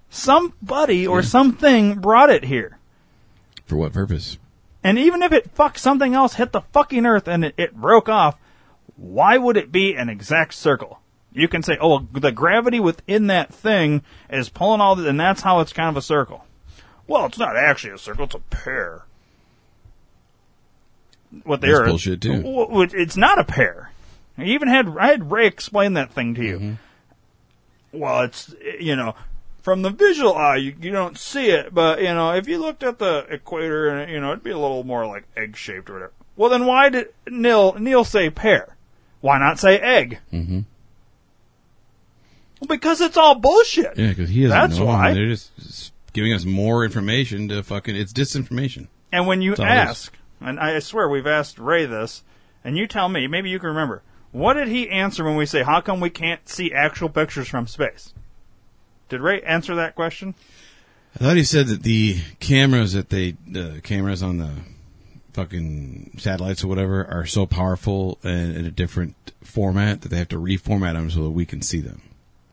Somebody 0.10 1.08
or 1.08 1.24
something 1.24 1.96
brought 2.00 2.30
it 2.30 2.46
here. 2.46 2.78
For 3.66 3.78
what 3.78 3.94
purpose? 3.94 4.38
And 4.84 4.98
even 4.98 5.22
if 5.22 5.32
it 5.32 5.52
fucked 5.52 5.80
something 5.80 6.14
else 6.14 6.36
hit 6.36 6.52
the 6.52 6.62
fucking 6.62 7.06
earth 7.06 7.28
and 7.28 7.46
it, 7.46 7.54
it 7.58 7.76
broke 7.76 8.10
off, 8.10 8.38
why 8.96 9.38
would 9.38 9.58
it 9.58 9.72
be 9.72 9.96
an 9.96 10.10
exact 10.10 10.54
circle? 10.54 11.00
You 11.34 11.48
can 11.48 11.64
say, 11.64 11.78
oh, 11.80 12.08
the 12.12 12.32
gravity 12.32 12.80
within 12.80 13.28
that 13.28 13.54
thing 13.54 14.04
is 14.30 14.50
pulling 14.50 14.82
all 14.82 14.96
this, 14.96 15.08
and 15.08 15.20
that's 15.20 15.42
how 15.42 15.60
it's 15.60 15.72
kind 15.72 15.90
of 15.90 15.98
a 15.98 16.02
circle. 16.02 16.46
Well, 17.08 17.26
it's 17.26 17.38
not 17.38 17.56
actually 17.56 17.94
a 17.94 17.98
circle; 17.98 18.26
it's 18.26 18.36
a 18.36 18.40
pear. 18.40 19.04
What 21.44 21.62
the 21.62 21.68
That's 21.68 21.80
Earth? 21.80 21.88
bullshit, 21.88 22.22
too. 22.22 22.44
It's 22.94 23.18
not 23.18 23.40
a 23.40 23.44
pear. 23.44 23.92
I 24.38 24.44
even 24.44 24.68
had 24.68 24.98
I 24.98 25.08
had 25.08 25.32
Ray 25.32 25.48
explain 25.48 25.94
that 25.94 26.12
thing 26.12 26.36
to 26.36 26.44
you. 26.44 26.58
Mm-hmm. 26.58 28.00
Well, 28.00 28.22
it's 28.22 28.54
you 28.80 28.96
know 28.96 29.16
from 29.62 29.82
the 29.84 29.90
visual 29.90 30.36
eye 30.36 30.58
you, 30.58 30.76
you 30.82 30.92
don't 30.92 31.18
see 31.18 31.50
it, 31.50 31.74
but 31.74 32.00
you 32.00 32.14
know 32.14 32.34
if 32.34 32.48
you 32.48 32.58
looked 32.58 32.84
at 32.84 33.00
the 33.00 33.26
equator 33.30 33.88
and 33.90 34.12
you 34.12 34.20
know 34.20 34.32
it'd 34.32 34.44
be 34.44 34.52
a 34.52 34.58
little 34.58 34.84
more 34.84 35.06
like 35.06 35.24
egg 35.38 35.56
shaped 35.56 35.90
or 35.90 35.94
whatever. 35.94 36.14
Well, 36.36 36.50
then 36.50 36.66
why 36.66 36.90
did 36.90 37.10
Neil 37.30 37.74
Neil 37.74 38.04
say 38.04 38.30
pear? 38.30 38.76
Why 39.20 39.38
not 39.38 39.60
say 39.60 39.78
egg? 39.78 40.20
Mm-hmm. 40.34 40.62
Well, 42.60 42.68
because 42.68 43.02
it's 43.02 43.18
all 43.18 43.36
bullshit. 43.36 43.98
Yeah, 43.98 44.10
because 44.10 44.30
he 44.30 44.44
doesn't 44.44 44.58
That's 44.70 44.80
know. 44.80 44.86
why. 44.86 45.14
They're 45.14 45.28
just, 45.28 45.56
just 45.58 45.94
giving 46.14 46.34
us 46.34 46.46
more 46.46 46.86
information 46.86 47.48
to 47.50 47.64
fucking. 47.64 47.96
It's 47.96 48.14
disinformation. 48.14 48.88
And 49.12 49.28
when 49.28 49.42
you 49.42 49.52
That's 49.52 49.60
all 49.60 49.66
it 49.66 49.70
is. 49.70 49.90
ask, 49.90 50.18
and 50.40 50.60
I 50.60 50.80
swear 50.80 51.10
we've 51.10 51.28
asked 51.28 51.60
Ray 51.60 51.86
this, 51.86 52.24
and 52.64 52.78
you 52.78 52.88
tell 52.88 53.10
me, 53.10 53.28
maybe 53.28 53.50
you 53.50 53.60
can 53.60 53.70
remember, 53.70 54.04
what 54.32 54.54
did 54.54 54.68
he 54.68 54.90
answer 54.90 55.24
when 55.24 55.36
we 55.36 55.46
say, 55.46 55.64
how 55.64 55.82
come 55.82 56.00
we 56.00 56.10
can't 56.10 56.48
see 56.48 56.72
actual 56.72 57.10
pictures 57.10 57.48
from 57.50 57.68
space? 57.68 58.14
Did 59.12 59.20
Ray 59.20 59.42
answer 59.42 59.76
that 59.76 59.94
question? 59.94 60.36
I 61.16 61.20
thought 61.20 61.36
he 61.36 61.44
said 61.44 61.68
that 61.68 61.84
the 61.84 62.22
cameras 62.40 62.94
that 62.94 63.10
they, 63.10 63.32
the 63.46 63.82
cameras 63.84 64.24
on 64.24 64.38
the 64.38 64.52
fucking 65.34 66.12
satellites 66.18 66.64
or 66.64 66.70
whatever, 66.70 67.06
are 67.06 67.26
so 67.26 67.46
powerful 67.46 68.20
and 68.24 68.56
in 68.56 68.66
a 68.66 68.72
different 68.72 69.34
format 69.44 70.00
that 70.02 70.10
they 70.10 70.18
have 70.18 70.30
to 70.30 70.38
reformat 70.38 70.94
them 70.94 71.12
so 71.12 71.26
that 71.26 71.32
we 71.32 71.46
can 71.46 71.62
see 71.62 71.82
them. 71.82 72.02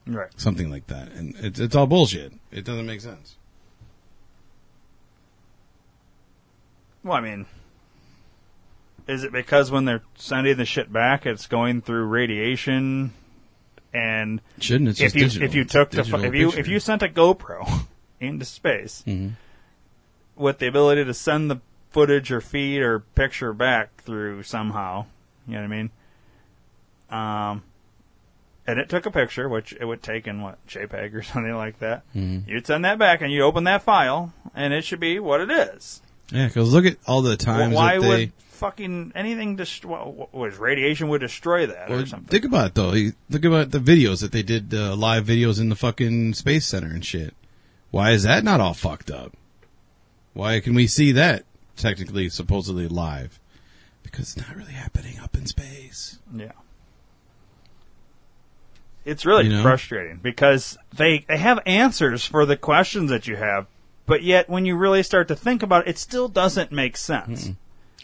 Right. 0.05 0.31
Something 0.37 0.69
like 0.69 0.89
that, 0.89 1.13
and 1.13 1.37
it's 1.37 1.61
it's 1.61 1.77
all 1.77 1.87
bullshit. 1.87 2.33
It 2.51 2.65
doesn't 2.65 2.87
make 2.87 3.03
sense. 3.03 3.37
Well, 7.05 7.19
I 7.19 7.21
mean, 7.21 7.47
is 9.07 9.23
it 9.23 9.31
because 9.31 9.71
when 9.71 9.85
they're 9.85 10.03
sending 10.17 10.57
the 10.57 10.65
shit 10.65 10.93
back, 10.93 11.25
it's 11.25 11.47
going 11.47 11.83
through 11.83 12.07
radiation? 12.07 13.13
And 13.95 14.41
Shouldn't 14.61 14.91
it's 14.91 15.01
if 15.01 15.15
you 15.15 15.23
digital. 15.25 15.49
if 15.49 15.55
you 15.55 15.65
took 15.65 15.91
the 15.91 16.01
if 16.01 16.09
you 16.35 16.47
picture. 16.49 16.61
if 16.61 16.69
you 16.69 16.79
sent 16.81 17.03
a 17.03 17.09
GoPro 17.09 17.87
into 18.21 18.45
space 18.45 19.03
Mhm. 19.07 19.33
with 20.37 20.59
the 20.59 20.67
ability 20.69 21.05
to 21.05 21.15
send 21.15 21.51
the 21.51 21.61
footage 21.91 22.31
or 22.31 22.41
feed 22.43 22.81
or 22.83 22.99
picture 23.01 23.53
back 23.55 24.03
through 24.03 24.43
somehow, 24.43 25.07
you 25.47 25.55
know 25.55 25.61
what 25.61 25.65
I 25.65 25.69
mean? 25.69 25.91
Um, 27.11 27.63
and 28.67 28.79
it 28.79 28.91
took 28.91 29.07
a 29.07 29.11
picture, 29.11 29.49
which 29.49 29.73
it 29.73 29.85
would 29.87 30.03
take 30.03 30.27
in 30.27 30.43
what 30.43 30.59
JPEG 30.67 31.15
or 31.15 31.23
something 31.23 31.55
like 31.55 31.79
that. 31.79 32.03
Mhm. 32.15 32.47
You'd 32.47 32.67
send 32.67 32.85
that 32.85 32.99
back, 32.99 33.23
and 33.23 33.33
you 33.33 33.43
open 33.43 33.65
that 33.65 33.83
file, 33.83 34.35
and 34.55 34.75
it 34.75 34.85
should 34.85 35.01
be 35.01 35.19
what 35.19 35.41
it 35.41 35.51
is. 35.51 36.03
Yeah, 36.31 36.47
because 36.49 36.73
look 36.75 36.85
at 36.85 36.99
all 37.07 37.23
the 37.23 37.39
times 37.39 37.75
Why 37.75 37.95
that 37.95 38.01
they. 38.03 38.09
would 38.09 38.33
fucking 38.59 39.13
anything 39.15 39.57
destroy? 39.57 40.27
Was 40.33 40.57
radiation 40.59 41.09
would 41.09 41.21
destroy 41.21 41.67
that 41.67 41.89
Well, 41.89 42.01
or 42.01 42.07
something? 42.07 42.29
think 42.29 42.45
about 42.45 42.67
it 42.69 42.75
though. 42.75 42.93
Think 42.93 43.45
about 43.45 43.71
the 43.71 43.79
videos 43.79 44.21
that 44.21 44.33
they 44.33 44.43
did, 44.43 44.75
uh, 44.75 44.95
live 44.97 45.25
videos 45.27 45.61
in 45.61 45.69
the 45.69 45.77
fucking 45.77 46.35
space 46.35 46.67
center 46.67 46.89
and 46.89 47.05
shit. 47.05 47.35
Why 47.91 48.11
is 48.11 48.25
that 48.25 48.45
not 48.45 48.61
all 48.61 48.75
fucked 48.75 49.11
up? 49.11 49.33
Why 50.35 50.61
can 50.61 50.75
we 50.75 50.87
see 50.87 51.13
that 51.13 51.45
technically, 51.77 52.29
supposedly 52.29 52.87
live? 52.89 53.41
Because 54.03 54.37
it's 54.37 54.47
not 54.49 54.57
really 54.57 54.73
happening 54.73 55.19
up 55.19 55.35
in 55.37 55.47
space. 55.47 56.19
Yeah. 56.35 56.53
It's 59.05 59.25
really 59.25 59.45
You 59.47 59.53
know? 59.57 59.63
frustrating 59.63 60.19
because 60.23 60.77
they 60.95 61.25
they 61.29 61.39
have 61.39 61.61
answers 61.65 62.27
for 62.27 62.45
the 62.45 62.57
questions 62.57 63.11
that 63.11 63.27
you 63.27 63.37
have, 63.37 63.67
but 64.07 64.23
yet 64.23 64.51
when 64.51 64.67
you 64.67 64.77
really 64.77 65.03
start 65.03 65.29
to 65.29 65.37
think 65.37 65.63
about 65.63 65.87
it, 65.87 65.91
it 65.91 65.99
still 65.99 66.29
doesn't 66.29 66.73
make 66.73 66.97
sense. 66.97 67.51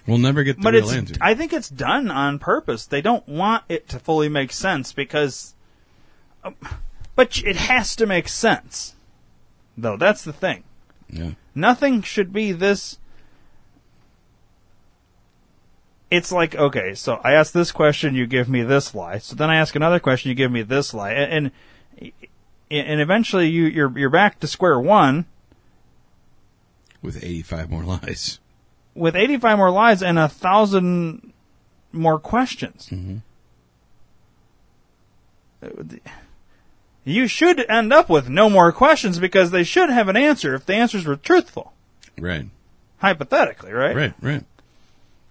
We'll 0.07 0.19
never 0.19 0.45
get 0.45 0.57
the 0.57 0.63
But 0.63 0.75
real 0.75 0.85
it's 0.85 0.93
answer. 0.93 1.15
I 1.21 1.35
think 1.35 1.53
it's 1.53 1.69
done 1.69 2.11
on 2.11 2.39
purpose. 2.39 2.85
They 2.85 3.01
don't 3.01 3.27
want 3.27 3.65
it 3.69 3.89
to 3.89 3.99
fully 3.99 4.29
make 4.29 4.53
sense 4.53 4.93
because 4.93 5.55
um, 6.43 6.57
but 7.17 7.39
it 7.43 7.57
has 7.57 7.97
to 7.97 8.07
make 8.07 8.29
sense. 8.29 8.95
Though 9.77 9.97
that's 9.97 10.23
the 10.23 10.33
thing. 10.33 10.65
Yeah. 11.09 11.33
Nothing 11.55 12.03
should 12.03 12.33
be 12.33 12.53
this. 12.53 12.99
It's 16.11 16.31
like 16.31 16.55
okay, 16.55 16.95
so 16.95 17.21
I 17.25 17.33
ask 17.33 17.53
this 17.53 17.73
question, 17.73 18.15
you 18.15 18.27
give 18.27 18.49
me 18.49 18.63
this 18.63 18.95
lie. 18.95 19.19
So 19.19 19.35
then 19.35 19.51
I 19.51 19.57
ask 19.57 19.75
another 19.75 19.99
question, 19.99 20.29
you 20.29 20.35
give 20.35 20.53
me 20.53 20.63
this 20.63 20.93
lie, 20.93 21.13
and 21.13 21.51
and, 21.99 22.13
and 22.71 23.01
eventually 23.01 23.49
you 23.49 23.65
you're 23.65 23.99
you're 23.99 24.11
back 24.11 24.39
to 24.41 24.47
square 24.47 24.79
one 24.79 25.25
With 27.01 27.25
85 27.25 27.71
more 27.71 27.85
lies. 27.85 28.39
With 28.95 29.17
85 29.17 29.59
more 29.59 29.71
lies 29.71 30.03
and 30.03 30.19
a 30.19 30.29
thousand 30.29 31.33
more 31.93 32.19
questions. 32.19 32.91
You 37.05 37.27
should 37.27 37.65
end 37.71 37.93
up 37.93 38.09
with 38.09 38.29
no 38.29 38.49
more 38.49 38.73
questions 38.73 39.19
because 39.19 39.51
they 39.51 39.65
should 39.65 39.91
have 39.91 40.09
an 40.09 40.17
answer 40.17 40.55
if 40.55 40.65
the 40.65 40.75
answers 40.75 41.05
were 41.07 41.17
truthful, 41.17 41.73
Right. 42.19 42.47
hypothetically, 42.99 43.73
right? 43.73 43.95
Right, 43.95 44.15
right. 44.23 44.45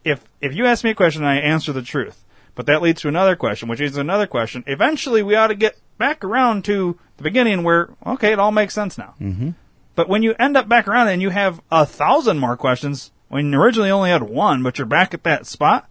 if 0.04 0.24
if 0.40 0.54
you 0.54 0.66
ask 0.68 0.84
me 0.84 0.92
a 0.92 0.96
question 0.96 1.24
and 1.24 1.30
I 1.32 1.38
answer 1.38 1.74
the 1.74 1.82
truth, 1.82 2.24
but 2.56 2.68
that 2.68 2.82
leads 2.84 3.02
to 3.02 3.08
another 3.08 3.36
question, 3.36 3.70
which 3.70 3.80
to 3.80 4.00
another 4.00 4.28
question, 4.28 4.64
eventually 4.68 5.24
we 5.24 5.36
ought 5.36 5.48
to 5.48 5.56
get 5.56 5.78
back 5.98 6.24
around 6.24 6.64
to 6.66 7.00
the 7.18 7.24
beginning 7.24 7.64
where 7.64 7.90
okay, 8.06 8.32
it 8.34 8.40
all 8.40 8.52
makes 8.52 8.76
sense 8.76 8.98
now. 8.98 9.16
Mm-hmm. 9.20 9.52
But 9.96 10.10
when 10.10 10.22
you 10.22 10.36
end 10.38 10.56
up 10.58 10.68
back 10.70 10.88
around 10.88 11.08
and 11.08 11.22
you 11.22 11.30
have 11.32 11.60
a 11.72 11.86
thousand 11.88 12.38
more 12.40 12.58
questions 12.58 13.12
when 13.34 13.52
you 13.52 13.60
originally 13.62 13.90
only 13.92 14.10
had 14.10 14.24
one, 14.24 14.64
but 14.64 14.78
you're 14.78 14.86
back 14.88 15.14
at 15.14 15.24
that 15.24 15.46
spot, 15.46 15.90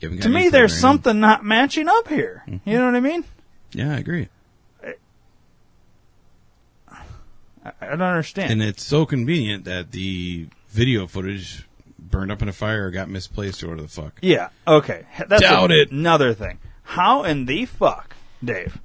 You 0.00 0.08
haven't 0.08 0.18
got 0.18 0.22
to 0.24 0.28
me 0.34 0.48
there's 0.48 0.76
something 0.78 1.18
not 1.20 1.44
matching 1.44 1.88
up 1.88 2.08
here. 2.08 2.42
You 2.64 2.78
know 2.78 2.86
what 2.86 2.94
I 2.96 3.00
mean? 3.00 3.24
Yeah, 3.72 3.94
I 3.94 3.98
agree. 3.98 4.28
I, 6.88 7.72
I 7.80 7.86
don't 7.88 8.02
understand. 8.02 8.52
And 8.52 8.62
it's 8.62 8.84
so 8.84 9.06
convenient 9.06 9.64
that 9.64 9.92
the 9.92 10.48
video 10.68 11.06
footage 11.06 11.66
burned 11.98 12.30
up 12.30 12.42
in 12.42 12.48
a 12.48 12.52
fire 12.52 12.86
or 12.86 12.90
got 12.90 13.08
misplaced 13.08 13.62
or 13.62 13.68
whatever 13.68 13.82
the 13.82 13.88
fuck. 13.92 14.18
Yeah. 14.22 14.48
Okay. 14.66 15.04
That's 15.28 15.42
Doubt 15.42 15.70
a- 15.72 15.82
it. 15.82 15.90
Another 15.90 16.34
thing. 16.34 16.58
How 16.82 17.24
in 17.24 17.46
the 17.46 17.64
fuck, 17.66 18.14
Dave? 18.44 18.78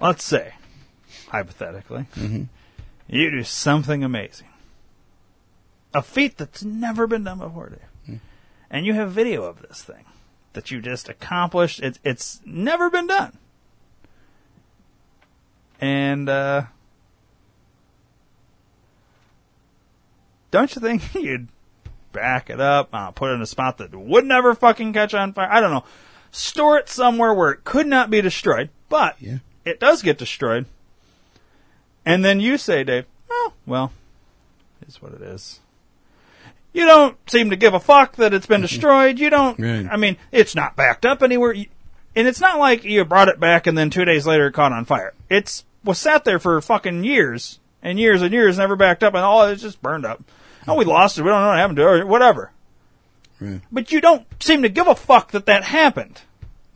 Let's 0.00 0.24
say, 0.24 0.54
hypothetically, 1.28 2.06
Mm-hmm. 2.16 2.44
you 3.08 3.30
do 3.30 3.44
something 3.44 4.02
amazing, 4.02 4.48
a 5.94 6.02
feat 6.02 6.36
that's 6.38 6.62
never 6.64 7.06
been 7.06 7.24
done 7.24 7.38
before, 7.38 7.68
Dave, 7.70 7.78
Hmm. 8.06 8.16
and 8.70 8.86
you 8.86 8.94
have 8.94 9.12
video 9.12 9.44
of 9.44 9.62
this 9.62 9.82
thing 9.82 10.04
that 10.54 10.70
you 10.70 10.80
just 10.80 11.08
accomplished. 11.08 11.80
It's 11.80 11.98
it's 12.04 12.40
never 12.44 12.88
been 12.90 13.06
done, 13.06 13.36
and 15.80 16.28
uh, 16.28 16.62
don't 20.50 20.74
you 20.74 20.80
think 20.80 21.14
you'd 21.14 21.48
back 22.12 22.50
it 22.50 22.60
up, 22.60 22.90
uh, 22.92 23.10
put 23.10 23.30
it 23.30 23.34
in 23.34 23.42
a 23.42 23.46
spot 23.46 23.78
that 23.78 23.94
would 23.94 24.24
never 24.26 24.54
fucking 24.54 24.92
catch 24.92 25.14
on 25.14 25.32
fire. 25.32 25.48
I 25.50 25.60
don't 25.60 25.70
know. 25.70 25.84
Store 26.30 26.78
it 26.78 26.88
somewhere 26.88 27.32
where 27.32 27.50
it 27.50 27.64
could 27.64 27.86
not 27.86 28.10
be 28.10 28.20
destroyed, 28.20 28.70
but 28.88 29.16
Yeah. 29.20 29.38
it 29.64 29.80
does 29.80 30.02
get 30.02 30.18
destroyed. 30.18 30.66
And 32.04 32.24
then 32.24 32.40
you 32.40 32.58
say, 32.58 32.84
Dave, 32.84 33.06
oh, 33.30 33.52
well, 33.64 33.92
it's 34.82 35.00
what 35.00 35.12
it 35.12 35.22
is. 35.22 35.60
You 36.72 36.86
don't 36.86 37.16
seem 37.30 37.50
to 37.50 37.56
give 37.56 37.74
a 37.74 37.80
fuck 37.80 38.16
that 38.16 38.32
it's 38.32 38.46
been 38.46 38.58
mm-hmm. 38.58 38.66
destroyed. 38.66 39.18
You 39.18 39.30
don't, 39.30 39.58
Right. 39.58 39.86
I 39.90 39.96
mean, 39.96 40.16
it's 40.30 40.54
not 40.54 40.76
backed 40.76 41.04
up 41.04 41.22
anywhere. 41.22 41.54
And 42.14 42.28
it's 42.28 42.40
not 42.40 42.58
like 42.58 42.84
you 42.84 43.04
brought 43.04 43.28
it 43.28 43.40
back 43.40 43.66
and 43.66 43.76
then 43.76 43.90
two 43.90 44.04
days 44.04 44.26
later 44.26 44.46
it 44.46 44.52
caught 44.52 44.72
on 44.72 44.84
fire. 44.84 45.14
It's 45.28 45.64
was 45.84 45.98
sat 45.98 46.24
there 46.24 46.38
for 46.38 46.60
fucking 46.60 47.04
years 47.04 47.58
and 47.82 47.98
years 47.98 48.22
and 48.22 48.32
years, 48.32 48.58
never 48.58 48.76
backed 48.76 49.02
up, 49.02 49.14
and 49.14 49.24
all 49.24 49.44
it's 49.44 49.62
just 49.62 49.82
burned 49.82 50.06
up. 50.06 50.22
Oh, 50.68 50.76
we 50.76 50.84
lost 50.84 51.18
it. 51.18 51.22
We 51.22 51.30
don't 51.30 51.42
know 51.42 51.48
what 51.48 51.58
happened 51.58 51.76
to 51.78 52.00
it, 52.00 52.06
whatever. 52.06 52.52
Right. 53.40 53.60
But 53.72 53.90
you 53.90 54.00
don't 54.00 54.24
seem 54.40 54.62
to 54.62 54.68
give 54.68 54.86
a 54.86 54.94
fuck 54.94 55.32
that 55.32 55.46
that 55.46 55.64
happened. 55.64 56.20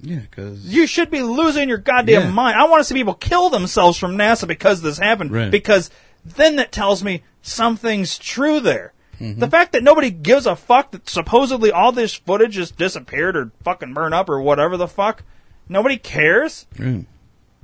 Yeah, 0.00 0.20
because 0.20 0.66
You 0.66 0.86
should 0.86 1.10
be 1.10 1.22
losing 1.22 1.68
your 1.68 1.78
goddamn 1.78 2.22
Yeah. 2.22 2.30
mind. 2.30 2.58
I 2.58 2.64
want 2.64 2.80
to 2.80 2.84
see 2.84 2.94
people 2.94 3.14
kill 3.14 3.50
themselves 3.50 3.96
from 3.96 4.16
NASA 4.16 4.46
because 4.46 4.82
this 4.82 4.98
happened. 4.98 5.32
Right. 5.32 5.50
Because 5.50 5.90
then 6.24 6.56
that 6.56 6.72
tells 6.72 7.04
me 7.04 7.22
something's 7.42 8.18
true 8.18 8.60
there. 8.60 8.92
Mm-hmm. 9.20 9.40
The 9.40 9.48
fact 9.48 9.72
that 9.72 9.82
nobody 9.82 10.10
gives 10.10 10.46
a 10.46 10.56
fuck 10.56 10.90
that 10.92 11.08
supposedly 11.08 11.72
all 11.72 11.92
this 11.92 12.14
footage 12.14 12.54
just 12.54 12.76
disappeared 12.76 13.36
or 13.36 13.50
fucking 13.62 13.94
burned 13.94 14.14
up 14.14 14.28
or 14.28 14.40
whatever 14.40 14.76
the 14.76 14.88
fuck, 14.88 15.22
nobody 15.68 15.96
cares. 15.96 16.66
Right. 16.78 17.06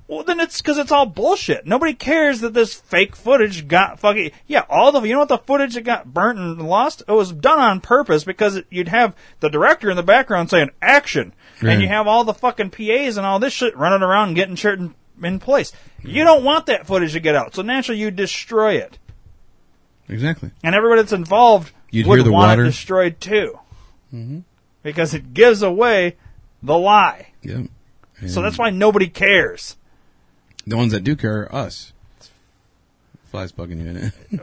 Well, 0.09 0.25
then 0.25 0.41
it's 0.41 0.61
because 0.61 0.77
it's 0.77 0.93
all 0.93 1.07
bullshit. 1.07 1.65
Nobody 1.65 1.95
cares 1.95 2.41
that 2.41 2.53
this 2.53 2.75
fake 2.75 3.17
footage 3.17 3.67
got 3.67 3.99
fucking. 3.99 4.33
Yeah, 4.47 4.65
all 4.69 4.93
the. 4.93 5.01
You 5.01 5.15
know 5.15 5.21
what 5.21 5.29
the 5.29 5.39
footage 5.39 5.73
that 5.73 5.85
got 5.85 6.13
burnt 6.13 6.39
and 6.39 6.69
lost? 6.69 7.03
It 7.09 7.13
was 7.13 7.33
done 7.33 7.59
on 7.59 7.81
purpose 7.81 8.23
because 8.23 8.57
it, 8.57 8.67
you'd 8.69 8.89
have 8.89 9.17
the 9.41 9.49
director 9.49 9.89
in 9.89 9.97
the 9.97 10.03
background 10.03 10.51
saying 10.51 10.69
action. 10.83 11.33
Right. 11.63 11.73
And 11.73 11.83
you 11.83 11.89
have 11.89 12.07
all 12.07 12.25
the 12.25 12.35
fucking 12.35 12.71
PAs 12.71 13.17
and 13.17 13.25
all 13.25 13.39
this 13.39 13.55
shit 13.55 13.75
running 13.75 14.03
around 14.03 14.29
and 14.29 14.37
getting 14.37 14.57
shit 14.57 14.79
in, 14.79 14.95
in 15.23 15.39
place. 15.39 15.73
You 16.03 16.25
don't 16.25 16.45
want 16.45 16.67
that 16.67 16.87
footage 16.87 17.15
to 17.15 17.21
get 17.21 17.35
out. 17.35 17.55
So 17.55 17.63
naturally 17.63 18.01
you 18.01 18.11
destroy 18.11 18.75
it. 18.75 18.99
Exactly. 20.13 20.51
And 20.63 20.75
everybody 20.75 21.03
that's 21.03 21.13
involved 21.13 21.73
You'd 21.91 22.07
would 22.07 22.17
hear 22.17 22.25
the 22.25 22.33
want 22.33 22.49
water. 22.51 22.63
it 22.63 22.67
destroyed 22.67 23.21
too. 23.21 23.59
Mm-hmm. 24.13 24.41
Because 24.83 25.15
it 25.15 25.33
gives 25.35 25.63
away 25.63 26.17
the 26.63 26.77
lie. 26.79 27.29
Yep. 27.43 27.67
So 28.29 28.41
that's 28.43 28.59
why 28.59 28.71
nobody 28.71 29.09
cares. 29.09 29.77
The 30.67 30.77
ones 30.77 30.93
that 30.93 31.03
do 31.03 31.17
care 31.17 31.43
are 31.43 31.55
us. 31.55 31.93
Flies 33.31 33.51
bugging 33.53 33.83
you 33.83 33.91
in 33.91 33.97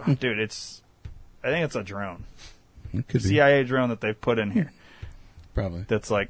it. 0.07 0.20
Dude, 0.20 0.39
it's. 0.39 0.82
I 1.43 1.47
think 1.47 1.63
it's 1.65 1.76
a 1.76 1.84
drone. 1.84 2.24
it 2.93 3.07
could 3.07 3.22
be. 3.24 3.30
CIA 3.30 3.63
drone 3.63 3.89
that 3.89 4.01
they've 4.01 4.20
put 4.20 4.39
in 4.39 4.51
here. 4.51 4.72
Probably. 5.53 5.86
That's 5.88 6.09
like. 6.11 6.30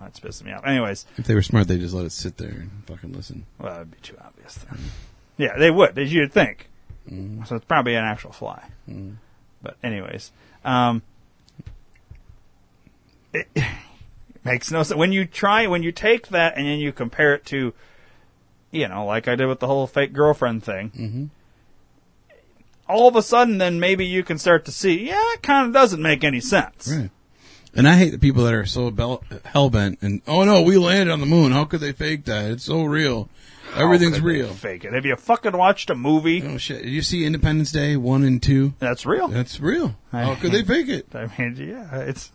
That's 0.00 0.20
pissing 0.20 0.44
me 0.44 0.52
off. 0.52 0.64
Anyways, 0.64 1.06
If 1.16 1.26
they 1.26 1.34
were 1.34 1.42
smart, 1.42 1.66
they'd 1.68 1.80
just 1.80 1.94
let 1.94 2.04
it 2.06 2.12
sit 2.12 2.36
there 2.36 2.50
and 2.50 2.70
fucking 2.86 3.12
listen. 3.12 3.46
well, 3.58 3.72
that'd 3.72 3.90
be 3.90 3.96
too 4.02 4.16
obvious. 4.24 4.54
Then. 4.54 4.78
Yeah, 5.36 5.56
they 5.58 5.70
would, 5.70 5.98
as 5.98 6.12
you'd 6.12 6.32
think. 6.32 6.67
So 7.46 7.56
it's 7.56 7.64
probably 7.64 7.94
an 7.94 8.04
actual 8.04 8.32
fly. 8.32 8.62
But 9.62 9.76
anyways, 9.82 10.30
um, 10.64 11.02
it 13.32 13.48
makes 14.44 14.70
no 14.70 14.82
sense 14.82 14.96
when 14.98 15.12
you 15.12 15.24
try 15.24 15.66
when 15.66 15.82
you 15.82 15.92
take 15.92 16.28
that 16.28 16.56
and 16.56 16.66
then 16.66 16.78
you 16.78 16.92
compare 16.92 17.34
it 17.34 17.44
to, 17.46 17.74
you 18.70 18.88
know, 18.88 19.04
like 19.04 19.28
I 19.28 19.34
did 19.34 19.46
with 19.46 19.60
the 19.60 19.66
whole 19.66 19.86
fake 19.86 20.12
girlfriend 20.12 20.64
thing. 20.64 20.90
Mm-hmm. 20.90 21.24
All 22.88 23.06
of 23.06 23.16
a 23.16 23.22
sudden, 23.22 23.58
then 23.58 23.80
maybe 23.80 24.06
you 24.06 24.22
can 24.22 24.38
start 24.38 24.64
to 24.64 24.72
see, 24.72 25.08
yeah, 25.08 25.32
it 25.34 25.42
kind 25.42 25.66
of 25.66 25.74
doesn't 25.74 26.00
make 26.00 26.24
any 26.24 26.40
sense. 26.40 26.90
Right. 26.90 27.10
And 27.74 27.86
I 27.86 27.96
hate 27.96 28.10
the 28.10 28.18
people 28.18 28.44
that 28.44 28.54
are 28.54 28.64
so 28.64 28.90
hell 29.44 29.68
bent 29.68 29.98
and 30.00 30.22
oh 30.26 30.44
no, 30.44 30.62
we 30.62 30.78
landed 30.78 31.12
on 31.12 31.20
the 31.20 31.26
moon. 31.26 31.52
How 31.52 31.64
could 31.64 31.80
they 31.80 31.92
fake 31.92 32.24
that? 32.24 32.50
It's 32.50 32.64
so 32.64 32.84
real. 32.84 33.28
Oh, 33.76 33.84
Everything's 33.84 34.16
could 34.16 34.24
they 34.24 34.26
real. 34.26 34.48
Fake 34.48 34.84
it. 34.84 34.92
Have 34.92 35.04
you 35.04 35.16
fucking 35.16 35.56
watched 35.56 35.90
a 35.90 35.94
movie? 35.94 36.42
Oh 36.42 36.58
shit! 36.58 36.82
Did 36.82 36.90
you 36.90 37.02
see 37.02 37.24
Independence 37.24 37.72
Day 37.72 37.96
one 37.96 38.24
and 38.24 38.42
two? 38.42 38.74
That's 38.78 39.06
real. 39.06 39.28
That's 39.28 39.60
real. 39.60 39.96
How 40.12 40.32
oh, 40.32 40.36
could 40.36 40.52
they 40.52 40.62
fake 40.62 40.88
it? 40.88 41.14
I 41.14 41.28
mean, 41.38 41.56
yeah, 41.56 42.00
it's 42.00 42.32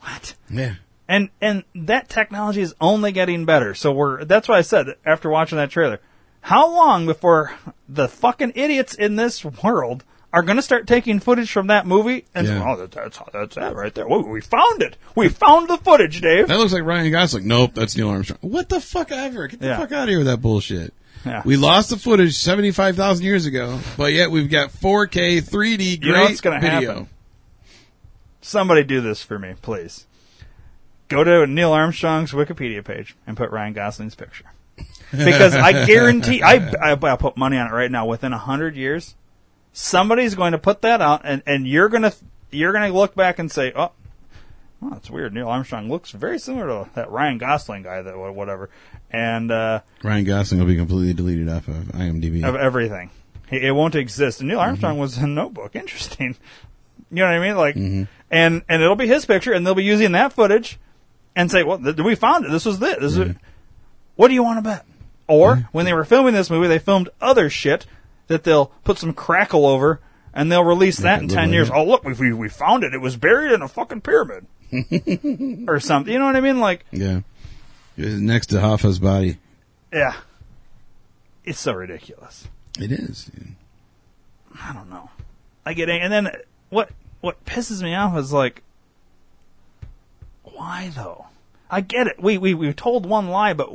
what? 0.00 0.34
Yeah. 0.50 0.74
And 1.08 1.30
and 1.40 1.64
that 1.74 2.08
technology 2.08 2.62
is 2.62 2.74
only 2.80 3.12
getting 3.12 3.44
better. 3.44 3.74
So 3.74 3.92
we're 3.92 4.24
that's 4.24 4.48
why 4.48 4.58
I 4.58 4.62
said 4.62 4.86
after 5.04 5.30
watching 5.30 5.58
that 5.58 5.70
trailer, 5.70 6.00
how 6.40 6.68
long 6.68 7.06
before 7.06 7.52
the 7.88 8.08
fucking 8.08 8.52
idiots 8.54 8.94
in 8.94 9.16
this 9.16 9.44
world 9.44 10.04
are 10.32 10.42
going 10.42 10.56
to 10.56 10.62
start 10.62 10.86
taking 10.86 11.18
footage 11.20 11.50
from 11.50 11.68
that 11.68 11.86
movie 11.86 12.24
and 12.34 12.46
Yeah. 12.46 12.64
oh, 12.66 12.76
that, 12.76 12.90
that's 12.92 13.18
that's 13.32 13.54
that 13.56 13.74
right 13.74 13.94
there. 13.94 14.06
Whoa, 14.06 14.20
we 14.22 14.40
found 14.40 14.82
it. 14.82 14.96
We 15.14 15.28
found 15.28 15.68
the 15.68 15.78
footage, 15.78 16.20
Dave. 16.20 16.48
That 16.48 16.58
looks 16.58 16.72
like 16.72 16.82
Ryan 16.84 17.10
Gosling. 17.12 17.46
Nope, 17.46 17.72
that's 17.74 17.96
Neil 17.96 18.08
Armstrong. 18.10 18.38
What 18.42 18.68
the 18.68 18.80
fuck 18.80 19.10
ever? 19.12 19.46
Get 19.46 19.60
the 19.60 19.66
Yeah. 19.68 19.78
fuck 19.78 19.92
out 19.92 20.04
of 20.04 20.08
here 20.10 20.18
with 20.18 20.26
that 20.26 20.42
bullshit. 20.42 20.92
Yeah. 21.24 21.42
We 21.44 21.56
lost 21.56 21.90
the 21.90 21.96
footage 21.96 22.36
seventy 22.36 22.70
five 22.70 22.96
thousand 22.96 23.24
years 23.24 23.46
ago, 23.46 23.80
but 23.96 24.12
yet 24.12 24.30
we've 24.30 24.50
got 24.50 24.70
four 24.70 25.06
K, 25.06 25.40
three 25.40 25.76
D, 25.76 25.96
great 25.96 26.06
You 26.06 26.12
know 26.12 26.22
what's 26.24 26.40
going 26.40 26.60
to 26.60 26.70
video. 26.70 26.88
happen? 26.92 27.08
Somebody 28.40 28.84
do 28.84 29.00
this 29.00 29.22
for 29.22 29.38
me, 29.38 29.54
please. 29.60 30.06
Go 31.08 31.24
to 31.24 31.46
Neil 31.46 31.72
Armstrong's 31.72 32.32
Wikipedia 32.32 32.84
page 32.84 33.16
and 33.26 33.36
put 33.36 33.50
Ryan 33.50 33.72
Gosling's 33.72 34.14
picture. 34.14 34.44
Because 35.12 35.54
I 35.54 35.86
guarantee, 35.86 36.42
I, 36.42 36.56
I, 36.80 36.90
I'll 37.00 37.16
put 37.16 37.36
money 37.36 37.56
on 37.56 37.68
it 37.68 37.72
right 37.72 37.90
now. 37.90 38.06
Within 38.06 38.32
a 38.32 38.38
hundred 38.38 38.76
years, 38.76 39.14
somebody's 39.76 40.34
going 40.34 40.52
to 40.52 40.58
put 40.58 40.80
that 40.82 41.02
out, 41.02 41.20
and, 41.24 41.42
and 41.46 41.66
you're 41.68 41.88
gonna 41.88 42.12
you're 42.50 42.72
gonna 42.72 42.92
look 42.92 43.14
back 43.14 43.38
and 43.38 43.52
say, 43.52 43.72
oh, 43.76 43.92
well, 44.80 44.90
that's 44.90 45.10
weird. 45.10 45.34
Neil 45.34 45.48
Armstrong 45.48 45.88
looks 45.88 46.10
very 46.10 46.38
similar 46.38 46.66
to 46.84 46.90
that 46.94 47.10
Ryan 47.10 47.38
Gosling 47.38 47.82
guy, 47.82 48.02
that 48.02 48.16
whatever, 48.16 48.70
and 49.10 49.50
uh, 49.50 49.80
Ryan 50.02 50.24
Gosling 50.24 50.60
will 50.60 50.66
be 50.66 50.76
completely 50.76 51.12
deleted 51.12 51.48
off 51.48 51.68
of 51.68 51.74
IMDb. 51.92 52.42
of 52.42 52.56
everything. 52.56 53.10
It 53.50 53.72
won't 53.74 53.94
exist. 53.94 54.40
And 54.40 54.48
Neil 54.48 54.58
Armstrong 54.58 54.98
was 54.98 55.18
in 55.18 55.34
Notebook. 55.34 55.74
Interesting. 55.76 56.36
You 57.10 57.16
know 57.18 57.26
what 57.26 57.34
I 57.34 57.38
mean? 57.38 57.56
Like, 57.56 57.76
and 57.76 58.62
and 58.68 58.82
it'll 58.82 58.96
be 58.96 59.06
his 59.06 59.24
picture, 59.26 59.52
and 59.52 59.64
they'll 59.66 59.74
be 59.76 59.84
using 59.84 60.12
that 60.12 60.32
footage, 60.32 60.78
and 61.36 61.50
say, 61.50 61.62
"Well, 61.62 61.78
th- 61.78 61.96
we 61.98 62.14
found 62.14 62.46
it. 62.46 62.50
This 62.50 62.64
was 62.64 62.78
this. 62.78 62.96
This 62.98 63.12
is 63.12 63.18
it. 63.18 63.36
What 64.16 64.28
do 64.28 64.34
you 64.34 64.42
want 64.42 64.58
to 64.58 64.62
bet?" 64.62 64.84
Or 65.28 65.68
when 65.72 65.84
they 65.84 65.92
were 65.92 66.04
filming 66.04 66.34
this 66.34 66.50
movie, 66.50 66.66
they 66.68 66.78
filmed 66.78 67.08
other 67.20 67.50
shit 67.50 67.86
that 68.28 68.44
they'll 68.44 68.66
put 68.84 68.98
some 68.98 69.12
crackle 69.12 69.66
over, 69.66 70.00
and 70.34 70.50
they'll 70.50 70.64
release 70.64 70.98
that 70.98 71.22
in 71.22 71.28
ten 71.28 71.52
years. 71.52 71.70
Oh, 71.70 71.84
look, 71.84 72.04
we, 72.04 72.12
we 72.14 72.32
we 72.32 72.48
found 72.48 72.84
it. 72.84 72.92
It 72.94 73.00
was 73.00 73.16
buried 73.16 73.52
in 73.52 73.62
a 73.62 73.68
fucking 73.68 74.00
pyramid, 74.02 74.46
or 75.68 75.80
something. 75.80 76.12
You 76.12 76.18
know 76.18 76.26
what 76.26 76.36
I 76.36 76.40
mean? 76.40 76.58
Like, 76.60 76.84
yeah, 76.90 77.20
It 77.96 78.04
was 78.04 78.20
next 78.20 78.48
to 78.48 78.60
Hoffa's 78.60 78.98
body. 78.98 79.38
yeah, 79.92 80.14
it's 81.44 81.60
so 81.60 81.72
ridiculous. 81.72 82.48
It 82.78 82.92
is. 82.92 83.26
dude. 83.26 83.54
I 84.62 84.72
don't 84.72 84.90
know. 84.90 85.10
I 85.64 85.72
get 85.74 85.88
ang- 85.88 86.02
and 86.02 86.12
then 86.12 86.30
what 86.70 86.90
what 87.20 87.44
pisses 87.44 87.82
me 87.82 87.94
off 87.94 88.16
is 88.16 88.32
like 88.32 88.62
why 90.42 90.90
though? 90.94 91.26
I 91.70 91.80
get 91.80 92.06
it. 92.06 92.20
We 92.22 92.38
we 92.38 92.54
we 92.54 92.72
told 92.72 93.06
one 93.06 93.28
lie, 93.28 93.52
but 93.52 93.70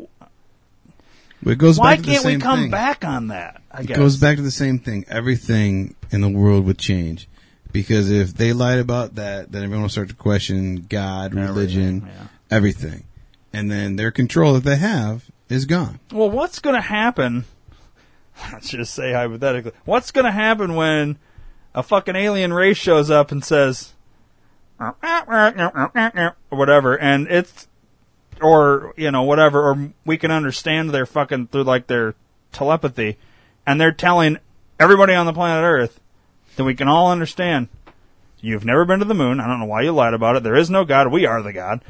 But 1.43 1.51
it 1.51 1.55
goes 1.57 1.79
why 1.79 1.95
back 1.95 1.99
to 1.99 2.05
the 2.05 2.11
can't 2.13 2.25
we 2.25 2.31
same 2.33 2.39
come 2.39 2.59
thing. 2.61 2.71
back 2.71 3.03
on 3.03 3.27
that? 3.27 3.61
I 3.71 3.81
It 3.81 3.87
guess 3.87 3.97
goes 3.97 4.17
back 4.17 4.35
to 4.37 4.43
the 4.43 4.51
same 4.51 4.79
thing. 4.79 5.05
Everything 5.07 5.95
in 6.11 6.21
the 6.21 6.29
world 6.29 6.65
would 6.65 6.77
change. 6.77 7.27
Because 7.71 8.11
if 8.11 8.33
they 8.33 8.51
lied 8.53 8.79
about 8.79 9.15
that, 9.15 9.51
then 9.51 9.63
everyone 9.63 9.83
will 9.83 9.89
start 9.89 10.09
to 10.09 10.15
question 10.15 10.85
God, 10.89 11.33
religion, 11.33 12.03
yeah. 12.05 12.27
everything. 12.49 13.05
And 13.53 13.71
then 13.71 13.95
their 13.95 14.11
control 14.11 14.53
that 14.53 14.63
they 14.63 14.75
have 14.75 15.31
is 15.49 15.65
gone. 15.65 15.99
Well, 16.11 16.29
what's 16.29 16.59
going 16.59 16.75
to 16.75 16.81
happen? 16.81 17.45
Let's 18.51 18.69
just 18.69 18.93
say 18.93 19.13
hypothetically, 19.13 19.71
what's 19.85 20.11
going 20.11 20.25
to 20.25 20.31
happen 20.31 20.75
when 20.75 21.17
a 21.73 21.81
fucking 21.81 22.15
alien 22.15 22.53
race 22.53 22.77
shows 22.77 23.09
up 23.09 23.31
and 23.31 23.43
says, 23.43 23.93
or 24.79 24.95
whatever, 26.49 26.97
and 26.99 27.27
it's, 27.27 27.67
or 28.41 28.93
you 28.97 29.11
know, 29.11 29.23
whatever, 29.23 29.61
or 29.61 29.93
we 30.05 30.17
can 30.17 30.31
understand 30.31 30.89
their 30.89 31.05
fucking 31.05 31.47
through 31.47 31.63
like 31.63 31.87
their 31.87 32.15
telepathy, 32.51 33.17
and 33.65 33.79
they're 33.79 33.91
telling 33.91 34.37
everybody 34.79 35.13
on 35.13 35.25
the 35.25 35.33
planet 35.33 35.63
Earth 35.63 35.99
that 36.55 36.63
we 36.63 36.75
can 36.75 36.87
all 36.87 37.11
understand. 37.11 37.69
You've 38.43 38.65
never 38.65 38.85
been 38.85 38.99
to 38.99 39.05
the 39.05 39.13
moon. 39.13 39.39
I 39.39 39.47
don't 39.47 39.59
know 39.59 39.67
why 39.67 39.83
you 39.83 39.91
lied 39.91 40.15
about 40.15 40.35
it. 40.35 40.41
There 40.41 40.55
is 40.55 40.71
no 40.71 40.83
God. 40.83 41.11
We 41.11 41.27
are 41.27 41.43
the 41.43 41.53
God. 41.53 41.83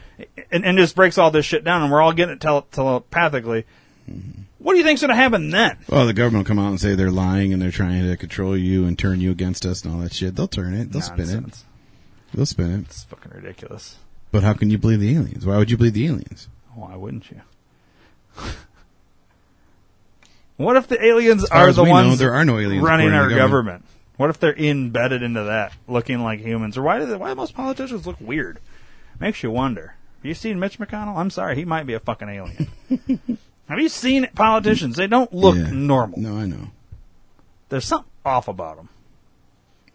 And, 0.52 0.66
and 0.66 0.78
just 0.78 0.97
breaks 0.97 1.18
all 1.18 1.32
this 1.32 1.45
shit 1.45 1.64
down, 1.64 1.82
and 1.82 1.89
we're 1.89 2.02
all 2.02 2.12
getting 2.12 2.36
it 2.36 2.41
tele- 2.41 2.66
telepathically. 2.72 3.66
Mm-hmm. 4.10 4.41
What 4.60 4.74
do 4.74 4.78
you 4.78 4.84
think's 4.84 5.02
going 5.02 5.10
to 5.10 5.16
happen 5.16 5.49
then? 5.49 5.78
Well, 5.88 6.06
the 6.06 6.14
government 6.14 6.45
will 6.45 6.49
come 6.49 6.60
out 6.60 6.70
and 6.70 6.80
say 6.80 6.93
they're 6.93 7.10
lying 7.10 7.52
and 7.52 7.62
they're 7.62 7.72
trying 7.72 8.08
to 8.08 8.16
control 8.16 8.56
you 8.56 8.86
and 8.86 8.99
turn 8.99 9.20
you 9.20 9.32
against 9.32 9.66
us 9.66 9.84
and 9.84 9.93
all 9.93 10.02
that 10.02 10.14
shit. 10.14 10.36
They'll 10.36 10.47
turn 10.47 10.76
it. 10.76 10.91
They'll 10.91 11.02
spin 11.02 11.30
it. 11.30 11.64
They'll 12.34 12.45
spin 12.45 12.72
it. 12.72 12.82
It's 12.82 13.04
fucking 13.06 13.32
ridiculous. 13.34 13.97
But 14.32 14.43
how 14.43 14.53
can 14.53 14.69
you 14.69 14.77
believe 14.77 14.99
the 15.01 15.13
aliens? 15.15 15.45
Why 15.45 15.57
would 15.57 15.69
you 15.69 15.77
believe 15.77 15.93
the 15.93 16.07
aliens? 16.07 16.47
Why 16.73 16.95
wouldn't 16.95 17.29
you? 17.29 17.41
what 20.57 20.77
if 20.77 20.88
the 20.88 21.03
aliens 21.03 21.45
are 21.45 21.67
as 21.69 21.75
the 21.75 21.84
we 21.84 21.89
know, 21.89 21.95
ones 21.95 22.19
there 22.19 22.34
are 22.34 22.45
no 22.45 22.57
aliens 22.59 22.84
running 22.84 23.07
according 23.07 23.11
to 23.11 23.17
our 23.23 23.29
the 23.29 23.36
government? 23.36 23.65
government. 23.84 23.86
What 24.17 24.29
if 24.29 24.39
they're 24.39 24.55
embedded 24.55 25.23
into 25.23 25.43
that, 25.45 25.73
looking 25.88 26.21
like 26.21 26.39
humans? 26.41 26.77
Or 26.77 26.84
why 26.84 26.99
do 26.99 27.05
they, 27.07 27.15
why 27.15 27.29
do 27.29 27.36
most 27.36 27.55
politicians 27.55 28.05
look 28.05 28.17
weird? 28.21 28.59
Makes 29.19 29.41
you 29.43 29.49
wonder. 29.51 29.95
Have 30.19 30.25
you 30.25 30.34
seen 30.36 30.59
Mitch 30.59 30.77
McConnell? 30.77 31.17
I'm 31.17 31.32
sorry, 31.32 31.55
he 31.55 31.65
might 31.65 31.88
be 31.88 31.93
a 31.93 31.99
fucking 31.99 32.29
alien. 32.29 32.67
Have 33.67 33.79
you 33.79 33.89
seen 33.89 34.27
politicians? 34.36 34.95
They 34.95 35.07
don't 35.07 35.34
look 35.34 35.55
Yeah. 35.55 35.71
normal. 35.71 36.19
No, 36.19 36.38
I 36.38 36.45
know. 36.45 36.67
There's 37.69 37.86
something 37.86 38.11
off 38.25 38.47
about 38.47 38.75
them. 38.77 38.89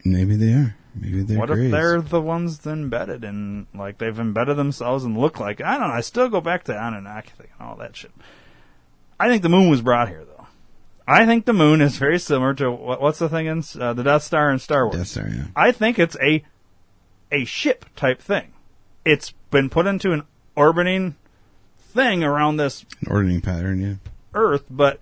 Maybe 0.05 0.35
they 0.35 0.53
are. 0.55 0.75
Maybe 0.99 1.23
they're 1.23 1.39
what 1.39 1.49
grays. 1.49 1.67
if 1.67 1.71
they're 1.73 2.01
the 2.01 2.21
ones 2.21 2.67
embedded 2.67 3.25
and 3.25 3.67
like 3.75 3.99
they've 3.99 4.19
embedded 4.19 4.57
themselves 4.57 5.05
and 5.05 5.17
look 5.17 5.39
like 5.39 5.61
I 5.61 5.79
don't 5.79 5.89
know. 5.89 5.95
I 5.95 6.01
still 6.01 6.29
go 6.29 6.41
back 6.41 6.65
to 6.65 6.73
Anunnaki 6.73 7.33
and 7.39 7.69
all 7.69 7.77
that 7.77 7.97
shit. 7.97 8.13
I 9.19 9.29
think 9.29 9.43
the 9.43 9.49
moon 9.49 9.69
was 9.69 9.83
brought 9.83 10.09
here 10.09 10.25
though. 10.25 10.47
I 11.09 11.25
think 11.25 11.45
the 11.45 11.53
moon 11.53 11.81
is 11.81 11.99
very 11.99 12.19
similar 12.19 12.55
to 12.55 12.71
what, 12.71 13.01
what's 13.01 13.19
the 13.19 13.29
thing 13.29 13.47
in 13.47 13.63
uh, 13.81 13.93
the 13.93 14.03
Death 14.03 14.23
Star 14.25 14.51
in 14.51 14.59
Star 14.59 14.87
Wars. 14.87 14.97
Death 14.97 15.07
Star, 15.07 15.29
yeah. 15.29 15.45
I 15.55 15.71
think 15.73 15.99
it's 15.99 16.17
a 16.21 16.43
a 17.31 17.45
ship 17.45 17.85
type 17.95 18.21
thing. 18.21 18.53
It's 19.05 19.33
been 19.51 19.71
put 19.71 19.87
into 19.87 20.13
an 20.13 20.23
orbiting 20.57 21.17
thing 21.79 22.25
around 22.25 22.57
this 22.57 22.85
An 23.01 23.09
ordering 23.11 23.41
pattern, 23.41 23.81
yeah. 23.81 23.95
Earth, 24.35 24.65
but 24.69 25.01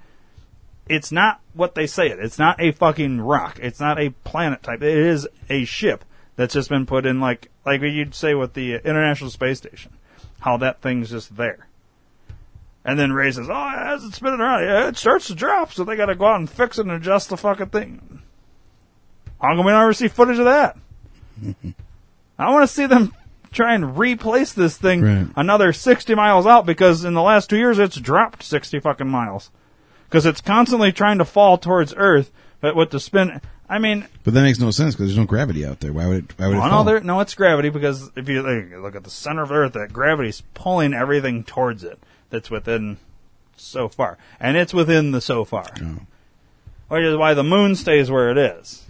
it's 0.88 1.10
not 1.12 1.40
what 1.54 1.74
they 1.74 1.86
say 1.86 2.08
it. 2.08 2.18
It's 2.18 2.38
not 2.38 2.60
a 2.60 2.72
fucking 2.72 3.20
rock. 3.20 3.58
It's 3.62 3.80
not 3.80 3.98
a 3.98 4.10
planet 4.10 4.62
type. 4.62 4.82
It 4.82 4.96
is 4.96 5.26
a 5.48 5.64
ship 5.64 6.04
that's 6.36 6.54
just 6.54 6.68
been 6.68 6.86
put 6.86 7.06
in 7.06 7.20
like 7.20 7.50
like 7.64 7.80
you'd 7.80 8.14
say 8.14 8.34
with 8.34 8.54
the 8.54 8.74
International 8.74 9.30
Space 9.30 9.58
Station. 9.58 9.92
How 10.40 10.56
that 10.58 10.82
thing's 10.82 11.10
just 11.10 11.36
there. 11.36 11.66
And 12.84 12.98
then 12.98 13.12
Ray 13.14 13.30
says, 13.30 13.48
"Oh, 13.48 13.72
as 13.74 14.04
it's 14.04 14.16
spinning 14.16 14.40
around, 14.40 14.62
yeah, 14.64 14.88
it 14.88 14.96
starts 14.98 15.28
to 15.28 15.34
drop, 15.34 15.72
so 15.72 15.84
they 15.84 15.96
got 15.96 16.06
to 16.06 16.14
go 16.14 16.26
out 16.26 16.36
and 16.40 16.50
fix 16.50 16.78
it 16.78 16.82
and 16.82 16.90
adjust 16.90 17.30
the 17.30 17.36
fucking 17.38 17.66
thing." 17.70 18.20
How 19.40 19.56
come 19.56 19.64
we 19.64 19.72
never 19.72 19.92
see 19.94 20.08
footage 20.08 20.38
of 20.38 20.44
that? 20.44 20.76
I 22.38 22.50
want 22.50 22.68
to 22.68 22.74
see 22.74 22.86
them 22.86 23.14
try 23.52 23.74
and 23.74 23.96
replace 23.96 24.52
this 24.52 24.76
thing 24.76 25.02
Right. 25.02 25.26
another 25.36 25.72
60 25.72 26.14
miles 26.14 26.46
out 26.46 26.66
because 26.66 27.04
in 27.04 27.14
the 27.14 27.22
last 27.22 27.48
two 27.48 27.56
years 27.56 27.78
it's 27.78 27.96
dropped 27.96 28.42
60 28.42 28.80
fucking 28.80 29.08
miles. 29.08 29.50
Because 30.14 30.26
it's 30.26 30.40
constantly 30.40 30.92
trying 30.92 31.18
to 31.18 31.24
fall 31.24 31.58
towards 31.58 31.92
Earth, 31.96 32.30
but 32.60 32.76
with 32.76 32.90
the 32.90 33.00
spin, 33.00 33.40
I 33.68 33.80
mean, 33.80 34.06
But 34.22 34.32
that 34.34 34.42
makes 34.42 34.60
no 34.60 34.70
sense 34.70 34.94
because 34.94 35.08
there's 35.08 35.18
no 35.18 35.24
gravity 35.24 35.66
out 35.66 35.80
there. 35.80 35.92
Why 35.92 36.06
would 36.06 36.16
it? 36.16 36.38
Why 36.38 36.46
would 36.46 36.56
it 36.56 36.60
no, 36.60 36.68
fall? 36.68 36.84
there, 36.84 37.00
no, 37.00 37.18
it's 37.18 37.34
gravity 37.34 37.68
because 37.68 38.12
if 38.14 38.28
you 38.28 38.40
like, 38.40 38.80
look 38.80 38.94
at 38.94 39.02
the 39.02 39.10
center 39.10 39.42
of 39.42 39.50
Earth, 39.50 39.72
that 39.72 39.92
gravity's 39.92 40.40
pulling 40.54 40.94
everything 40.94 41.42
towards 41.42 41.82
it 41.82 41.98
that's 42.30 42.48
within 42.48 42.98
so 43.56 43.88
far. 43.88 44.16
And 44.38 44.56
it's 44.56 44.72
within 44.72 45.10
the 45.10 45.20
so 45.20 45.44
far. 45.44 45.66
Oh. 45.82 46.02
Which 46.90 47.02
is 47.02 47.16
why 47.16 47.34
the 47.34 47.42
moon 47.42 47.74
stays 47.74 48.08
where 48.08 48.30
it 48.30 48.38
is. 48.38 48.84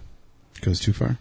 Goes 0.61 0.79
too 0.79 0.93
far. 0.93 1.17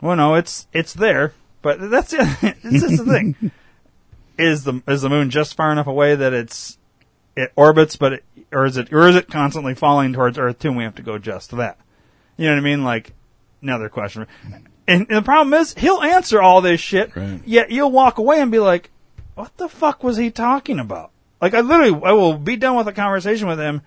Well, 0.00 0.14
no, 0.14 0.36
it's 0.36 0.68
it's 0.72 0.94
there, 0.94 1.32
but 1.60 1.90
that's 1.90 2.12
it. 2.12 2.56
This 2.62 2.84
is 2.84 2.98
the 2.98 3.04
thing. 3.04 3.50
Is 4.38 4.64
the 4.64 4.82
is 4.86 5.00
the 5.00 5.08
moon 5.08 5.30
just 5.30 5.56
far 5.56 5.72
enough 5.72 5.86
away 5.86 6.14
that 6.14 6.34
it's 6.34 6.76
it 7.36 7.52
orbits, 7.56 7.96
but 7.96 8.14
it, 8.14 8.24
or 8.56 8.64
is 8.64 8.78
it 8.78 8.90
or 8.90 9.06
is 9.06 9.16
it 9.16 9.28
constantly 9.28 9.74
falling 9.74 10.14
towards 10.14 10.38
Earth 10.38 10.58
too? 10.58 10.68
And 10.68 10.78
we 10.78 10.84
have 10.84 10.94
to 10.94 11.02
go 11.02 11.18
just 11.18 11.50
to 11.50 11.56
that. 11.56 11.78
You 12.38 12.46
know 12.46 12.52
what 12.52 12.60
I 12.60 12.62
mean? 12.62 12.84
Like 12.84 13.12
another 13.60 13.90
question. 13.90 14.26
And, 14.88 15.06
and 15.08 15.08
the 15.08 15.22
problem 15.22 15.52
is, 15.52 15.74
he'll 15.74 16.00
answer 16.00 16.40
all 16.40 16.62
this 16.62 16.80
shit. 16.80 17.14
Right. 17.14 17.40
Yet 17.44 17.70
you'll 17.70 17.90
walk 17.90 18.16
away 18.16 18.40
and 18.40 18.50
be 18.50 18.58
like, 18.58 18.90
"What 19.34 19.54
the 19.58 19.68
fuck 19.68 20.02
was 20.02 20.16
he 20.16 20.30
talking 20.30 20.78
about?" 20.78 21.10
Like 21.40 21.52
I 21.52 21.60
literally, 21.60 22.00
I 22.02 22.12
will 22.12 22.38
be 22.38 22.56
done 22.56 22.76
with 22.76 22.88
a 22.88 22.92
conversation 22.92 23.46
with 23.46 23.58
him, 23.58 23.82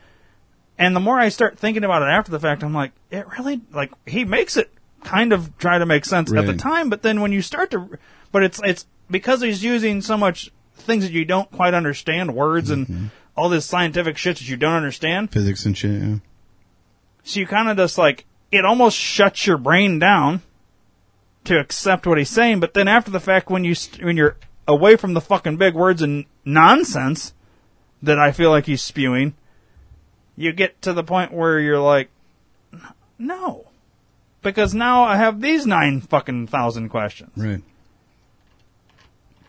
and 0.77 0.95
the 0.95 0.99
more 0.99 1.19
I 1.19 1.29
start 1.29 1.57
thinking 1.57 1.83
about 1.83 2.03
it 2.03 2.09
after 2.09 2.31
the 2.31 2.39
fact, 2.39 2.63
I'm 2.63 2.73
like, 2.73 2.91
it 3.09 3.25
really 3.39 3.61
like 3.71 3.91
he 4.05 4.23
makes 4.23 4.55
it 4.55 4.69
kind 5.03 5.33
of 5.33 5.57
try 5.57 5.79
to 5.79 5.85
make 5.85 6.05
sense 6.05 6.31
at 6.31 6.45
the 6.45 6.55
time, 6.55 6.89
but 6.89 7.01
then 7.01 7.21
when 7.21 7.31
you 7.31 7.41
start 7.41 7.71
to, 7.71 7.97
but 8.31 8.43
it's 8.43 8.61
it's 8.63 8.85
because 9.09 9.41
he's 9.41 9.63
using 9.63 10.01
so 10.01 10.15
much 10.15 10.51
things 10.75 11.05
that 11.05 11.11
you 11.13 11.25
don't 11.25 11.49
quite 11.51 11.73
understand, 11.73 12.35
words 12.35 12.69
and 12.69 12.85
mm-hmm. 12.85 13.05
All 13.39 13.49
this 13.49 13.65
scientific 13.65 14.17
shit 14.17 14.37
that 14.37 14.49
you 14.49 14.57
don't 14.57 14.73
understand. 14.75 15.31
Physics 15.31 15.65
and 15.65 15.77
shit. 15.77 16.01
Yeah. 16.01 16.15
So 17.23 17.39
you 17.39 17.47
kind 17.47 17.69
of 17.69 17.77
just 17.77 17.97
like 17.97 18.25
it 18.51 18.65
almost 18.65 18.97
shuts 18.97 19.47
your 19.47 19.57
brain 19.57 19.97
down 19.99 20.41
to 21.45 21.57
accept 21.59 22.05
what 22.05 22.17
he's 22.17 22.29
saying, 22.29 22.59
but 22.59 22.73
then 22.73 22.87
after 22.87 23.09
the 23.11 23.19
fact, 23.19 23.49
when 23.49 23.63
you 23.63 23.73
st- 23.75 24.03
when 24.03 24.17
you're 24.17 24.35
away 24.67 24.95
from 24.97 25.13
the 25.13 25.21
fucking 25.21 25.57
big 25.57 25.73
words 25.73 26.01
and 26.01 26.25
nonsense 26.43 27.33
that 28.03 28.19
I 28.19 28.31
feel 28.31 28.49
like 28.49 28.65
he's 28.65 28.81
spewing, 28.81 29.35
you 30.35 30.51
get 30.51 30.81
to 30.81 30.93
the 30.93 31.03
point 31.03 31.33
where 31.33 31.59
you're 31.59 31.79
like, 31.79 32.09
no, 33.17 33.67
because 34.41 34.73
now 34.73 35.03
I 35.03 35.15
have 35.17 35.41
these 35.41 35.65
nine 35.65 36.01
fucking 36.01 36.47
thousand 36.47 36.89
questions, 36.89 37.31
Right. 37.35 37.61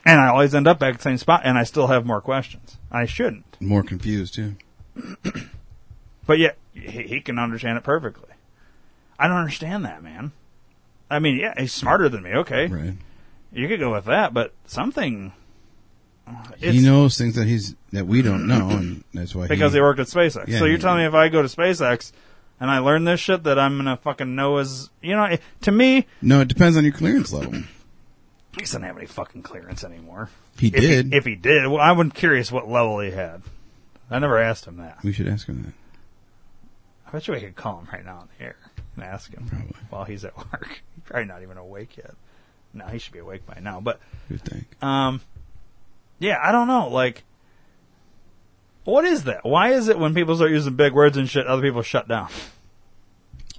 and 0.06 0.20
I 0.20 0.28
always 0.28 0.54
end 0.54 0.66
up 0.66 0.78
back 0.78 0.94
at 0.94 0.98
the 0.98 1.02
same 1.02 1.18
spot, 1.18 1.42
and 1.44 1.58
I 1.58 1.64
still 1.64 1.88
have 1.88 2.06
more 2.06 2.20
questions. 2.20 2.76
I 2.90 3.06
shouldn't, 3.06 3.56
More 3.60 3.82
confused 3.82 4.34
too. 4.34 4.56
but 6.26 6.38
yet 6.38 6.56
he, 6.72 7.02
he 7.02 7.20
can 7.20 7.38
understand 7.38 7.78
it 7.78 7.84
perfectly. 7.84 8.28
I 9.18 9.28
don't 9.28 9.36
understand 9.36 9.84
that, 9.84 10.02
man. 10.02 10.32
I 11.10 11.18
mean, 11.18 11.38
yeah, 11.38 11.54
he's 11.58 11.72
smarter 11.72 12.08
than 12.08 12.22
me. 12.22 12.32
Okay, 12.32 12.66
Right. 12.68 12.94
you 13.52 13.68
could 13.68 13.80
go 13.80 13.92
with 13.92 14.04
that, 14.06 14.32
but 14.32 14.52
something. 14.66 15.32
Uh, 16.26 16.34
he 16.58 16.80
knows 16.80 17.18
things 17.18 17.34
that 17.34 17.46
he's 17.48 17.74
that 17.92 18.06
we 18.06 18.22
don't 18.22 18.46
know, 18.46 18.70
and 18.70 19.02
that's 19.12 19.34
why. 19.34 19.48
because 19.48 19.72
he, 19.72 19.78
he 19.78 19.82
worked 19.82 19.98
at 20.00 20.06
SpaceX. 20.06 20.46
Yeah, 20.48 20.58
so 20.60 20.64
you're 20.64 20.74
yeah. 20.74 20.80
telling 20.80 20.98
me 21.00 21.06
if 21.06 21.14
I 21.14 21.28
go 21.28 21.42
to 21.42 21.48
SpaceX 21.48 22.12
and 22.60 22.70
I 22.70 22.78
learn 22.78 23.04
this 23.04 23.18
shit 23.18 23.42
that 23.44 23.58
I'm 23.58 23.76
gonna 23.76 23.96
fucking 23.96 24.34
know 24.36 24.58
as 24.58 24.90
you 25.02 25.16
know? 25.16 25.24
it- 25.24 25.42
To 25.62 25.72
me, 25.72 26.06
No, 26.22 26.40
it 26.40 26.48
depends 26.48 26.76
on 26.76 26.84
your 26.84 26.92
clearance 26.92 27.32
level. 27.32 27.52
he 28.52 28.60
doesn't 28.60 28.82
have 28.82 28.96
any 28.96 29.06
fucking 29.06 29.42
clearance 29.42 29.82
anymore. 29.82 30.28
He 30.60 30.68
If 30.68 30.74
did. 30.80 31.14
if 31.14 31.24
he 31.24 31.34
did, 31.36 31.66
well, 31.68 31.80
I'm 31.80 32.10
curious 32.10 32.52
what 32.52 32.68
level 32.68 33.00
he 33.00 33.10
had. 33.10 33.42
I 34.10 34.18
never 34.18 34.38
asked 34.38 34.66
him 34.66 34.76
that. 34.76 34.98
we 35.02 35.12
should 35.12 35.26
ask 35.28 35.48
him 35.48 35.62
that. 35.62 35.72
I 37.08 37.12
bet 37.12 37.26
you 37.26 37.34
we 37.34 37.40
could 37.40 37.56
call 37.56 37.78
him 37.80 37.88
right 37.92 38.04
now 38.04 38.18
on 38.18 38.28
the 38.38 38.44
air 38.44 38.56
and 38.94 39.02
ask 39.04 39.32
him 39.32 39.46
Probably. 39.48 39.72
while 39.88 40.04
he's 40.04 40.24
at 40.24 40.36
work. 40.52 40.82
He's 40.94 41.04
probably 41.04 41.24
not 41.26 41.42
even 41.42 41.56
awake 41.56 41.96
yet. 41.96 42.12
No, 42.74 42.86
he 42.86 42.98
should 42.98 43.12
be 43.12 43.18
awake 43.18 43.46
by 43.46 43.58
now. 43.60 43.80
But 43.80 44.00
You 44.28 44.36
think? 44.38 44.66
Um, 44.82 45.20
yeah, 46.18 46.38
I 46.42 46.52
don't 46.52 46.68
know. 46.68 46.88
Like, 46.88 47.24
what 48.84 49.04
is 49.04 49.24
that? 49.24 49.44
Why 49.44 49.70
is 49.72 49.88
it 49.88 49.98
when 49.98 50.14
people 50.14 50.36
start 50.36 50.50
using 50.50 50.74
big 50.76 50.92
words 50.92 51.16
and 51.16 51.28
shit, 51.28 51.46
other 51.46 51.62
people 51.62 51.82
shut 51.82 52.06
down? 52.08 52.28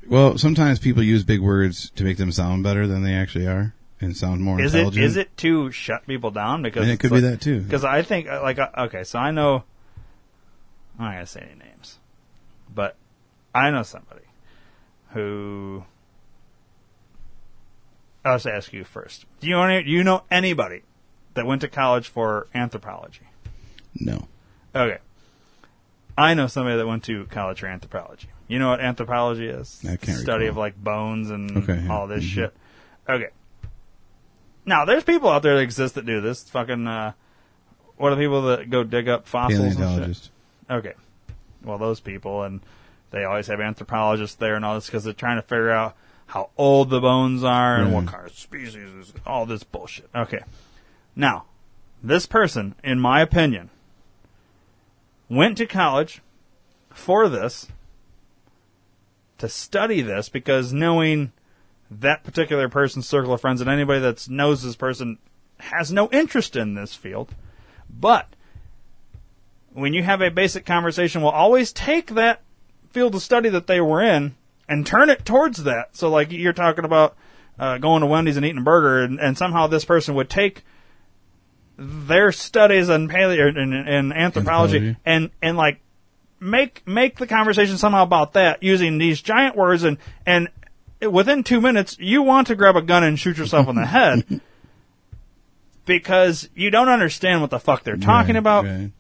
Well, 0.08 0.38
sometimes 0.40 0.80
people 0.80 1.04
use 1.04 1.24
big 1.24 1.42
words 1.42 1.92
to 1.92 2.04
make 2.04 2.18
them 2.18 2.32
sound 2.32 2.64
better 2.64 2.88
than 2.88 3.04
they 3.04 3.14
actually 3.14 3.46
are 3.46 3.76
and 4.02 4.18
sound 4.18 4.42
more 4.42 4.60
Is 4.60 4.74
it 4.74 4.80
intelligent. 4.80 5.06
is 5.06 5.16
it 5.18 5.38
to 5.38 5.72
shut 5.72 6.06
people 6.08 6.32
down? 6.32 6.62
Because 6.64 6.84
And 6.84 6.92
it 6.92 7.00
could 7.00 7.12
be 7.12 7.20
that, 7.22 7.40
too. 7.42 7.62
Because 7.62 7.86
I 7.86 8.02
think 8.02 8.28
uh, 8.28 8.42
like 8.42 8.60
uh, 8.60 8.70
okay, 8.80 9.04
so 9.04 9.20
I 9.20 9.32
know. 9.32 9.64
I'm 11.00 11.06
not 11.06 11.12
gonna 11.14 11.26
say 11.26 11.42
any 11.42 11.60
names, 11.70 12.00
but 12.74 12.96
I 13.56 13.70
know 13.72 13.84
somebody 13.84 14.26
who. 15.12 15.84
I'll 18.24 18.36
just 18.36 18.48
ask 18.48 18.74
you 18.74 18.84
first. 18.84 19.26
Do 19.40 19.48
you 19.48 19.54
know 19.56 19.64
any, 19.64 19.84
do 19.84 19.90
you 19.90 20.04
know 20.04 20.24
anybody 20.30 20.84
that 21.34 21.46
went 21.48 21.62
to 21.62 21.68
college 21.68 22.08
for 22.08 22.48
anthropology? 22.54 23.26
No. 23.96 24.28
Okay. 24.76 25.00
I 26.18 26.36
know 26.36 26.46
somebody 26.48 26.78
that 26.78 26.86
went 26.86 27.04
to 27.06 27.26
college 27.26 27.62
for 27.62 27.68
anthropology. 27.68 28.28
You 28.48 28.60
know 28.60 28.70
what 28.70 28.80
anthropology 28.80 29.48
is? 29.48 29.82
I 29.84 29.96
can't 29.96 30.20
Study 30.20 30.46
recall. 30.46 30.50
of 30.50 30.58
like 30.58 30.84
bones 30.84 31.32
and 31.32 31.58
Okay, 31.64 31.82
yeah. 31.84 31.92
all 31.92 32.06
this 32.06 32.24
Mhm. 32.24 32.28
shit. 32.28 32.54
Okay. 33.10 33.30
Now 34.66 34.86
there's 34.86 35.04
people 35.04 35.30
out 35.30 35.42
there 35.44 35.56
that 35.56 35.62
exist 35.62 35.96
that 35.96 36.06
do 36.06 36.22
this. 36.22 36.44
Fucking 36.44 36.88
uh, 36.88 37.14
what 37.98 38.12
are 38.12 38.16
the 38.16 38.22
people 38.22 38.42
that 38.44 38.70
go 38.70 38.84
dig 38.84 39.08
up 39.08 39.28
fossils 39.28 39.76
and 39.76 40.16
shit? 40.16 40.30
Okay. 40.70 40.94
Well, 41.64 41.78
those 41.78 42.00
people, 42.00 42.44
and 42.44 42.62
they 43.12 43.24
always 43.24 43.48
have 43.48 43.60
anthropologists 43.60 44.36
there 44.36 44.56
and 44.56 44.66
all 44.66 44.76
this 44.76 44.88
because 44.88 45.04
they're 45.04 45.14
trying 45.14 45.38
to 45.38 45.44
figure 45.44 45.70
out 45.70 45.96
how 46.28 46.50
old 46.58 46.90
the 46.90 47.02
bones 47.02 47.44
are 47.44 47.76
and 47.76 47.94
what 47.94 48.08
kind 48.08 48.26
of 48.26 48.36
species 48.38 48.76
is 48.76 49.14
all 49.26 49.46
this 49.46 49.64
bullshit. 49.64 50.10
Okay. 50.16 50.40
Now, 51.16 51.46
this 52.02 52.26
person, 52.26 52.74
in 52.84 53.00
my 53.00 53.22
opinion, 53.22 53.70
went 55.30 55.58
to 55.58 55.66
college 55.66 56.22
for 56.90 57.30
this 57.30 57.68
to 59.38 59.50
study 59.50 60.02
this 60.02 60.30
because 60.30 60.72
knowing 60.72 61.34
that 62.00 62.24
particular 62.24 62.70
person's 62.70 63.08
circle 63.08 63.34
of 63.34 63.42
friends 63.42 63.60
and 63.60 63.70
anybody 63.70 64.00
that 64.00 64.30
knows 64.30 64.64
this 64.64 64.76
person 64.76 65.18
has 65.60 65.92
no 65.92 66.10
interest 66.10 66.56
in 66.56 66.74
this 66.74 66.96
field. 66.96 67.36
But 67.90 68.28
when 69.74 69.94
you 69.94 70.04
have 70.04 70.22
a 70.22 70.32
basic 70.32 70.66
conversation, 70.66 71.22
we'll 71.22 71.32
always 71.32 71.74
take 71.74 72.12
that 72.12 72.42
field 72.92 73.16
of 73.16 73.22
study 73.22 73.50
that 73.50 73.68
they 73.68 73.82
were 73.82 74.02
in 74.02 74.36
and 74.70 74.86
turn 74.86 75.10
it 75.10 75.26
towards 75.26 75.64
that. 75.64 75.96
So, 75.96 76.10
like 76.10 76.32
you're 76.32 76.54
talking 76.54 76.86
about 76.86 77.16
uh, 77.60 77.78
going 77.78 78.02
to 78.02 78.08
Wendy's 78.08 78.38
and 78.38 78.46
eating 78.46 78.60
a 78.62 78.64
burger, 78.64 79.02
and, 79.02 79.20
and 79.20 79.38
somehow 79.38 79.68
this 79.68 79.86
person 79.86 80.16
would 80.16 80.30
take 80.30 80.64
their 81.78 82.32
studies 82.32 82.90
in 82.90 83.08
paleo 83.10 83.58
and, 83.58 83.74
and 83.74 84.14
anthropology, 84.14 84.78
Anthropology. 84.78 84.98
and 85.06 85.30
and 85.42 85.58
like 85.58 85.82
make 86.40 86.86
make 86.88 87.18
the 87.18 87.28
conversation 87.28 87.78
somehow 87.78 88.04
about 88.04 88.34
that 88.34 88.64
using 88.64 88.98
these 88.98 89.22
giant 89.22 89.56
words 89.56 89.84
and 89.84 89.98
and 90.26 90.48
within 91.10 91.44
two 91.44 91.62
minutes 91.62 91.98
you 92.00 92.22
want 92.22 92.48
to 92.48 92.56
grab 92.56 92.76
a 92.76 92.82
gun 92.82 93.04
and 93.04 93.18
shoot 93.20 93.38
yourself 93.38 93.68
in 93.68 93.76
the 93.76 93.86
head 93.98 94.42
because 95.86 96.50
you 96.56 96.70
don't 96.70 96.90
understand 96.90 97.42
what 97.42 97.50
the 97.50 97.60
fuck 97.60 97.84
they're 97.84 97.98
talking 97.98 98.36
Right, 98.36 98.40
about 98.40 98.66
right. 98.66 98.92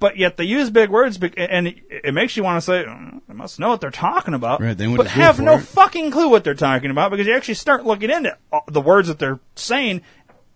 but 0.00 0.16
yet 0.16 0.36
they 0.36 0.44
use 0.44 0.70
big 0.70 0.90
words 0.90 1.18
and 1.36 1.68
it, 1.88 2.12
makes 2.12 2.36
you 2.36 2.42
want 2.42 2.56
to 2.58 2.60
say 2.60 2.84
"Mm, 2.84 3.20
they 3.28 3.34
must 3.34 3.60
know 3.60 3.68
what 3.68 3.80
they're 3.80 3.90
talking 3.90 4.34
about 4.34 4.60
Right, 4.60 4.76
they 4.76 4.92
but 4.94 5.06
have 5.06 5.40
no 5.40 5.54
it. 5.54 5.60
fucking 5.62 6.10
clue 6.10 6.28
what 6.28 6.42
they're 6.44 6.54
talking 6.54 6.90
about 6.90 7.10
because 7.10 7.26
you 7.26 7.34
actually 7.34 7.54
start 7.54 7.84
looking 7.86 8.10
into 8.10 8.36
the 8.68 8.80
words 8.80 9.08
that 9.08 9.18
they're 9.18 9.38
saying 9.54 10.02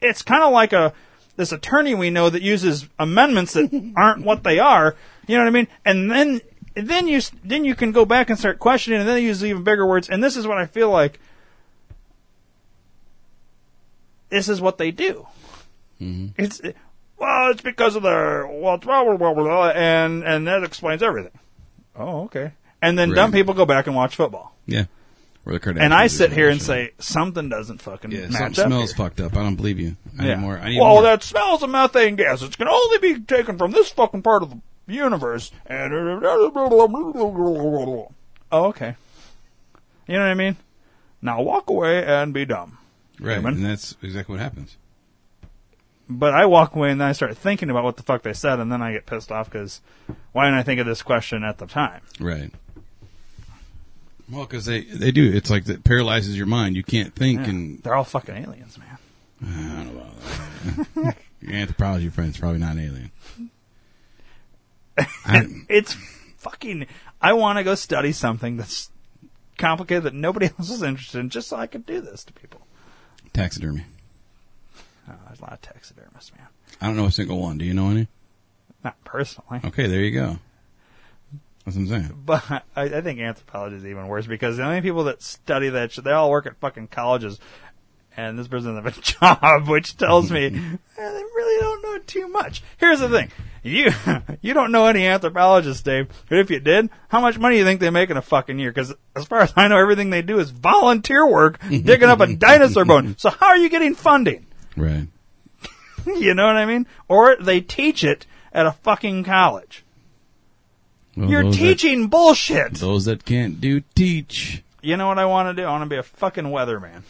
it's 0.00 0.22
kind 0.22 0.42
of 0.42 0.52
like 0.52 0.72
a 0.72 0.92
this 1.36 1.52
attorney 1.52 1.94
we 1.94 2.10
know 2.10 2.28
that 2.28 2.42
uses 2.42 2.86
amendments 2.98 3.52
that 3.54 3.92
aren't 3.96 4.24
what 4.24 4.42
they 4.42 4.58
are 4.58 4.96
you 5.26 5.36
know 5.36 5.42
what 5.44 5.48
i 5.48 5.52
mean 5.52 5.68
and 5.84 6.10
then 6.10 6.40
then 6.74 7.08
you 7.08 7.20
then 7.44 7.64
you 7.64 7.74
can 7.74 7.92
go 7.92 8.04
back 8.04 8.30
and 8.30 8.38
start 8.38 8.58
questioning 8.58 9.00
and 9.00 9.08
then 9.08 9.16
they 9.16 9.24
use 9.24 9.44
even 9.44 9.64
bigger 9.64 9.86
words 9.86 10.08
and 10.08 10.22
this 10.22 10.36
is 10.36 10.46
what 10.46 10.58
i 10.58 10.66
feel 10.66 10.90
like 10.90 11.18
this 14.28 14.48
is 14.48 14.60
what 14.60 14.78
they 14.78 14.90
do 14.90 15.26
mm-hmm. 16.00 16.28
it's 16.36 16.60
well, 17.20 17.50
it's 17.50 17.60
because 17.60 17.96
of 17.96 18.02
the 18.02 18.48
well, 18.50 18.78
blah, 18.78 19.04
blah, 19.04 19.16
blah, 19.16 19.34
blah, 19.34 19.44
blah, 19.44 19.68
and 19.68 20.24
and 20.24 20.48
that 20.48 20.64
explains 20.64 21.02
everything. 21.02 21.38
Oh, 21.94 22.22
okay. 22.22 22.52
And 22.80 22.98
then 22.98 23.10
dumb 23.10 23.30
people 23.30 23.52
go 23.52 23.66
back 23.66 23.86
and 23.86 23.94
watch 23.94 24.16
football, 24.16 24.56
Yeah. 24.66 24.86
Or 25.44 25.52
the 25.52 25.60
Kardashians 25.60 25.80
and 25.80 25.94
I 25.94 26.06
sit 26.06 26.32
here 26.32 26.48
and 26.48 26.60
say 26.60 26.92
something 26.98 27.48
doesn't 27.48 27.82
fucking 27.82 28.10
yeah, 28.10 28.28
match 28.28 28.32
something 28.32 28.64
up. 28.64 28.68
smells 28.68 28.92
here. 28.92 29.04
fucked 29.04 29.20
up. 29.20 29.36
I 29.36 29.42
don't 29.42 29.56
believe 29.56 29.78
you. 29.78 29.96
I 30.18 30.26
yeah. 30.26 30.34
need 30.34 30.40
more. 30.40 30.58
I 30.58 30.68
need 30.70 30.80
well, 30.80 30.94
more. 30.94 31.02
that 31.02 31.22
smells 31.22 31.62
of 31.62 31.70
methane 31.70 32.16
gas. 32.16 32.42
It's 32.42 32.56
can 32.56 32.68
only 32.68 32.98
be 32.98 33.20
taken 33.20 33.58
from 33.58 33.70
this 33.70 33.90
fucking 33.90 34.22
part 34.22 34.42
of 34.42 34.50
the 34.50 34.60
universe. 34.90 35.50
And 35.66 35.92
oh, 35.94 38.08
okay. 38.52 38.96
You 40.06 40.14
know 40.14 40.20
what 40.20 40.30
I 40.30 40.34
mean? 40.34 40.56
Now 41.22 41.42
walk 41.42 41.70
away 41.70 42.04
and 42.04 42.34
be 42.34 42.44
dumb. 42.44 42.78
right, 43.20 43.34
human. 43.36 43.54
and 43.54 43.64
that's 43.66 43.96
exactly 44.02 44.34
what 44.34 44.42
happens. 44.42 44.76
But 46.08 46.34
I 46.34 46.46
walk 46.46 46.74
away 46.74 46.90
and 46.90 47.00
then 47.00 47.08
I 47.08 47.12
start 47.12 47.36
thinking 47.36 47.70
about 47.70 47.84
what 47.84 47.96
the 47.96 48.02
fuck 48.02 48.22
they 48.22 48.32
said, 48.32 48.58
and 48.58 48.72
then 48.72 48.82
I 48.82 48.92
get 48.92 49.06
pissed 49.06 49.30
off 49.30 49.48
because 49.50 49.80
why 50.32 50.46
didn't 50.46 50.58
I 50.58 50.62
think 50.64 50.80
of 50.80 50.86
this 50.86 51.02
question 51.02 51.44
at 51.44 51.58
the 51.58 51.66
time? 51.66 52.00
Right. 52.18 52.50
Well, 54.28 54.44
because 54.44 54.64
they 54.64 54.82
they 54.82 55.12
do. 55.12 55.30
It's 55.32 55.50
like 55.50 55.64
that 55.66 55.84
paralyzes 55.84 56.36
your 56.36 56.46
mind. 56.46 56.76
You 56.76 56.82
can't 56.82 57.14
think, 57.14 57.40
Yeah. 57.40 57.50
and 57.50 57.82
They're 57.82 57.94
all 57.94 58.04
fucking 58.04 58.36
aliens, 58.36 58.78
man. 58.78 58.98
I 59.42 59.84
don't 59.84 59.94
know 59.94 60.00
about 60.02 60.94
that. 60.94 61.16
your 61.40 61.52
anthropology 61.54 62.08
friend's 62.08 62.38
probably 62.38 62.58
not 62.58 62.72
an 62.76 62.80
alien. 62.80 63.10
It's 65.68 65.94
fucking. 66.38 66.86
I 67.20 67.32
want 67.34 67.58
to 67.58 67.64
go 67.64 67.74
study 67.74 68.12
something 68.12 68.56
that's 68.56 68.90
complicated 69.58 70.04
that 70.04 70.14
nobody 70.14 70.46
else 70.58 70.70
is 70.70 70.82
interested 70.82 71.18
in, 71.18 71.30
just 71.30 71.48
so 71.48 71.56
I 71.56 71.66
can 71.66 71.82
do 71.82 72.00
this 72.00 72.24
to 72.24 72.32
people. 72.32 72.66
taxidermy. 73.32 73.84
Oh, 75.08 75.14
there's 75.26 75.40
a 75.40 75.42
lot 75.42 75.52
of 75.54 75.62
taxidermists, 75.62 76.32
man. 76.36 76.46
I 76.80 76.86
don't 76.86 76.96
know 76.96 77.06
a 77.06 77.12
single 77.12 77.40
one. 77.40 77.58
Do 77.58 77.64
you 77.64 77.74
know 77.74 77.90
any? 77.90 78.08
Not 78.84 79.02
personally, 79.04 79.60
Okay, 79.64 79.86
there 79.86 80.00
you 80.00 80.12
go. 80.12 80.38
That's 81.66 81.76
what 81.76 81.82
I'm 81.82 81.88
saying. 81.88 82.22
but 82.24 82.42
I, 82.74 82.84
I 82.84 83.00
think 83.02 83.20
anthropology 83.20 83.76
is 83.76 83.84
even 83.84 84.08
worse 84.08 84.26
because 84.26 84.56
the 84.56 84.64
only 84.64 84.80
people 84.80 85.04
that 85.04 85.20
study 85.22 85.68
that 85.68 85.92
shit, 85.92 86.04
they 86.04 86.12
all 86.12 86.30
work 86.30 86.46
at 86.46 86.56
fucking 86.58 86.88
colleges. 86.88 87.38
And 88.16 88.38
this 88.38 88.48
person 88.48 88.74
doesn't 88.74 88.84
have 88.84 88.98
a 88.98 89.00
job, 89.60 89.68
which 89.68 89.96
tells 89.96 90.30
me 90.30 90.46
eh, 90.46 90.50
they 90.50 91.22
really 91.22 91.60
don't 91.60 91.82
know 91.82 91.98
too 91.98 92.28
much. 92.28 92.62
Here's 92.78 93.00
the 93.00 93.08
thing: 93.08 93.30
you 93.62 93.90
you 94.40 94.52
don't 94.52 94.72
know 94.72 94.86
any 94.86 95.06
anthropologists, 95.06 95.82
Dave. 95.82 96.08
But 96.28 96.38
if 96.38 96.50
you 96.50 96.60
did, 96.60 96.90
how 97.08 97.20
much 97.20 97.38
money 97.38 97.56
do 97.56 97.58
you 97.60 97.64
think 97.64 97.80
they 97.80 97.90
make 97.90 98.10
in 98.10 98.16
a 98.16 98.22
fucking 98.22 98.58
year? 98.58 98.70
Because 98.70 98.94
as 99.14 99.24
far 99.26 99.40
as 99.40 99.52
I 99.56 99.68
know, 99.68 99.78
everything 99.78 100.10
they 100.10 100.22
do 100.22 100.38
is 100.38 100.50
volunteer 100.50 101.26
work, 101.26 101.60
digging 101.68 102.04
up 102.08 102.20
a 102.20 102.34
dinosaur 102.34 102.84
bone. 102.84 103.16
So 103.18 103.30
how 103.30 103.48
are 103.48 103.56
you 103.56 103.68
getting 103.68 103.94
funding? 103.94 104.46
Right. 104.76 105.08
you 106.06 106.34
know 106.34 106.46
what 106.46 106.56
I 106.56 106.66
mean? 106.66 106.86
Or 107.08 107.36
they 107.36 107.60
teach 107.60 108.04
it 108.04 108.26
at 108.52 108.66
a 108.66 108.72
fucking 108.72 109.24
college. 109.24 109.84
Well, 111.16 111.28
You're 111.28 111.52
teaching 111.52 112.08
bullshit. 112.08 112.74
Those 112.74 113.04
that 113.06 113.24
can't 113.24 113.60
do 113.60 113.82
teach. 113.94 114.62
You 114.82 114.96
know 114.96 115.08
what 115.08 115.18
I 115.18 115.26
want 115.26 115.54
to 115.54 115.60
do? 115.60 115.66
I 115.66 115.70
want 115.70 115.84
to 115.84 115.90
be 115.90 115.96
a 115.96 116.02
fucking 116.02 116.44
weatherman. 116.44 117.02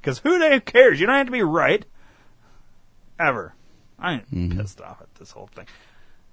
Because 0.00 0.18
who 0.20 0.38
the 0.38 0.48
heck 0.48 0.64
cares? 0.64 1.00
You 1.00 1.06
don't 1.06 1.16
have 1.16 1.26
to 1.26 1.32
be 1.32 1.42
right. 1.42 1.84
Ever. 3.18 3.54
I 3.98 4.14
ain't 4.30 4.56
pissed 4.56 4.80
off 4.80 5.00
at 5.00 5.12
this 5.16 5.32
whole 5.32 5.48
thing. 5.48 5.66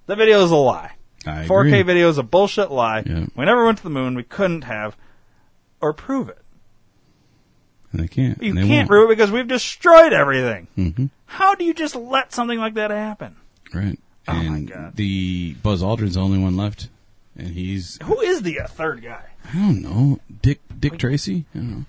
The 0.05 0.15
video 0.15 0.43
is 0.43 0.51
a 0.51 0.55
lie. 0.55 0.93
I 1.25 1.45
4K 1.45 1.67
agree. 1.67 1.81
video 1.81 2.09
is 2.09 2.19
a 2.19 2.23
bullshit 2.23 2.69
lie. 2.69 3.03
Yeah. 3.05 3.25
We 3.35 3.45
never 3.45 3.65
went 3.65 3.79
to 3.79 3.83
the 3.83 3.89
moon. 3.89 4.13
We 4.15 4.21
couldn't 4.23 4.63
have. 4.65 4.95
Or 5.81 5.91
prove 5.93 6.29
it. 6.29 6.37
And 7.91 8.01
they 8.03 8.07
can't. 8.07 8.41
You 8.41 8.53
they 8.53 8.61
can't 8.61 8.69
won't. 8.69 8.87
prove 8.89 9.09
it 9.09 9.13
because 9.17 9.31
we've 9.31 9.47
destroyed 9.47 10.13
everything. 10.13 10.67
Mhm. 10.77 11.09
How 11.25 11.55
do 11.55 11.63
you 11.65 11.73
just 11.73 11.95
let 11.95 12.31
something 12.33 12.59
like 12.59 12.75
that 12.75 12.91
happen? 12.91 13.35
Right. 13.73 13.99
Oh, 14.27 14.33
my 14.43 14.61
God. 14.61 14.95
the 14.95 15.53
Buzz 15.61 15.81
Aldrin's 15.83 16.15
the 16.15 16.21
only 16.21 16.37
one 16.39 16.55
left, 16.57 16.89
and 17.37 17.49
he's 17.49 17.99
Who 18.03 18.19
is 18.21 18.41
the 18.41 18.59
uh, 18.61 18.67
third 18.67 19.03
guy? 19.03 19.23
I 19.51 19.53
don't 19.57 19.81
know 19.81 20.19
Dick 20.41 20.61
Dick 20.79 20.97
Tracy. 20.97 21.45
I 21.53 21.57
don't 21.59 21.71
know. 21.71 21.85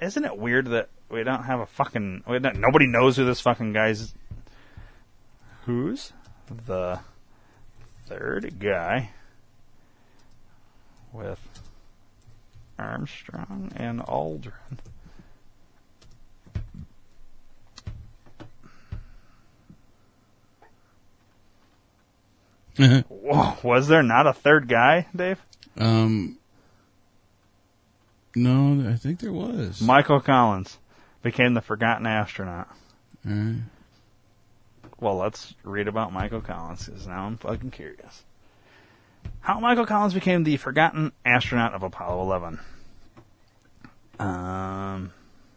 Isn't 0.00 0.24
it 0.24 0.36
weird 0.36 0.66
that 0.68 0.88
we 1.10 1.24
don't 1.24 1.44
have 1.44 1.60
a 1.60 1.66
fucking 1.66 2.24
we 2.28 2.38
don't, 2.38 2.60
nobody 2.60 2.86
knows 2.86 3.16
who 3.16 3.24
this 3.24 3.40
fucking 3.40 3.72
guy's 3.72 4.14
who's 5.64 6.12
the 6.66 7.00
third 8.06 8.58
guy 8.60 9.10
with 11.12 11.40
Armstrong 12.78 13.72
and 13.74 14.00
Aldrin. 14.00 14.52
Whoa, 22.78 23.56
was 23.62 23.88
there 23.88 24.02
not 24.02 24.26
a 24.26 24.32
third 24.34 24.68
guy, 24.68 25.06
Dave? 25.14 25.40
um. 25.78 26.38
No, 28.36 28.88
I 28.88 28.96
think 28.96 29.20
there 29.20 29.32
was. 29.32 29.80
Michael 29.80 30.20
Collins 30.20 30.78
became 31.22 31.54
the 31.54 31.62
forgotten 31.62 32.06
astronaut. 32.06 32.68
Alright. 33.26 33.62
Well, 35.00 35.16
let's 35.16 35.54
read 35.64 35.88
about 35.88 36.12
Michael 36.12 36.42
Collins 36.42 36.86
because 36.86 37.06
now 37.06 37.24
I'm 37.24 37.38
fucking 37.38 37.70
curious. 37.70 38.24
How 39.40 39.58
Michael 39.58 39.86
Collins 39.86 40.14
became 40.14 40.44
the 40.44 40.58
forgotten 40.58 41.12
astronaut 41.24 41.72
of 41.72 41.82
Apollo 41.82 42.22
11. 42.22 42.60
Um, 44.18 45.12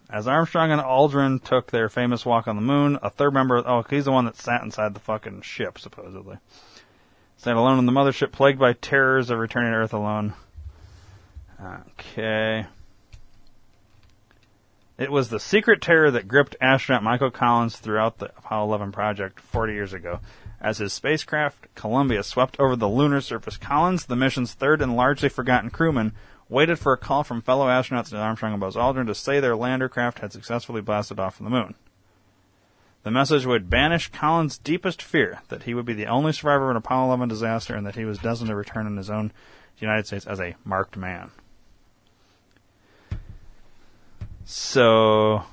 as 0.08 0.26
Armstrong 0.26 0.72
and 0.72 0.80
Aldrin 0.80 1.42
took 1.42 1.70
their 1.70 1.88
famous 1.88 2.26
walk 2.26 2.48
on 2.48 2.56
the 2.56 2.62
moon, 2.62 2.98
a 3.02 3.10
third 3.10 3.32
member, 3.34 3.62
oh, 3.64 3.84
he's 3.88 4.06
the 4.06 4.12
one 4.12 4.24
that 4.24 4.36
sat 4.36 4.62
inside 4.62 4.94
the 4.94 5.00
fucking 5.00 5.42
ship, 5.42 5.78
supposedly. 5.78 6.38
Sat 7.36 7.56
alone 7.56 7.78
in 7.78 7.86
the 7.86 7.92
mothership, 7.92 8.32
plagued 8.32 8.58
by 8.58 8.72
terrors 8.72 9.30
of 9.30 9.38
returning 9.38 9.72
to 9.72 9.76
Earth 9.76 9.94
alone. 9.94 10.34
Okay. 11.62 12.66
It 14.96 15.10
was 15.10 15.28
the 15.30 15.40
secret 15.40 15.80
terror 15.80 16.10
that 16.10 16.28
gripped 16.28 16.56
astronaut 16.60 17.02
Michael 17.02 17.30
Collins 17.30 17.76
throughout 17.76 18.18
the 18.18 18.26
Apollo 18.36 18.66
11 18.66 18.92
project 18.92 19.40
40 19.40 19.72
years 19.72 19.92
ago. 19.92 20.20
As 20.60 20.78
his 20.78 20.92
spacecraft 20.92 21.74
Columbia 21.74 22.22
swept 22.22 22.60
over 22.60 22.76
the 22.76 22.88
lunar 22.88 23.22
surface, 23.22 23.56
Collins, 23.56 24.06
the 24.06 24.16
mission's 24.16 24.52
third 24.52 24.82
and 24.82 24.94
largely 24.94 25.30
forgotten 25.30 25.70
crewman, 25.70 26.12
waited 26.50 26.78
for 26.78 26.92
a 26.92 26.98
call 26.98 27.24
from 27.24 27.40
fellow 27.40 27.68
astronauts 27.68 28.12
Armstrong 28.12 28.52
and 28.52 28.60
Buzz 28.60 28.76
Aldrin 28.76 29.06
to 29.06 29.14
say 29.14 29.40
their 29.40 29.56
lander 29.56 29.88
craft 29.88 30.18
had 30.18 30.32
successfully 30.32 30.82
blasted 30.82 31.18
off 31.18 31.36
from 31.36 31.44
the 31.44 31.50
moon. 31.50 31.74
The 33.02 33.10
message 33.10 33.46
would 33.46 33.70
banish 33.70 34.08
Collins' 34.08 34.58
deepest 34.58 35.00
fear 35.00 35.40
that 35.48 35.62
he 35.62 35.72
would 35.72 35.86
be 35.86 35.94
the 35.94 36.06
only 36.06 36.32
survivor 36.32 36.64
of 36.64 36.72
an 36.72 36.76
Apollo 36.76 37.06
11 37.06 37.28
disaster 37.28 37.74
and 37.74 37.86
that 37.86 37.96
he 37.96 38.04
was 38.04 38.18
destined 38.18 38.50
to 38.50 38.54
return 38.54 38.86
in 38.86 38.98
his 38.98 39.08
own 39.08 39.32
United 39.78 40.06
States 40.06 40.26
as 40.26 40.40
a 40.40 40.56
marked 40.64 40.98
man. 40.98 41.30
So, 44.52 45.44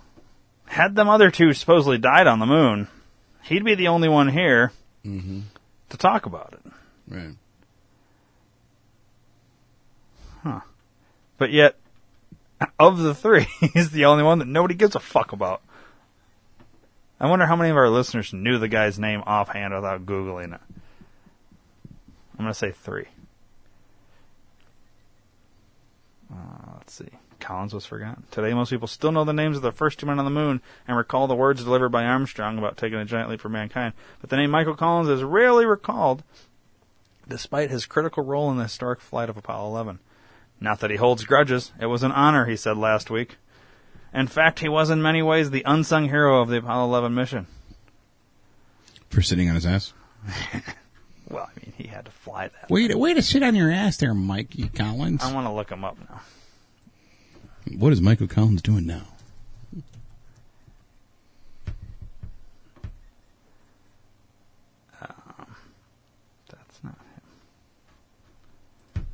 had 0.66 0.96
them 0.96 1.08
other 1.08 1.30
two 1.30 1.54
supposedly 1.54 2.00
died 2.00 2.26
on 2.26 2.40
the 2.40 2.48
moon, 2.48 2.88
he'd 3.44 3.64
be 3.64 3.76
the 3.76 3.90
only 3.90 4.10
one 4.10 4.28
here 4.28 4.72
Mm-hmm. 5.06 5.42
to 5.90 5.98
talk 5.98 6.26
about 6.26 6.54
it. 6.54 6.72
Right. 7.08 7.36
Huh. 10.42 10.62
But 11.38 11.52
yet, 11.52 11.76
of 12.80 12.98
the 12.98 13.14
three, 13.14 13.46
he's 13.74 13.92
the 13.92 14.06
only 14.06 14.24
one 14.24 14.40
that 14.40 14.48
nobody 14.48 14.74
gives 14.74 14.96
a 14.96 15.00
fuck 15.00 15.32
about. 15.32 15.62
I 17.20 17.28
wonder 17.30 17.46
how 17.46 17.56
many 17.56 17.70
of 17.70 17.78
our 17.78 17.90
listeners 17.90 18.34
knew 18.34 18.58
the 18.58 18.68
guy's 18.68 18.98
name 18.98 19.22
offhand 19.28 19.76
without 19.76 20.08
Googling 20.08 20.56
it. 20.56 20.62
I'm 22.34 22.46
going 22.46 22.50
to 22.50 22.54
say 22.56 22.72
three. 22.72 23.06
Uh, 26.34 26.74
let's 26.78 26.94
see. 26.94 27.10
Collins 27.40 27.74
was 27.74 27.86
forgotten. 27.86 28.24
Today, 28.32 28.54
most 28.54 28.70
people 28.70 28.88
still 28.88 29.12
know 29.12 29.24
the 29.24 29.34
names 29.34 29.58
of 29.58 29.64
the 29.64 29.72
first 29.72 30.00
two 30.00 30.06
men 30.06 30.20
on 30.20 30.26
the 30.26 30.32
moon 30.32 30.62
and 30.88 30.98
recall 30.98 31.28
the 31.28 31.36
words 31.36 31.64
delivered 31.64 31.90
by 31.90 32.04
Armstrong 32.04 32.58
about 32.58 32.78
taking 32.78 32.98
a 32.98 33.06
giant 33.06 33.30
leap 33.30 33.42
for 33.42 33.50
mankind. 33.50 33.94
But 34.22 34.30
the 34.30 34.38
name 34.38 34.52
Michael 34.52 34.76
Collins 34.76 35.10
is 35.10 35.24
rarely 35.24 35.66
recalled, 35.66 36.24
despite 37.28 37.70
his 37.70 37.86
critical 37.86 38.24
role 38.24 38.52
in 38.52 38.58
the 38.58 38.64
historic 38.64 39.02
flight 39.02 39.30
of 39.30 39.38
Apollo 39.38 39.70
11. 39.70 40.00
Not 40.60 40.80
that 40.80 40.92
he 40.92 40.98
holds 40.98 41.24
grudges. 41.24 41.72
It 41.80 41.86
was 41.86 42.04
an 42.04 42.12
honor, 42.12 42.46
he 42.46 42.56
said 42.56 42.78
last 42.78 43.10
week. 43.10 43.38
In 44.14 44.28
fact, 44.28 44.60
he 44.60 44.70
was 44.70 44.90
in 44.90 45.02
many 45.02 45.22
ways 45.22 45.50
the 45.50 45.64
unsung 45.66 46.10
hero 46.10 46.42
of 46.42 46.50
the 46.50 46.58
Apollo 46.58 46.86
11 46.86 47.14
mission. 47.14 47.48
For 49.10 49.22
sitting 49.22 49.48
on 49.50 49.56
his 49.56 49.66
ass. 49.66 49.94
Well, 51.30 51.50
I 51.54 51.60
mean, 51.60 51.74
he 51.78 51.88
had 51.88 52.06
to 52.06 52.12
fly 52.12 52.48
that. 52.48 52.70
Way 52.70 52.88
to, 52.88 52.98
way 52.98 53.14
to 53.14 53.22
sit 53.22 53.44
on 53.44 53.56
your 53.56 53.72
ass 53.72 53.98
there, 53.98 54.14
Mikey 54.14 54.70
Collins. 54.70 55.24
I 55.24 55.34
want 55.34 55.46
to 55.46 55.52
look 55.52 55.70
him 55.70 55.84
up 55.84 55.98
now. 56.10 56.22
What 57.76 57.92
is 57.94 58.02
Michael 58.02 58.28
Collins 58.28 58.62
doing 58.62 58.86
now? 58.86 59.04
Um, 65.02 65.56
that's 66.50 66.84
not 66.84 66.98
him. 68.96 69.06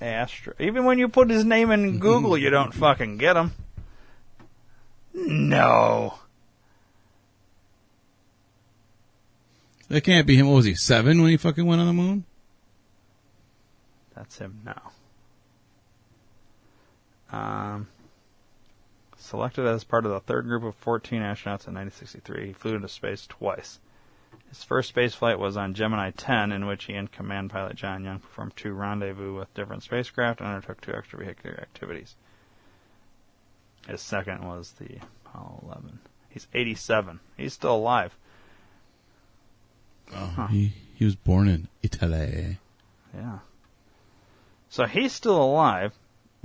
Astro. 0.00 0.54
Even 0.58 0.84
when 0.84 0.98
you 0.98 1.08
put 1.08 1.30
his 1.30 1.44
name 1.44 1.70
in 1.70 1.98
Google, 1.98 2.36
you 2.36 2.50
don't 2.50 2.74
fucking 2.74 3.18
get 3.18 3.36
him. 3.36 3.52
No. 5.14 6.18
That 9.88 10.02
can't 10.02 10.26
be 10.26 10.36
him. 10.36 10.48
What 10.48 10.56
was 10.56 10.64
he, 10.64 10.74
seven 10.74 11.22
when 11.22 11.30
he 11.30 11.36
fucking 11.36 11.64
went 11.64 11.80
on 11.80 11.86
the 11.86 11.92
moon? 11.92 12.24
That's 14.14 14.38
him 14.38 14.60
now. 14.64 14.92
Um, 17.32 17.88
selected 19.16 19.66
as 19.66 19.84
part 19.84 20.04
of 20.04 20.12
the 20.12 20.20
third 20.20 20.46
group 20.46 20.62
of 20.62 20.74
14 20.76 21.20
astronauts 21.20 21.66
in 21.66 21.74
1963, 21.74 22.46
he 22.48 22.52
flew 22.52 22.76
into 22.76 22.88
space 22.88 23.26
twice. 23.26 23.80
His 24.48 24.62
first 24.62 24.90
space 24.90 25.14
flight 25.14 25.38
was 25.38 25.56
on 25.56 25.74
Gemini 25.74 26.10
10, 26.10 26.52
in 26.52 26.66
which 26.66 26.84
he 26.84 26.94
and 26.94 27.10
command 27.10 27.50
pilot 27.50 27.76
John 27.76 28.04
Young 28.04 28.20
performed 28.20 28.54
two 28.56 28.72
rendezvous 28.72 29.34
with 29.34 29.52
different 29.54 29.82
spacecraft 29.82 30.40
and 30.40 30.48
undertook 30.48 30.80
two 30.80 30.92
extravehicular 30.92 31.60
activities. 31.60 32.14
His 33.88 34.00
second 34.00 34.46
was 34.46 34.72
the 34.72 34.98
Apollo 35.24 35.64
11. 35.66 35.98
He's 36.28 36.46
87. 36.52 37.20
He's 37.36 37.54
still 37.54 37.76
alive. 37.76 38.16
Oh, 40.14 40.48
he, 40.50 40.72
he 40.94 41.04
was 41.04 41.16
born 41.16 41.48
in 41.48 41.68
Italy. 41.82 42.58
Yeah. 43.14 43.38
So 44.68 44.84
he's 44.84 45.12
still 45.12 45.42
alive, 45.42 45.92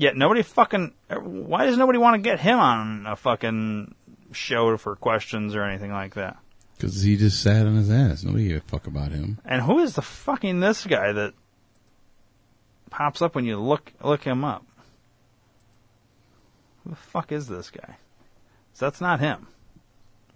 yet 0.01 0.17
nobody 0.17 0.41
fucking. 0.41 0.93
Why 1.09 1.65
does 1.65 1.77
nobody 1.77 1.99
want 1.99 2.15
to 2.15 2.21
get 2.21 2.39
him 2.39 2.57
on 2.59 3.05
a 3.05 3.15
fucking 3.15 3.93
show 4.31 4.75
for 4.77 4.95
questions 4.95 5.55
or 5.55 5.63
anything 5.63 5.91
like 5.91 6.15
that? 6.15 6.37
Because 6.75 7.03
he 7.03 7.15
just 7.15 7.41
sat 7.41 7.67
on 7.67 7.75
his 7.75 7.91
ass. 7.91 8.23
Nobody 8.23 8.47
gave 8.47 8.57
a 8.57 8.61
fuck 8.61 8.87
about 8.87 9.11
him. 9.11 9.37
And 9.45 9.61
who 9.61 9.79
is 9.79 9.93
the 9.93 10.01
fucking 10.01 10.59
this 10.59 10.85
guy 10.85 11.11
that 11.11 11.33
pops 12.89 13.21
up 13.21 13.35
when 13.35 13.45
you 13.45 13.59
look 13.59 13.93
look 14.03 14.23
him 14.23 14.43
up? 14.43 14.65
Who 16.83 16.89
the 16.89 16.95
fuck 16.95 17.31
is 17.31 17.47
this 17.47 17.69
guy? 17.69 17.97
'Cause 18.73 18.79
that's 18.79 19.01
not 19.01 19.19
him. 19.19 19.47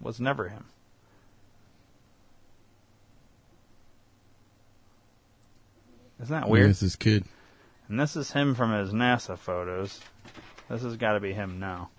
Was 0.00 0.20
never 0.20 0.48
him. 0.48 0.66
Isn't 6.22 6.40
that 6.40 6.48
weird? 6.48 6.66
Where's 6.66 6.80
this 6.80 6.96
kid? 6.96 7.24
And 7.88 8.00
this 8.00 8.16
is 8.16 8.32
him 8.32 8.54
from 8.54 8.72
his 8.72 8.92
NASA 8.92 9.38
photos. 9.38 10.00
This 10.68 10.82
has 10.82 10.96
got 10.96 11.12
to 11.12 11.20
be 11.20 11.32
him 11.32 11.60
now. 11.60 11.90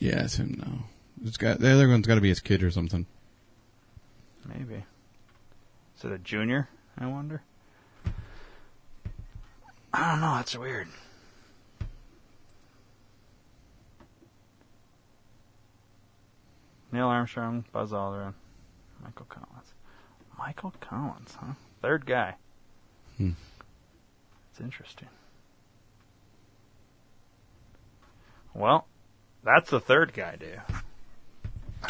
Yeah, 0.00 0.24
it's 0.24 0.36
him 0.36 0.56
now. 0.58 0.84
It's 1.24 1.36
got 1.36 1.60
the 1.60 1.70
other 1.70 1.88
one's 1.88 2.06
got 2.06 2.16
to 2.16 2.20
be 2.20 2.30
his 2.30 2.40
kid 2.40 2.62
or 2.62 2.70
something. 2.70 3.06
Maybe. 4.46 4.82
Is 5.96 6.04
it 6.04 6.12
a 6.12 6.18
junior? 6.18 6.68
I 6.98 7.06
wonder. 7.06 7.42
I 9.92 10.10
don't 10.10 10.20
know. 10.20 10.38
It's 10.38 10.56
weird. 10.56 10.88
Neil 16.92 17.06
Armstrong, 17.06 17.64
Buzz 17.70 17.92
Aldrin, 17.92 18.34
Michael 19.02 19.26
Collins. 19.26 19.74
Michael 20.36 20.72
Collins, 20.80 21.36
huh? 21.38 21.52
Third 21.82 22.04
guy. 22.06 22.34
Hmm. 23.16 23.30
It's 24.50 24.60
interesting. 24.60 25.08
Well, 28.54 28.86
that's 29.44 29.70
the 29.70 29.80
third 29.80 30.12
guy, 30.12 30.36
dude. 30.36 30.60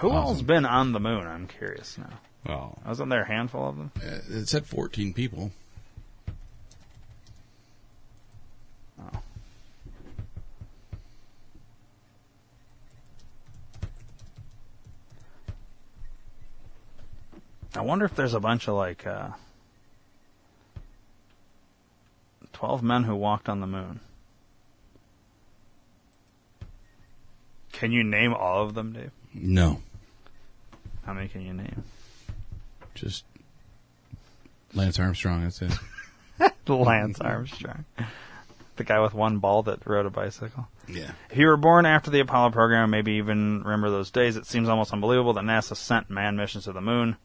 Who 0.01 0.11
Awesome. 0.11 0.13
all's 0.13 0.43
been 0.43 0.65
on 0.67 0.93
the 0.93 1.01
moon? 1.01 1.27
I'm 1.27 1.47
curious 1.49 1.99
now. 1.99 2.53
Oh, 2.53 2.75
Wasn't 2.87 3.11
there 3.11 3.23
a 3.23 3.27
handful 3.27 3.69
of 3.69 3.77
them? 3.77 3.93
uh, 3.97 4.19
it 4.31 4.49
said 4.49 4.67
14 4.67 5.13
people. 5.13 5.51
Oh. 8.99 9.21
I 17.77 17.83
wonder 17.83 18.05
if 18.05 18.15
there's 18.17 18.35
a 18.35 18.41
bunch 18.41 18.69
of 18.69 18.75
like 18.75 19.07
uh, 19.07 19.29
twelve 22.61 22.83
men 22.83 23.05
who 23.05 23.17
walked 23.17 23.49
on 23.49 23.61
the 23.61 23.67
moon. 23.67 24.01
Can 27.73 27.91
you 27.93 28.05
name 28.05 28.35
all 28.35 28.63
of 28.65 28.75
them, 28.75 28.93
Dave? 28.93 29.11
No, 29.33 29.81
How 31.07 31.15
many 31.15 31.29
can 31.29 31.41
you 31.43 31.55
name? 31.55 31.85
just 32.95 33.25
Lance 34.75 34.99
Armstrong. 34.99 35.43
That's 35.45 35.63
it. 35.63 35.73
Lance 36.69 37.19
Armstrong, 37.21 37.85
the 38.77 38.85
guy 38.85 39.01
with 39.01 39.15
one 39.15 39.39
ball 39.39 39.63
that 39.63 39.87
rode 39.87 40.05
a 40.07 40.11
bicycle. 40.11 40.69
Yeah. 40.87 41.13
If 41.31 41.39
you 41.39 41.47
were 41.47 41.57
born 41.57 41.87
after 41.87 42.11
the 42.11 42.21
Apollo 42.21 42.51
program, 42.51 42.91
maybe 42.91 43.13
even 43.13 43.63
remember 43.63 43.89
those 43.91 44.11
days, 44.11 44.37
it 44.37 44.45
seems 44.47 44.69
almost 44.69 44.93
unbelievable 44.93 45.33
that 45.35 45.45
NASA 45.45 45.77
sent 45.77 46.11
manned 46.11 46.37
missions 46.37 46.65
to 46.65 46.73
the 46.73 46.81
moon. 46.83 47.17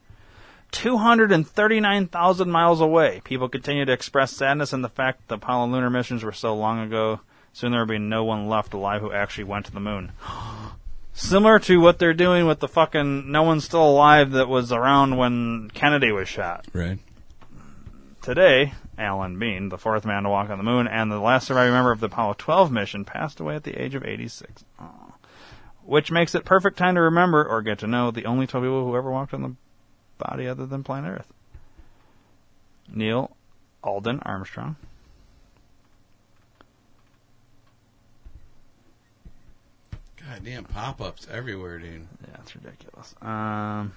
239,000 0.76 2.52
miles 2.52 2.82
away. 2.82 3.22
People 3.24 3.48
continue 3.48 3.86
to 3.86 3.94
express 3.94 4.34
sadness 4.34 4.74
in 4.74 4.82
the 4.82 4.90
fact 4.90 5.22
that 5.22 5.28
the 5.30 5.36
Apollo 5.36 5.72
lunar 5.72 5.90
missions 5.90 6.22
were 6.22 6.34
so 6.34 6.54
long 6.54 6.80
ago. 6.80 7.22
Soon 7.54 7.72
there 7.72 7.80
will 7.80 7.88
be 7.88 7.98
no 7.98 8.26
one 8.26 8.50
left 8.50 8.74
alive 8.74 9.02
who 9.02 9.14
actually 9.14 9.46
went 9.46 9.66
to 9.68 9.72
the 9.72 9.80
moon. 9.80 10.12
Similar 11.14 11.60
to 11.60 11.80
what 11.80 11.98
they're 11.98 12.14
doing 12.14 12.46
with 12.46 12.60
the 12.60 12.68
fucking 12.68 13.32
no 13.32 13.44
one's 13.44 13.64
still 13.64 13.90
alive 13.90 14.32
that 14.32 14.50
was 14.50 14.74
around 14.74 15.16
when 15.16 15.72
Kennedy 15.74 16.12
was 16.12 16.28
shot. 16.28 16.66
Right. 16.74 17.00
Today, 18.22 18.74
Alan 18.98 19.40
Bean, 19.40 19.70
the 19.70 19.78
fourth 19.78 20.04
man 20.04 20.24
to 20.24 20.30
walk 20.30 20.50
on 20.50 20.58
the 20.58 20.64
moon, 20.64 20.88
and 20.88 21.10
the 21.10 21.20
last 21.20 21.48
surviving 21.48 21.72
member 21.72 21.94
of 21.94 22.02
the 22.02 22.08
Apollo 22.08 22.36
12 22.40 22.70
mission, 22.70 23.06
passed 23.06 23.40
away 23.40 23.56
at 23.56 23.64
the 23.64 23.82
age 23.82 23.96
of 23.96 24.04
86. 24.04 24.66
Aw. 24.80 25.14
Which 25.86 26.12
makes 26.12 26.36
it 26.36 26.44
perfect 26.44 26.78
time 26.78 26.96
to 26.96 27.02
remember 27.02 27.48
or 27.48 27.62
get 27.62 27.80
to 27.80 27.88
know 27.88 28.12
the 28.12 28.26
only 28.26 28.46
12 28.46 28.66
people 28.66 28.84
who 28.84 28.98
ever 28.98 29.10
walked 29.10 29.34
on 29.34 29.42
the 29.42 29.56
body 30.18 30.48
other 30.48 30.66
than 30.66 30.84
planet 30.84 31.20
Earth. 31.20 31.34
Neil 32.92 33.36
Alden 33.84 34.20
Armstrong. 34.22 34.76
Goddamn 40.18 40.66
pop 40.66 41.02
ups 41.02 41.28
everywhere, 41.32 41.78
dude. 41.80 42.08
Yeah, 42.28 42.38
it's 42.42 42.56
ridiculous. 42.56 43.16
Um, 43.22 43.94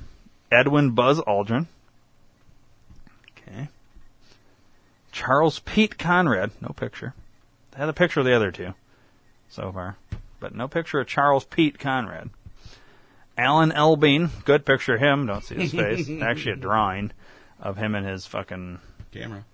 Edwin 0.53 0.91
Buzz 0.91 1.21
Aldrin. 1.21 1.67
Okay. 3.31 3.69
Charles 5.11 5.59
Pete 5.61 5.99
Conrad. 5.99 6.51
No 6.61 6.69
picture. 6.69 7.15
They 7.71 7.79
had 7.79 7.89
a 7.89 7.95
picture 7.95 8.21
of 8.21 8.27
the 8.27 8.35
other 8.35 8.51
two 8.51 8.75
so 9.49 9.73
far, 9.73 9.97
but 10.39 10.55
no 10.55 10.69
picture 10.69 11.01
of 11.01 11.07
Charles 11.07 11.45
Pete 11.45 11.79
Conrad. 11.79 12.31
Alan 13.39 13.71
L. 13.73 13.97
Bean. 13.97 14.31
Good 14.45 14.67
picture 14.67 14.97
of 14.97 15.01
him. 15.01 15.27
Don't 15.27 15.45
see 15.45 15.55
his 15.55 15.73
face. 15.73 16.11
Actually, 16.21 16.53
a 16.53 16.57
drawing 16.57 17.13
of 17.61 17.77
him 17.77 17.95
and 17.95 18.05
his 18.07 18.27
fucking 18.27 18.81
Camera. 19.13 19.45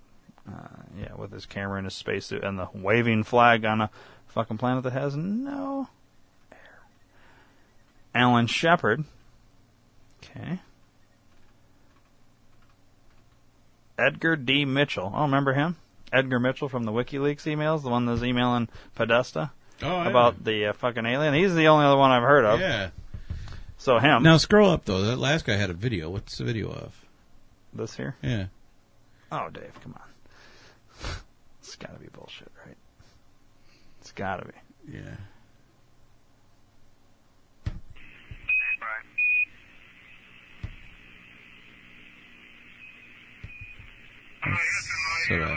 uh, 0.48 0.66
yeah, 0.98 1.14
with 1.14 1.30
his 1.32 1.46
camera 1.46 1.76
and 1.78 1.86
his 1.86 1.94
spacesuit 1.94 2.42
and 2.42 2.58
the 2.58 2.68
waving 2.74 3.22
flag 3.24 3.64
on 3.64 3.80
a 3.80 3.90
fucking 4.28 4.58
planet 4.58 4.82
that 4.84 4.92
has 4.94 5.14
no 5.16 5.88
air. 6.50 6.58
Alan 8.14 8.46
Shepard. 8.46 9.04
Okay. 10.24 10.58
Edgar 13.98 14.36
D. 14.36 14.64
Mitchell. 14.64 15.12
Oh, 15.14 15.22
remember 15.22 15.52
him? 15.52 15.76
Edgar 16.12 16.40
Mitchell 16.40 16.68
from 16.68 16.84
the 16.84 16.92
WikiLeaks 16.92 17.42
emails, 17.44 17.82
the 17.82 17.90
one 17.90 18.06
that's 18.06 18.22
emailing 18.22 18.68
Podesta 18.94 19.50
Oh, 19.82 19.86
yeah. 20.02 20.08
about 20.08 20.42
the 20.44 20.66
uh, 20.66 20.72
fucking 20.72 21.04
alien. 21.06 21.34
He's 21.34 21.54
the 21.54 21.68
only 21.68 21.84
other 21.86 21.96
one 21.96 22.10
I've 22.10 22.22
heard 22.22 22.44
of. 22.44 22.60
Yeah. 22.60 22.90
So 23.76 23.98
him. 23.98 24.22
Now 24.22 24.36
scroll 24.38 24.70
up 24.70 24.84
though. 24.84 25.02
That 25.02 25.18
last 25.18 25.44
guy 25.44 25.56
had 25.56 25.70
a 25.70 25.74
video. 25.74 26.10
What's 26.10 26.38
the 26.38 26.44
video 26.44 26.70
of? 26.70 27.04
This 27.72 27.96
here. 27.96 28.16
Yeah. 28.22 28.46
Oh, 29.32 29.48
Dave, 29.50 29.72
come 29.82 29.94
on. 29.94 31.10
it's 31.60 31.76
got 31.76 31.92
to 31.92 31.98
be 32.00 32.08
bullshit, 32.12 32.52
right? 32.64 32.76
It's 34.00 34.12
got 34.12 34.36
to 34.36 34.46
be. 34.46 34.98
Yeah. 34.98 35.16
So 45.26 45.56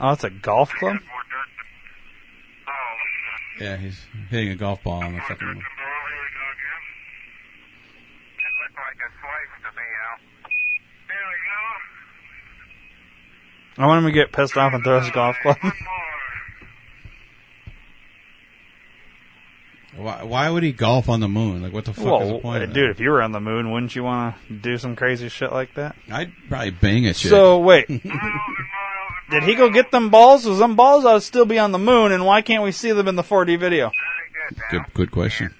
Oh, 0.00 0.12
it's 0.12 0.24
a 0.24 0.30
golf 0.30 0.70
club? 0.78 0.96
Yeah, 3.60 3.76
he's 3.76 4.00
hitting 4.30 4.48
a 4.48 4.56
golf 4.56 4.82
ball 4.82 5.02
on 5.02 5.14
the 5.14 5.20
fucking. 5.20 5.46
moon. 5.46 5.62
I 13.78 13.86
want 13.86 14.04
him 14.04 14.10
to 14.10 14.12
get 14.12 14.32
pissed 14.32 14.56
off 14.56 14.72
and 14.74 14.82
throw 14.84 15.00
his 15.00 15.10
golf 15.10 15.36
club. 15.42 15.56
Why, 19.96 20.22
why 20.22 20.48
would 20.48 20.62
he 20.62 20.72
golf 20.72 21.08
on 21.08 21.18
the 21.20 21.28
moon? 21.28 21.62
Like, 21.62 21.72
what 21.72 21.84
the 21.84 21.92
fuck 21.92 22.22
is 22.22 22.28
the 22.28 22.34
Whoa, 22.34 22.40
point? 22.40 22.62
of 22.62 22.68
that? 22.70 22.74
dude, 22.74 22.90
if 22.90 23.00
you 23.00 23.10
were 23.10 23.20
on 23.20 23.32
the 23.32 23.40
moon, 23.40 23.70
wouldn't 23.72 23.94
you 23.94 24.04
want 24.04 24.36
to 24.46 24.54
do 24.54 24.78
some 24.78 24.94
crazy 24.96 25.28
shit 25.28 25.52
like 25.52 25.74
that? 25.74 25.94
I'd 26.10 26.32
probably 26.48 26.70
bang 26.70 27.06
a 27.06 27.12
chick. 27.12 27.28
So 27.28 27.58
wait, 27.58 27.86
did 29.30 29.44
he 29.44 29.54
go 29.54 29.70
get 29.70 29.90
them 29.90 30.10
balls? 30.10 30.44
Because 30.44 30.58
them 30.58 30.76
balls 30.76 31.04
ought 31.04 31.14
to 31.14 31.20
still 31.20 31.46
be 31.46 31.58
on 31.58 31.72
the 31.72 31.78
moon, 31.78 32.12
and 32.12 32.26
why 32.26 32.42
can't 32.42 32.62
we 32.62 32.72
see 32.72 32.92
them 32.92 33.08
in 33.08 33.16
the 33.16 33.22
4D 33.22 33.58
video? 33.58 33.90
good, 34.70 34.82
good 34.94 35.10
question. 35.10 35.54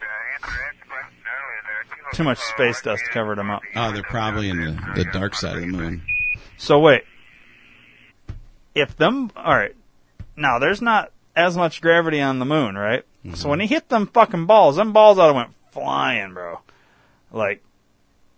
Too 2.12 2.24
much 2.24 2.38
space 2.38 2.82
dust 2.82 3.04
covered 3.12 3.38
them 3.38 3.50
up. 3.50 3.62
Oh, 3.76 3.92
they're 3.92 4.02
probably 4.02 4.48
in 4.48 4.60
the, 4.60 4.92
the 4.96 5.04
dark 5.04 5.34
side 5.34 5.56
of 5.56 5.60
the 5.60 5.68
moon. 5.68 6.02
So 6.56 6.80
wait, 6.80 7.04
if 8.74 8.96
them, 8.96 9.30
all 9.36 9.54
right, 9.54 9.74
now 10.36 10.58
there's 10.58 10.82
not 10.82 11.12
as 11.36 11.56
much 11.56 11.80
gravity 11.80 12.20
on 12.20 12.38
the 12.38 12.44
moon, 12.44 12.76
right? 12.76 13.04
So 13.22 13.30
mm-hmm. 13.30 13.48
when 13.48 13.60
he 13.60 13.66
hit 13.66 13.88
them 13.88 14.06
fucking 14.08 14.46
balls, 14.46 14.76
them 14.76 14.92
balls 14.92 15.18
ought 15.18 15.28
to 15.28 15.34
went 15.34 15.50
flying, 15.70 16.34
bro, 16.34 16.60
like 17.32 17.62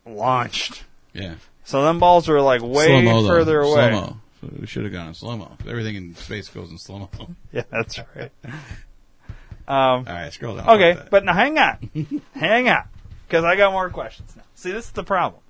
launched. 0.04 0.84
Yeah. 1.14 1.36
So 1.64 1.84
them 1.84 1.98
balls 1.98 2.28
were 2.28 2.40
like 2.40 2.60
way 2.62 2.86
Slow-mo, 2.86 3.22
though. 3.22 3.28
further 3.28 3.60
away. 3.60 3.90
Slow-mo. 3.90 4.16
We 4.42 4.66
should 4.66 4.84
have 4.84 4.92
gone 4.92 5.08
in 5.08 5.14
slow 5.14 5.36
mo. 5.36 5.56
Everything 5.68 5.94
in 5.94 6.14
space 6.16 6.48
goes 6.48 6.70
in 6.70 6.78
slow 6.78 6.98
mo. 6.98 7.08
Yeah, 7.52 7.62
that's 7.70 7.98
right. 8.16 8.32
Um, 9.68 9.76
All 9.78 10.02
right, 10.06 10.32
scroll 10.32 10.56
down. 10.56 10.68
Okay, 10.70 10.98
but 11.08 11.24
now 11.24 11.32
hang 11.34 11.56
on, 11.56 11.78
hang 12.34 12.68
on, 12.68 12.82
because 13.28 13.44
I 13.44 13.54
got 13.54 13.70
more 13.72 13.88
questions 13.90 14.34
now. 14.36 14.42
See, 14.56 14.72
this 14.72 14.86
is 14.86 14.90
the 14.90 15.04
problem. 15.04 15.40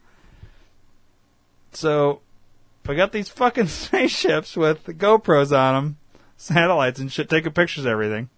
So, 1.73 2.21
we 2.87 2.95
got 2.95 3.13
these 3.13 3.31
fucking 3.31 3.69
spaceships 3.69 4.55
with 4.55 4.85
the 4.85 4.93
GoPros 4.93 5.57
on 5.59 5.75
them, 5.75 5.97
satellites 6.37 7.01
and 7.01 7.11
shit, 7.11 7.31
taking 7.31 7.53
pictures 7.53 7.87
of 7.87 7.91
everything. 7.91 8.29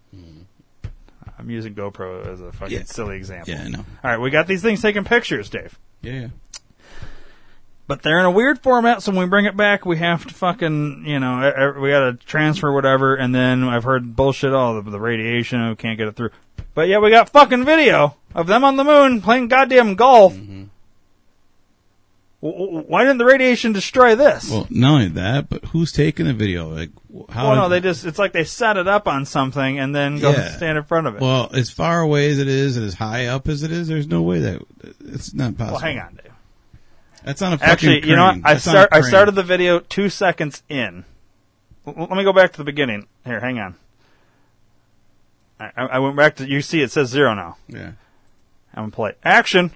I'm 1.37 1.49
using 1.49 1.75
GoPro 1.75 2.25
as 2.25 2.39
a 2.39 2.53
fucking. 2.53 2.73
Yeah. 2.77 2.83
silly 2.85 3.17
example. 3.17 3.53
Yeah, 3.53 3.63
I 3.63 3.67
know. 3.67 3.79
All 4.03 4.11
right, 4.11 4.19
we 4.19 4.29
got 4.29 4.47
these 4.47 4.61
things 4.61 4.81
taking 4.81 5.03
pictures, 5.03 5.49
Dave. 5.49 5.77
Yeah, 6.01 6.13
yeah. 6.13 6.27
But 7.87 8.01
they're 8.01 8.19
in 8.19 8.25
a 8.25 8.31
weird 8.31 8.63
format, 8.63 9.03
so 9.03 9.11
when 9.11 9.21
we 9.21 9.29
bring 9.29 9.45
it 9.45 9.55
back, 9.55 9.85
we 9.85 9.97
have 9.97 10.25
to 10.25 10.33
fucking, 10.33 11.03
you 11.05 11.19
know, 11.19 11.73
we 11.79 11.89
gotta 11.91 12.13
transfer 12.13 12.71
whatever, 12.73 13.13
and 13.15 13.33
then 13.35 13.63
I've 13.63 13.83
heard 13.83 14.15
bullshit, 14.15 14.53
oh, 14.53 14.81
the, 14.81 14.89
the 14.89 14.99
radiation, 14.99 15.69
we 15.69 15.75
can't 15.75 15.95
get 15.97 16.07
it 16.07 16.15
through. 16.15 16.31
But 16.73 16.87
yeah, 16.87 16.97
we 16.97 17.11
got 17.11 17.29
fucking 17.29 17.63
video 17.63 18.15
of 18.33 18.47
them 18.47 18.63
on 18.63 18.75
the 18.77 18.83
moon 18.83 19.21
playing 19.21 19.49
goddamn 19.49 19.93
golf. 19.95 20.35
W- 22.41 22.83
Why 22.87 23.03
didn't 23.03 23.19
the 23.19 23.25
radiation 23.25 23.71
destroy 23.71 24.15
this? 24.15 24.49
Well, 24.49 24.67
not 24.69 24.91
only 24.93 25.07
that, 25.09 25.49
but 25.49 25.65
who's 25.65 25.91
taking 25.91 26.25
the 26.25 26.33
video? 26.33 26.67
Like, 26.69 26.89
how? 27.29 27.49
well, 27.51 27.55
no, 27.55 27.69
they 27.69 27.79
just, 27.81 28.03
it's 28.05 28.19
like 28.19 28.33
they 28.33 28.43
set 28.43 28.77
it 28.77 28.87
up 28.87 29.07
on 29.07 29.25
something 29.25 29.79
and 29.79 29.95
then 29.95 30.19
go 30.19 30.31
Yeah. 30.31 30.55
stand 30.57 30.77
in 30.77 30.83
front 30.83 31.07
of 31.07 31.15
it. 31.15 31.21
Well, 31.21 31.49
as 31.53 31.69
far 31.69 32.01
away 32.01 32.29
as 32.31 32.39
it 32.39 32.47
is 32.47 32.77
and 32.77 32.85
as 32.85 32.95
high 32.95 33.27
up 33.27 33.47
as 33.47 33.63
it 33.63 33.71
is, 33.71 33.87
there's 33.87 34.07
no 34.07 34.21
way 34.21 34.39
that 34.39 34.61
it's 35.01 35.33
not 35.33 35.57
possible. 35.57 35.73
Well, 35.75 35.81
hang 35.81 35.99
on. 35.99 36.19
That's 37.25 37.41
on 37.41 37.53
a 37.53 37.57
fucking 37.57 37.71
Actually, 37.71 38.07
you 38.07 38.15
know 38.15 38.25
what? 38.25 38.35
I 38.43 38.53
That's 38.53 38.67
on 38.67 38.75
a 38.75 38.77
start. 38.77 38.89
I 38.91 38.99
crane. 38.99 39.09
started 39.09 39.31
the 39.35 39.43
video 39.43 39.79
two 39.79 40.09
seconds 40.09 40.61
in. 40.69 41.03
L- 41.87 41.93
let 41.97 42.11
me 42.11 42.23
go 42.23 42.31
back 42.31 42.51
to 42.53 42.57
the 42.57 42.63
beginning. 42.63 43.07
Here, 43.25 43.39
hang 43.39 43.59
on. 43.59 43.75
I, 45.59 45.71
I 45.75 45.85
I 45.85 45.99
went 45.99 46.15
back 46.15 46.35
to. 46.37 46.47
You 46.47 46.61
see, 46.61 46.81
it 46.81 46.91
says 46.91 47.09
zero 47.09 47.33
now. 47.33 47.57
Yeah. 47.67 47.91
I'm 48.73 48.83
gonna 48.83 48.91
play 48.91 49.13
action. 49.23 49.71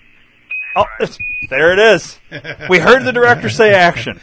Oh, 0.75 0.85
it's, 0.99 1.17
there 1.49 1.73
it 1.73 1.79
is. 1.79 2.19
We 2.69 2.77
heard 2.77 3.03
the 3.03 3.11
director 3.11 3.49
say 3.49 3.73
action, 3.73 4.19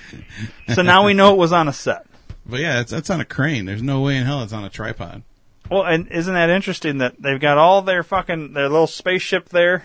so 0.72 0.82
now 0.82 1.04
we 1.04 1.12
know 1.12 1.32
it 1.32 1.38
was 1.38 1.52
on 1.52 1.66
a 1.66 1.72
set. 1.72 2.06
But 2.46 2.60
yeah, 2.60 2.80
it's, 2.80 2.92
that's 2.92 3.10
on 3.10 3.20
a 3.20 3.24
crane. 3.24 3.64
There's 3.64 3.82
no 3.82 4.00
way 4.02 4.16
in 4.16 4.24
hell 4.24 4.42
it's 4.44 4.52
on 4.52 4.62
a 4.62 4.70
tripod. 4.70 5.24
Well, 5.68 5.82
and 5.82 6.06
isn't 6.12 6.32
that 6.32 6.48
interesting 6.48 6.98
that 6.98 7.20
they've 7.20 7.40
got 7.40 7.58
all 7.58 7.82
their 7.82 8.04
fucking 8.04 8.52
their 8.52 8.68
little 8.68 8.86
spaceship 8.86 9.48
there, 9.48 9.84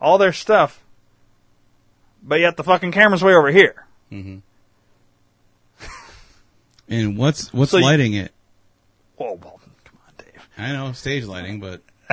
all 0.00 0.18
their 0.18 0.32
stuff, 0.32 0.82
but 2.22 2.40
yet 2.40 2.56
the 2.56 2.64
fucking 2.64 2.92
camera's 2.92 3.22
way 3.24 3.34
over 3.34 3.50
here. 3.50 3.86
Mm-hmm. 4.12 4.38
And 6.88 7.16
what's 7.16 7.52
what's 7.52 7.70
So 7.70 7.78
you- 7.78 7.84
lighting 7.84 8.14
it? 8.14 8.32
Whoa, 9.16 9.34
well, 9.34 9.60
come 9.84 9.98
on, 10.06 10.14
Dave. 10.18 10.48
I 10.58 10.72
know 10.72 10.92
stage 10.92 11.24
lighting, 11.24 11.60
but 11.60 11.82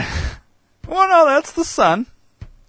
well, 0.88 1.08
no, 1.10 1.26
that's 1.26 1.54
the 1.54 1.64
sun. 1.64 2.06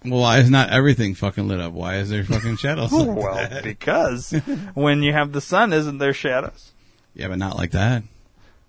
well, 0.04 0.20
why 0.20 0.38
is 0.38 0.48
not 0.48 0.70
everything 0.70 1.14
fucking 1.14 1.48
lit 1.48 1.60
up? 1.60 1.72
Why 1.72 1.96
is 1.96 2.08
there 2.08 2.24
fucking 2.24 2.56
shadows? 2.56 2.92
like 2.92 3.08
well, 3.16 3.34
that? 3.34 3.62
because 3.64 4.30
when 4.74 5.02
you 5.02 5.12
have 5.12 5.32
the 5.32 5.40
sun, 5.40 5.72
isn't 5.72 5.98
there 5.98 6.14
shadows? 6.14 6.72
yeah, 7.14 7.28
but 7.28 7.38
not 7.38 7.56
like 7.56 7.72
that. 7.72 8.04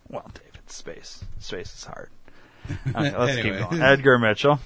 Well, 0.09 0.29
David, 0.33 0.69
space. 0.71 1.23
Space 1.39 1.73
is 1.73 1.83
hard. 1.85 2.09
Okay, 2.89 3.17
let's 3.17 3.37
Anyway. 3.37 3.59
keep 3.59 3.69
going. 3.69 3.81
Edgar 3.81 4.17
Mitchell. 4.19 4.59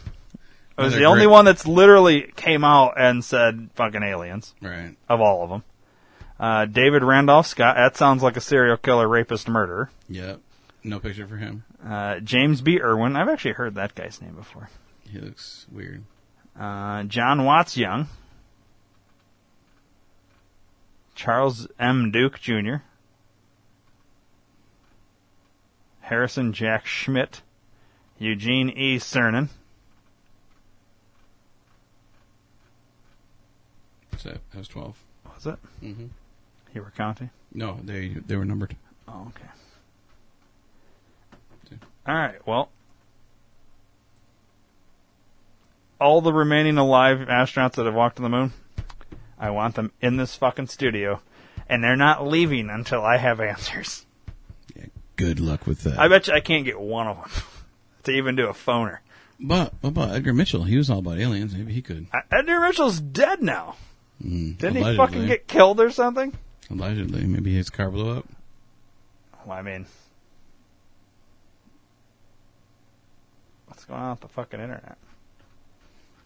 It 0.77 0.81
was 0.81 0.93
the 0.95 1.05
only 1.05 1.25
great- 1.25 1.31
one 1.31 1.45
that's 1.45 1.67
literally 1.67 2.31
came 2.35 2.63
out 2.63 2.93
and 2.97 3.23
said 3.23 3.69
fucking 3.75 4.01
aliens. 4.03 4.55
Right. 4.61 4.95
Of 5.07 5.21
all 5.21 5.43
of 5.43 5.49
them. 5.49 5.63
Uh, 6.39 6.65
David 6.65 7.03
Randolph 7.03 7.45
Scott. 7.47 7.75
That 7.75 7.95
sounds 7.95 8.23
like 8.23 8.35
a 8.37 8.41
serial 8.41 8.77
killer, 8.77 9.07
rapist, 9.07 9.47
murderer. 9.47 9.91
Yep. 10.09 10.39
No 10.83 10.99
picture 10.99 11.27
for 11.27 11.37
him. 11.37 11.63
Uh, 11.87 12.19
James 12.19 12.61
B. 12.61 12.81
Irwin. 12.81 13.15
I've 13.15 13.29
actually 13.29 13.53
heard 13.53 13.75
that 13.75 13.93
guy's 13.95 14.19
name 14.21 14.33
before. 14.35 14.69
He 15.09 15.19
looks 15.19 15.67
weird. 15.71 16.03
Uh, 16.59 17.03
John 17.03 17.45
Watts 17.45 17.77
Young. 17.77 18.07
Charles 21.15 21.67
M. 21.79 22.11
Duke 22.11 22.39
Jr. 22.39 22.77
Harrison 26.01 26.51
Jack 26.51 26.85
Schmitt. 26.85 27.41
Eugene 28.17 28.69
E. 28.69 28.97
Cernan. 28.97 29.49
So 34.23 34.29
that 34.29 34.57
was 34.57 34.69
twelve. 34.69 34.97
Was 35.35 35.45
it? 35.47 35.57
Mm-hmm. 35.83 36.05
You 36.73 36.81
were 36.81 36.93
counting? 36.95 37.29
No, 37.53 37.77
they 37.83 38.07
they 38.07 38.37
were 38.37 38.45
numbered. 38.45 38.77
Oh, 39.05 39.27
okay. 39.35 39.49
All 42.07 42.15
right. 42.15 42.47
Well, 42.47 42.69
all 45.99 46.21
the 46.21 46.31
remaining 46.31 46.77
alive 46.77 47.17
astronauts 47.19 47.73
that 47.73 47.85
have 47.85 47.95
walked 47.95 48.17
on 48.17 48.23
the 48.23 48.29
moon, 48.29 48.53
I 49.37 49.49
want 49.49 49.75
them 49.75 49.91
in 49.99 50.15
this 50.15 50.37
fucking 50.37 50.67
studio, 50.67 51.19
and 51.67 51.83
they're 51.83 51.97
not 51.97 52.25
leaving 52.25 52.69
until 52.69 53.03
I 53.03 53.17
have 53.17 53.41
answers. 53.41 54.05
Good 55.17 55.41
luck 55.41 55.67
with 55.67 55.83
that. 55.83 55.99
I 55.99 56.07
bet 56.07 56.27
you 56.27 56.33
I 56.33 56.39
can't 56.39 56.63
get 56.63 56.79
one 56.79 57.07
of 57.07 57.17
them 57.17 57.43
to 58.03 58.11
even 58.11 58.37
do 58.37 58.47
a 58.47 58.53
phoner. 58.53 58.99
But 59.37 59.73
what 59.81 59.89
about 59.89 60.11
Edgar 60.11 60.33
Mitchell? 60.33 60.63
He 60.63 60.77
was 60.77 60.89
all 60.89 60.99
about 60.99 61.19
aliens. 61.19 61.53
Maybe 61.53 61.73
he 61.73 61.81
could. 61.81 62.07
Edgar 62.31 62.61
Mitchell's 62.61 63.01
dead 63.01 63.41
now. 63.41 63.75
Mm, 64.21 64.57
Didn't 64.57 64.83
he 64.83 64.95
fucking 64.97 65.25
get 65.27 65.47
killed 65.47 65.79
or 65.79 65.89
something? 65.91 66.33
Allegedly, 66.69 67.25
maybe 67.25 67.53
his 67.53 67.69
car 67.69 67.89
blew 67.89 68.09
up. 68.17 68.25
Well, 69.45 69.57
I 69.57 69.61
mean, 69.61 69.85
what's 73.67 73.85
going 73.85 73.99
on 74.01 74.11
with 74.11 74.21
the 74.21 74.27
fucking 74.29 74.59
internet? 74.59 74.97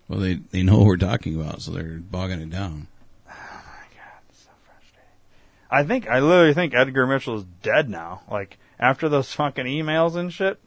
Well, 0.08 0.20
they 0.20 0.36
they 0.36 0.64
know 0.64 0.78
what 0.78 0.88
we're 0.88 0.98
talking 0.98 1.40
about, 1.40 1.62
so 1.62 1.72
they're 1.72 1.98
bogging 2.00 2.42
it 2.42 2.50
down. 2.50 2.88
Oh 3.30 3.34
my 3.34 3.96
god, 3.96 4.22
it's 4.30 4.44
so 4.44 4.50
frustrating. 4.66 5.10
I 5.70 5.84
think 5.84 6.08
I 6.10 6.20
literally 6.20 6.54
think 6.54 6.74
Edgar 6.74 7.08
Mitchell 7.08 7.38
is 7.38 7.46
dead 7.62 7.90
now. 7.90 8.22
Like 8.30 8.58
after 8.80 9.10
those 9.10 9.32
fucking 9.34 9.66
emails 9.66 10.16
and 10.16 10.32
shit, 10.32 10.60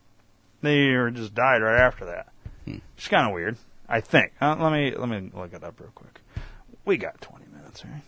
they 0.63 0.89
were 0.97 1.11
just 1.11 1.35
died 1.35 1.63
right 1.63 1.81
after 1.81 2.05
that. 2.07 2.27
It's 2.97 3.09
kind 3.09 3.27
of 3.27 3.35
weird. 3.35 3.57
I 3.89 4.01
think. 4.01 4.33
Uh, 4.41 4.55
let 4.59 4.73
me 4.73 4.95
let 4.95 5.09
me 5.09 5.31
look 5.35 5.53
it 5.55 5.65
up 5.65 5.81
real 5.81 5.91
quick. 5.95 6.20
We 6.85 6.97
got 6.97 7.21
20 7.21 7.45
minutes, 7.55 7.85
right? 7.85 8.03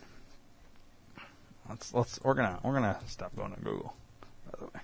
Let's 1.69 1.95
let's 1.95 2.21
we're 2.23 2.35
gonna 2.35 2.59
we're 2.63 2.75
gonna 2.75 2.99
stop 3.07 3.35
going 3.37 3.55
to 3.55 3.61
Google. 3.61 3.95
By 4.51 4.59
the 4.59 4.65
way, 4.67 4.81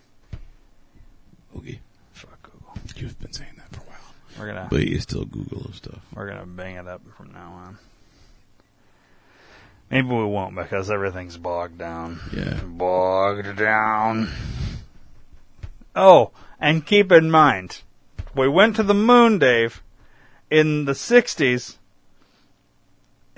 Okay. 1.56 1.80
fuck 2.12 2.40
Google. 2.42 2.74
You've 2.96 3.18
been 3.20 3.32
saying 3.32 3.50
that 3.56 3.74
for 3.74 3.82
a 3.82 3.88
while. 3.90 3.98
We're 4.38 4.46
gonna 4.46 4.68
But 4.70 4.86
you 4.86 5.00
still 5.00 5.24
Google 5.24 5.72
stuff. 5.72 5.98
we're 6.14 6.28
gonna 6.28 6.46
bang 6.46 6.76
it 6.76 6.86
up 6.86 7.02
from 7.16 7.32
now 7.32 7.50
on. 7.52 7.78
Maybe 9.90 10.08
we 10.08 10.24
won't 10.24 10.54
because 10.54 10.90
everything's 10.90 11.36
bogged 11.38 11.78
down. 11.78 12.20
Yeah. 12.32 12.60
Bogged 12.62 13.56
down. 13.56 14.30
Oh, 15.96 16.30
and 16.60 16.84
keep 16.86 17.10
in 17.10 17.30
mind, 17.30 17.80
we 18.36 18.46
went 18.48 18.76
to 18.76 18.82
the 18.82 18.94
moon, 18.94 19.38
Dave, 19.38 19.82
in 20.50 20.84
the 20.84 20.92
60s. 20.92 21.77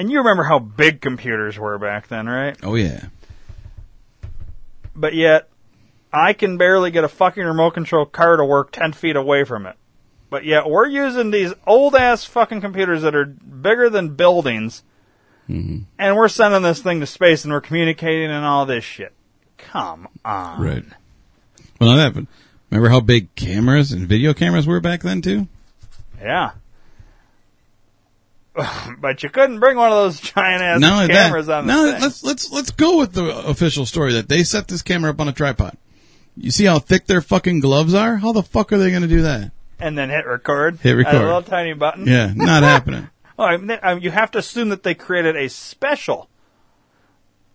And 0.01 0.11
you 0.11 0.17
remember 0.17 0.45
how 0.45 0.59
big 0.59 1.03
computers 1.03 1.59
were 1.59 1.77
back 1.77 2.09
then, 2.09 2.27
right? 2.27 2.57
Oh 2.63 2.75
yeah. 2.75 3.09
But 4.97 5.15
yet, 5.15 5.51
I 6.11 6.33
can 6.33 6.57
barely 6.57 6.91
get 6.91 7.05
a 7.05 7.09
fucking 7.09 7.45
remote 7.45 7.75
control 7.75 8.07
car 8.07 8.39
to 8.39 8.45
work 8.47 8.73
10 8.73 8.95
feet 8.95 9.15
away 9.15 9.45
from 9.45 9.67
it. 9.67 9.77
But 10.31 10.47
yet, 10.47 10.71
we're 10.71 10.89
using 10.89 11.31
these 11.31 11.53
old 11.67 11.95
ass 11.95 12.25
fucking 12.25 12.63
computers 12.63 13.03
that 13.03 13.15
are 13.15 13.27
bigger 13.27 13.91
than 13.91 14.15
buildings. 14.15 14.85
Mm-hmm. 15.51 15.81
And 15.99 16.17
we're 16.17 16.29
sending 16.29 16.63
this 16.63 16.81
thing 16.81 17.01
to 17.01 17.07
space 17.07 17.45
and 17.45 17.53
we're 17.53 17.61
communicating 17.61 18.31
and 18.31 18.47
all 18.47 18.65
this 18.65 18.85
shit. 18.85 19.13
Come 19.59 20.09
on. 20.25 20.63
Right. 20.63 20.85
Well, 21.79 21.95
that 21.95 22.03
happened. 22.03 22.29
Remember 22.71 22.89
how 22.89 23.01
big 23.01 23.35
cameras 23.35 23.93
and 23.93 24.09
video 24.09 24.33
cameras 24.33 24.67
were 24.67 24.81
back 24.81 25.03
then 25.03 25.21
too? 25.21 25.47
Yeah. 26.19 26.53
but 28.99 29.23
you 29.23 29.31
couldn't 29.31 29.61
bring 29.61 29.77
one 29.77 29.93
of 29.93 29.99
those 29.99 30.21
giant 30.21 30.63
ass 30.63 30.81
cameras 31.09 31.47
that, 31.47 31.59
on 31.59 31.67
the 31.67 31.73
now 31.73 31.93
thing. 31.93 32.03
let's 32.03 32.23
let's 32.25 32.51
let's 32.51 32.71
go 32.73 32.99
with 32.99 33.13
the 33.13 33.27
official 33.47 33.87
story 33.87 34.13
that 34.15 34.29
they 34.29 34.43
set 34.43 34.69
this 34.69 34.83
camera 34.83 35.11
up 35.11 35.21
on 35.21 35.29
a 35.29 35.33
tripod. 35.33 35.77
You 36.37 36.51
see 36.51 36.65
how 36.65 36.79
thick 36.79 37.07
their 37.07 37.21
fucking 37.21 37.61
gloves 37.61 37.95
are? 37.95 38.17
How 38.17 38.33
the 38.33 38.43
fuck 38.43 38.73
are 38.73 38.79
they 38.79 38.91
going 38.91 39.03
to 39.03 39.09
do 39.09 39.23
that? 39.23 39.53
and 39.81 39.97
then 39.97 40.11
hit 40.11 40.27
record. 40.27 40.79
Hit 40.81 40.93
record. 40.93 41.15
A 41.17 41.25
little 41.25 41.43
tiny 41.43 41.73
button. 41.73 42.07
Yeah, 42.07 42.33
not 42.35 42.63
happening. 42.65 43.09
Oh, 43.39 43.45
I 43.45 43.57
mean, 43.57 43.79
I 43.83 43.95
mean, 43.95 44.03
you 44.03 44.11
have 44.11 44.31
to 44.33 44.39
assume 44.39 44.69
that 44.69 44.83
they 44.83 44.95
created 44.95 45.37
a 45.37 45.49
special 45.49 46.29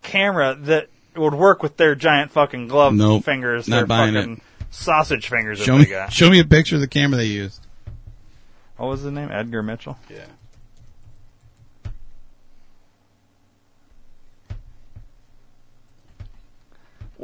camera 0.02 0.56
that 0.62 0.90
would 1.16 1.36
work 1.36 1.64
with 1.64 1.78
their 1.78 1.96
giant 1.96 2.32
fucking 2.32 2.68
glove 2.68 2.94
Nope, 2.94 3.24
fingers, 3.24 3.68
not 3.68 3.88
buying 3.88 4.16
fucking 4.16 4.42
sausage 4.72 5.30
fingers 5.30 5.60
Show 5.60 5.78
that 5.78 5.84
me 5.84 5.86
got. 5.86 6.12
show 6.12 6.30
me 6.30 6.40
a 6.40 6.46
picture 6.46 6.76
of 6.76 6.82
the 6.82 6.88
camera 6.88 7.18
they 7.18 7.26
used. 7.26 7.66
What 8.78 8.88
was 8.88 9.04
the 9.04 9.12
name? 9.12 9.30
Edgar 9.32 9.64
Mitchell. 9.64 9.98
Yeah. 10.10 10.26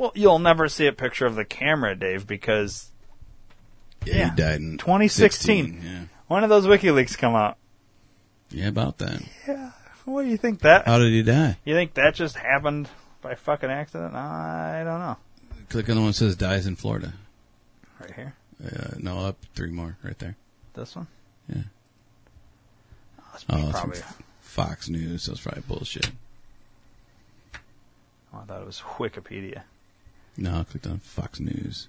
Well, 0.01 0.11
you'll 0.15 0.39
never 0.39 0.67
see 0.67 0.87
a 0.87 0.93
picture 0.93 1.27
of 1.27 1.35
the 1.35 1.45
camera, 1.45 1.95
Dave, 1.95 2.25
because 2.25 2.89
Yeah, 4.03 4.15
Yeah. 4.15 4.29
he 4.31 4.35
died 4.35 4.59
in 4.61 4.77
2016. 4.79 5.73
16, 5.75 5.81
yeah. 5.83 6.03
when 6.27 6.41
did 6.41 6.49
those 6.49 6.65
WikiLeaks 6.65 7.15
come 7.15 7.35
out? 7.35 7.57
Yeah, 8.49 8.67
about 8.69 8.97
that. 8.97 9.21
Yeah. 9.47 9.73
What 10.05 10.23
do 10.23 10.29
you 10.29 10.37
think 10.37 10.61
that? 10.61 10.87
How 10.87 10.97
did 10.97 11.11
he 11.11 11.21
die? 11.21 11.59
You 11.65 11.75
think 11.75 11.93
that 11.93 12.15
just 12.15 12.35
happened 12.35 12.89
by 13.21 13.35
fucking 13.35 13.69
accident? 13.69 14.15
I 14.15 14.83
don't 14.83 14.99
know. 15.01 15.17
Click 15.69 15.87
on 15.87 15.95
the 15.97 16.01
one 16.01 16.07
that 16.09 16.13
says 16.15 16.35
dies 16.35 16.65
in 16.65 16.75
Florida. 16.77 17.13
Right 17.99 18.11
here, 18.15 18.33
Uh, 18.65 18.95
no, 18.97 19.19
up 19.19 19.37
three 19.53 19.69
more 19.69 19.97
right 20.01 20.17
there. 20.17 20.35
this 20.73 20.95
one. 20.95 21.05
Yeah. 21.47 21.61
Oh, 23.19 23.23
it's 23.35 23.43
probably. 23.43 23.99
Fox 24.41 24.89
News. 24.89 25.27
That's 25.27 25.41
probably 25.41 25.61
bullshit. 25.67 26.09
Oh, 28.33 28.39
I 28.39 28.45
thought 28.45 28.61
it 28.61 28.65
was 28.65 28.81
Wikipedia. 28.97 29.61
No, 30.37 30.59
I 30.59 30.63
clicked 30.63 30.87
on 30.87 30.99
Fox 30.99 31.39
News. 31.39 31.87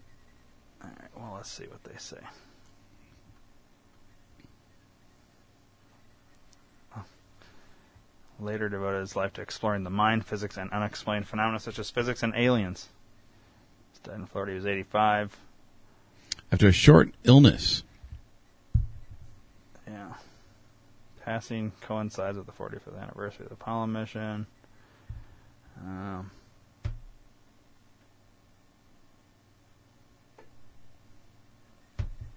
All 0.83 0.91
right. 0.91 1.11
Well, 1.17 1.33
let's 1.37 1.51
see 1.51 1.65
what 1.65 1.85
they 1.85 1.99
say. 1.99 2.19
Later 8.43 8.69
devoted 8.69 9.01
his 9.01 9.15
life 9.15 9.33
to 9.35 9.41
exploring 9.41 9.85
the 9.85 9.91
mind, 9.91 10.27
physics, 10.27 10.57
and 10.57 10.71
unexplained 10.73 11.29
phenomena 11.29 11.61
such 11.61 11.79
as 11.79 11.91
physics 11.91 12.25
and 12.25 12.35
aliens. 12.35 12.89
He's 13.93 14.01
died 14.01 14.17
in 14.17 14.27
Florida. 14.27 14.53
He 14.53 14.57
was 14.57 14.67
85. 14.67 15.37
After 16.51 16.67
a 16.67 16.73
short 16.73 17.13
illness. 17.23 17.85
Yeah. 19.87 20.15
Passing 21.25 21.71
coincides 21.83 22.37
with 22.37 22.47
the 22.47 22.53
45th 22.53 23.01
anniversary 23.01 23.45
of 23.45 23.51
the 23.51 23.55
Apollo 23.55 23.87
mission. 23.87 24.47
Um, 25.81 26.31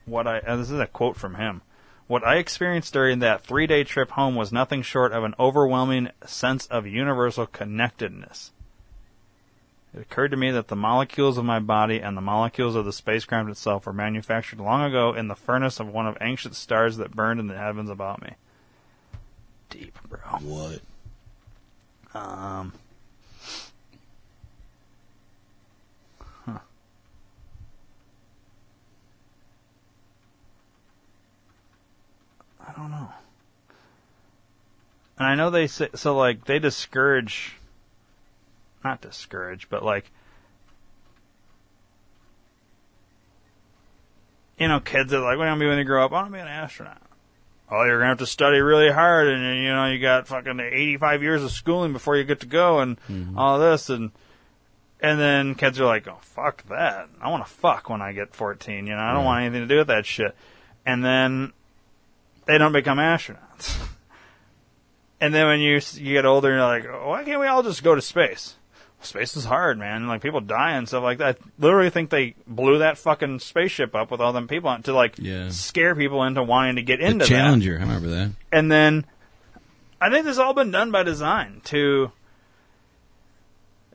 what 0.06 0.28
I 0.28 0.39
this 0.39 0.72
is 0.72 0.80
a 0.80 0.88
quote 0.88 1.16
from 1.16 1.36
him. 1.36 1.62
What 2.08 2.24
I 2.24 2.36
experienced 2.36 2.93
during 2.93 3.20
that 3.20 3.43
three-day 3.43 3.84
trip 3.84 4.12
home 4.12 4.36
was 4.36 4.51
nothing 4.51 4.84
short 4.84 5.12
of 5.12 5.24
an 5.24 5.34
overwhelming 5.39 6.10
sense 6.26 6.68
of 6.68 6.86
universal 6.86 7.47
connectedness. 7.47 8.51
It 9.95 10.01
occurred 10.01 10.32
to 10.32 10.38
me 10.38 10.51
that 10.51 10.68
the 10.68 10.76
molecules 10.76 11.38
of 11.38 11.45
my 11.45 11.60
body 11.60 11.99
and 11.99 12.16
the 12.16 12.22
molecules 12.22 12.76
of 12.76 12.86
the 12.86 12.93
spacecraft 12.93 13.49
itself 13.49 13.86
were 13.86 13.93
manufactured 13.93 14.60
long 14.60 14.84
ago 14.84 15.14
in 15.14 15.30
the 15.30 15.36
furnace 15.36 15.80
of 15.80 15.88
one 15.88 16.06
of 16.06 16.18
ancient 16.22 16.56
stars 16.56 16.97
that 16.97 17.16
burned 17.16 17.39
in 17.39 17.47
the 17.47 17.58
heavens 17.58 17.89
about 17.89 18.22
me. 18.22 18.34
Deep, 19.70 19.97
bro. 20.08 20.20
What? 20.41 20.82
Um. 22.14 22.73
I 32.68 32.74
don't 32.74 32.92
know. 32.92 33.10
And 35.18 35.28
I 35.28 35.36
know 35.36 35.50
they 35.50 35.68
say 35.68 35.90
so. 35.96 36.16
Like 36.16 36.46
they 36.46 36.60
discourage, 36.60 37.54
not 38.84 39.02
discourage, 39.02 39.70
but 39.70 39.84
like 39.84 40.12
you 44.60 44.68
know, 44.68 44.80
kids 44.80 45.14
are 45.14 45.20
like, 45.20 45.38
"What 45.38 45.46
do 45.46 45.48
you 45.48 45.50
want 45.50 45.60
to 45.60 45.64
be 45.66 45.70
when 45.70 45.78
you 45.78 45.84
grow 45.84 46.06
up?" 46.06 46.12
I 46.12 46.16
want 46.16 46.28
to 46.28 46.34
be 46.34 46.40
an 46.40 46.48
astronaut. 46.48 47.02
Oh, 47.70 47.84
you're 47.84 47.98
gonna 47.98 48.10
have 48.10 48.20
to 48.20 48.26
study 48.26 48.60
really 48.60 48.92
hard, 48.92 49.28
and 49.28 49.64
you 49.64 49.70
know, 49.70 49.86
you 49.88 50.00
got 50.00 50.28
fucking 50.28 50.60
85 50.60 51.24
years 51.24 51.44
of 51.44 51.52
schooling 51.52 51.94
before 51.94 52.16
you 52.16 52.24
get 52.24 52.42
to 52.42 52.46
go, 52.46 52.80
and 52.80 53.00
mm-hmm. 53.02 53.38
all 53.38 53.60
this, 53.60 53.90
and 53.90 54.12
and 55.02 55.20
then 55.20 55.56
kids 55.56 55.80
are 55.80 55.86
like, 55.86 56.08
"Oh, 56.08 56.20
fuck 56.22 56.64
that! 56.68 57.10
I 57.22 57.30
want 57.30 57.46
to 57.46 57.52
fuck 57.52 57.90
when 57.90 58.02
I 58.02 58.12
get 58.12 58.36
14. 58.36 58.88
You 58.88 58.96
know, 58.96 59.02
I 59.02 59.14
don't 59.14 59.26
want 59.26 59.44
anything 59.44 59.68
to 59.68 59.74
do 59.74 59.80
with 59.80 59.88
that 59.88 60.06
shit." 60.06 60.36
And 60.86 61.04
then 61.04 61.54
they 62.45 62.57
don't 62.57 62.73
become 62.73 62.97
astronauts. 62.97 63.77
and 65.22 65.34
then 65.34 65.47
when 65.47 65.59
you 65.59 65.80
you 65.95 66.13
get 66.13 66.26
older, 66.26 66.49
you're 66.49 66.61
like, 66.61 66.85
"Why 66.85 67.23
can't 67.23 67.39
we 67.39 67.47
all 67.47 67.63
just 67.63 67.84
go 67.84 67.95
to 67.95 68.01
space?" 68.01 68.55
Space 69.01 69.35
is 69.38 69.45
hard, 69.45 69.77
man. 69.77 70.07
Like 70.07 70.22
people 70.23 70.41
die 70.41 70.72
and 70.72 70.88
stuff 70.88 71.03
like 71.03 71.19
that. 71.19 71.38
I 71.39 71.45
literally 71.59 71.91
think 71.91 72.09
they 72.09 72.34
blew 72.47 72.80
that 72.80 72.97
fucking 72.97 73.39
spaceship 73.39 73.93
up 73.93 74.09
with 74.09 74.19
all 74.19 74.34
them 74.34 74.47
people 74.47 74.69
on 74.69 74.81
to 74.84 74.93
like 74.93 75.15
Yeah. 75.19 75.49
scare 75.49 75.95
people 75.95 76.23
into 76.23 76.41
wanting 76.41 76.77
to 76.77 76.81
get 76.81 76.99
The 76.99 77.05
into 77.07 77.26
that. 77.26 77.30
Challenger. 77.30 77.77
I 77.77 77.81
remember 77.81 78.07
that. 78.09 78.31
And 78.51 78.72
then 78.72 79.05
I 80.01 80.09
think 80.09 80.23
this 80.26 80.38
has 80.38 80.39
all 80.39 80.53
been 80.55 80.72
done 80.72 80.89
by 80.91 81.03
design 81.03 81.61
to 81.65 82.11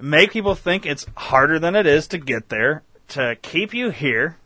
make 0.01 0.31
people 0.33 0.55
think 0.55 0.87
it's 0.87 1.07
harder 1.17 1.59
than 1.59 1.75
it 1.75 1.87
is 1.87 2.07
to 2.09 2.19
get 2.19 2.49
there, 2.49 2.83
to 3.09 3.37
keep 3.43 3.75
you 3.75 3.91
here. 3.91 4.37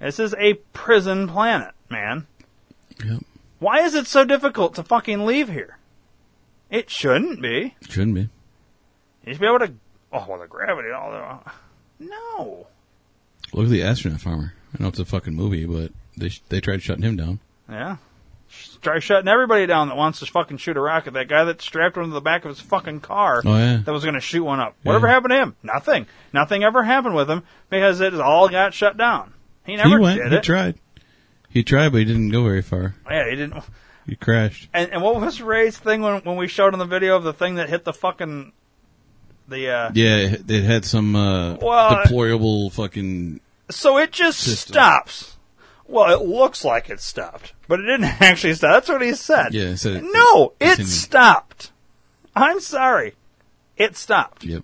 This 0.00 0.18
is 0.18 0.34
a 0.38 0.54
prison 0.72 1.28
planet, 1.28 1.74
man. 1.90 2.26
Yep. 3.04 3.22
Why 3.58 3.80
is 3.80 3.94
it 3.94 4.06
so 4.06 4.24
difficult 4.24 4.74
to 4.74 4.82
fucking 4.82 5.24
leave 5.24 5.48
here? 5.48 5.78
It 6.70 6.90
shouldn't 6.90 7.40
be. 7.40 7.74
Shouldn't 7.88 8.14
be. 8.14 8.28
You 9.24 9.32
should 9.34 9.40
be 9.40 9.46
able 9.46 9.60
to. 9.60 9.72
Oh, 10.12 10.26
well, 10.28 10.40
the 10.40 10.46
gravity 10.46 10.88
and 10.88 10.96
all 10.96 11.10
that. 11.10 11.54
No. 11.98 12.66
Look 13.52 13.64
at 13.66 13.70
the 13.70 13.82
astronaut 13.82 14.20
farmer. 14.20 14.52
I 14.78 14.82
know 14.82 14.88
it's 14.88 14.98
a 14.98 15.04
fucking 15.04 15.34
movie, 15.34 15.64
but 15.66 15.92
they 16.16 16.30
they 16.48 16.60
tried 16.60 16.82
shutting 16.82 17.02
him 17.04 17.16
down. 17.16 17.40
Yeah. 17.68 17.96
Try 18.80 19.00
shutting 19.00 19.28
everybody 19.28 19.66
down 19.66 19.88
that 19.88 19.96
wants 19.96 20.20
to 20.20 20.26
fucking 20.26 20.58
shoot 20.58 20.76
a 20.76 20.80
rocket. 20.80 21.14
That 21.14 21.28
guy 21.28 21.44
that 21.44 21.60
strapped 21.60 21.96
one 21.96 22.06
to 22.06 22.12
the 22.12 22.20
back 22.20 22.44
of 22.44 22.50
his 22.50 22.60
fucking 22.60 23.00
car 23.00 23.42
Oh, 23.44 23.56
yeah. 23.56 23.78
that 23.84 23.90
was 23.92 24.04
going 24.04 24.14
to 24.14 24.20
shoot 24.20 24.44
one 24.44 24.60
up. 24.60 24.76
Whatever 24.84 25.08
Yeah. 25.08 25.14
happened 25.14 25.30
to 25.32 25.36
him? 25.38 25.56
Nothing. 25.64 26.06
Nothing 26.32 26.62
ever 26.62 26.84
happened 26.84 27.16
with 27.16 27.28
him 27.28 27.42
because 27.70 28.00
it 28.00 28.14
all 28.14 28.48
got 28.48 28.72
shut 28.72 28.96
down. 28.96 29.32
He 29.64 29.74
never 29.76 29.96
he 29.98 30.02
went. 30.02 30.22
did 30.22 30.32
he 30.32 30.38
tried. 30.40 30.76
He 31.56 31.62
tried, 31.62 31.88
but 31.92 31.98
he 32.00 32.04
didn't 32.04 32.28
go 32.32 32.42
very 32.44 32.60
far. 32.60 32.94
Yeah, 33.10 33.30
he 33.30 33.34
didn't. 33.36 33.64
He 34.06 34.14
crashed. 34.14 34.68
And, 34.74 34.92
and 34.92 35.00
what 35.02 35.18
was 35.18 35.40
Ray's 35.40 35.78
thing 35.78 36.02
when 36.02 36.20
when 36.20 36.36
we 36.36 36.48
showed 36.48 36.74
him 36.74 36.78
the 36.78 36.84
video 36.84 37.16
of 37.16 37.22
the 37.24 37.32
thing 37.32 37.54
that 37.54 37.70
hit 37.70 37.82
the 37.84 37.94
fucking 37.94 38.52
the 39.48 39.70
uh 39.70 39.90
Yeah, 39.94 40.16
it 40.18 40.50
it 40.50 40.64
had 40.64 40.84
some 40.84 41.16
uh, 41.16 41.54
Well, 41.54 42.02
deplorable 42.02 42.68
fucking. 42.68 43.40
so 43.70 43.96
it 43.96 44.12
just 44.12 44.40
System. 44.40 44.74
stops. 44.74 45.36
Well, 45.88 46.12
it 46.12 46.26
looks 46.28 46.62
like 46.62 46.90
it 46.90 47.00
stopped, 47.00 47.54
but 47.68 47.80
it 47.80 47.84
didn't 47.84 48.04
actually 48.20 48.52
stop. 48.52 48.72
That's 48.72 48.88
what 48.90 49.00
he 49.00 49.14
said. 49.14 49.54
Yeah, 49.54 49.68
it 49.70 49.78
said 49.78 49.96
it- 49.96 50.04
no, 50.12 50.52
it 50.60 50.78
it 50.80 50.86
stopped. 50.86 51.72
I'm 52.34 52.60
sorry, 52.60 53.14
it 53.78 53.96
stopped. 53.96 54.44
Yep. 54.44 54.62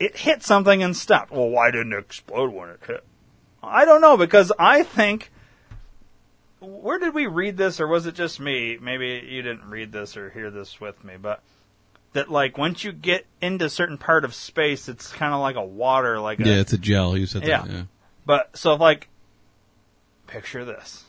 It 0.00 0.16
hit 0.16 0.42
something 0.42 0.82
and 0.82 0.96
stopped. 0.96 1.30
Well, 1.30 1.50
why 1.50 1.70
didn't 1.72 1.92
it 1.92 1.98
explode 1.98 2.54
when 2.54 2.70
it 2.70 2.80
hit? 2.86 3.04
I 3.62 3.84
don't 3.84 4.00
know 4.00 4.16
because 4.16 4.50
I 4.58 4.82
think. 4.82 5.30
Where 6.60 6.98
did 6.98 7.14
we 7.14 7.26
read 7.26 7.56
this, 7.56 7.80
or 7.80 7.86
was 7.86 8.06
it 8.06 8.14
just 8.14 8.40
me? 8.40 8.78
Maybe 8.80 9.24
you 9.28 9.42
didn't 9.42 9.68
read 9.68 9.92
this 9.92 10.16
or 10.16 10.30
hear 10.30 10.50
this 10.50 10.80
with 10.80 11.02
me, 11.04 11.14
but 11.20 11.40
that 12.14 12.30
like 12.30 12.58
once 12.58 12.82
you 12.82 12.90
get 12.92 13.26
into 13.40 13.66
a 13.66 13.70
certain 13.70 13.98
part 13.98 14.24
of 14.24 14.34
space, 14.34 14.88
it's 14.88 15.12
kind 15.12 15.32
of 15.34 15.40
like 15.40 15.56
a 15.56 15.64
water, 15.64 16.18
like 16.18 16.40
a, 16.40 16.44
Yeah, 16.44 16.54
it's 16.56 16.72
a 16.72 16.78
gel. 16.78 17.16
You 17.16 17.26
said 17.26 17.44
Yeah. 17.44 17.62
that. 17.62 17.70
Yeah. 17.70 17.82
But 18.26 18.56
so 18.56 18.72
if 18.74 18.80
like 18.80 19.08
picture 20.26 20.64
this. 20.64 21.04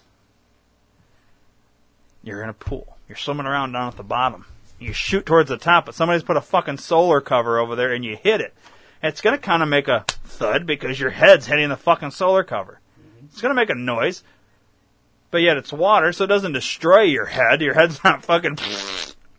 You're 2.24 2.44
in 2.44 2.50
a 2.50 2.54
pool. 2.54 2.98
You're 3.08 3.16
swimming 3.16 3.46
around 3.46 3.72
down 3.72 3.88
at 3.88 3.98
the 3.98 4.04
bottom. 4.04 4.46
You 4.78 4.94
shoot 4.94 5.26
towards 5.26 5.50
the 5.50 5.58
top, 5.58 5.86
but 5.86 5.96
somebody's 5.96 6.24
put 6.24 6.38
a 6.38 6.42
fucking 6.42 6.78
solar 6.78 7.22
cover 7.22 7.60
over 7.60 7.76
there 7.76 7.92
and 7.94 8.04
you 8.06 8.16
hit 8.16 8.42
it. 8.42 8.54
It's 9.02 9.22
gonna 9.22 9.38
kinda 9.38 9.66
make 9.66 9.88
a 9.88 10.06
thud 10.26 10.66
because 10.66 11.00
your 11.00 11.10
head's 11.12 11.48
hitting 11.48 11.70
the 11.70 11.78
fucking 11.78 12.12
solar 12.12 12.44
cover. 12.44 12.80
It's 13.26 13.42
gonna 13.42 13.54
make 13.54 13.70
a 13.70 13.76
noise. 13.76 14.24
But 15.32 15.42
yet 15.42 15.58
it's 15.58 15.72
water, 15.72 16.12
so 16.12 16.24
it 16.24 16.28
doesn't 16.28 16.54
destroy 16.54 17.02
your 17.02 17.28
head. 17.28 17.62
Your 17.62 17.76
head's 17.76 18.04
not 18.04 18.26
fucking 18.26 18.58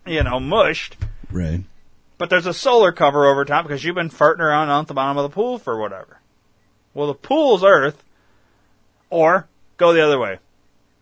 you 0.07 0.23
know, 0.23 0.39
mushed. 0.41 0.97
Right. 1.31 1.63
But 2.19 2.31
there's 2.31 2.47
a 2.47 2.55
solar 2.55 2.93
cover 2.93 3.27
over 3.27 3.45
top 3.45 3.65
because 3.65 3.83
you've 3.85 3.95
been 3.95 4.11
farting 4.11 4.41
around 4.41 4.69
out 4.69 4.87
the 4.89 4.95
bottom 4.95 5.17
of 5.17 5.23
the 5.31 5.35
pool 5.35 5.59
for 5.59 5.79
whatever. 5.81 6.19
Well, 6.93 7.07
the 7.07 7.15
pool's 7.15 7.65
Earth, 7.65 8.05
or 9.09 9.49
go 9.77 9.93
the 9.93 10.05
other 10.05 10.19
way. 10.19 10.39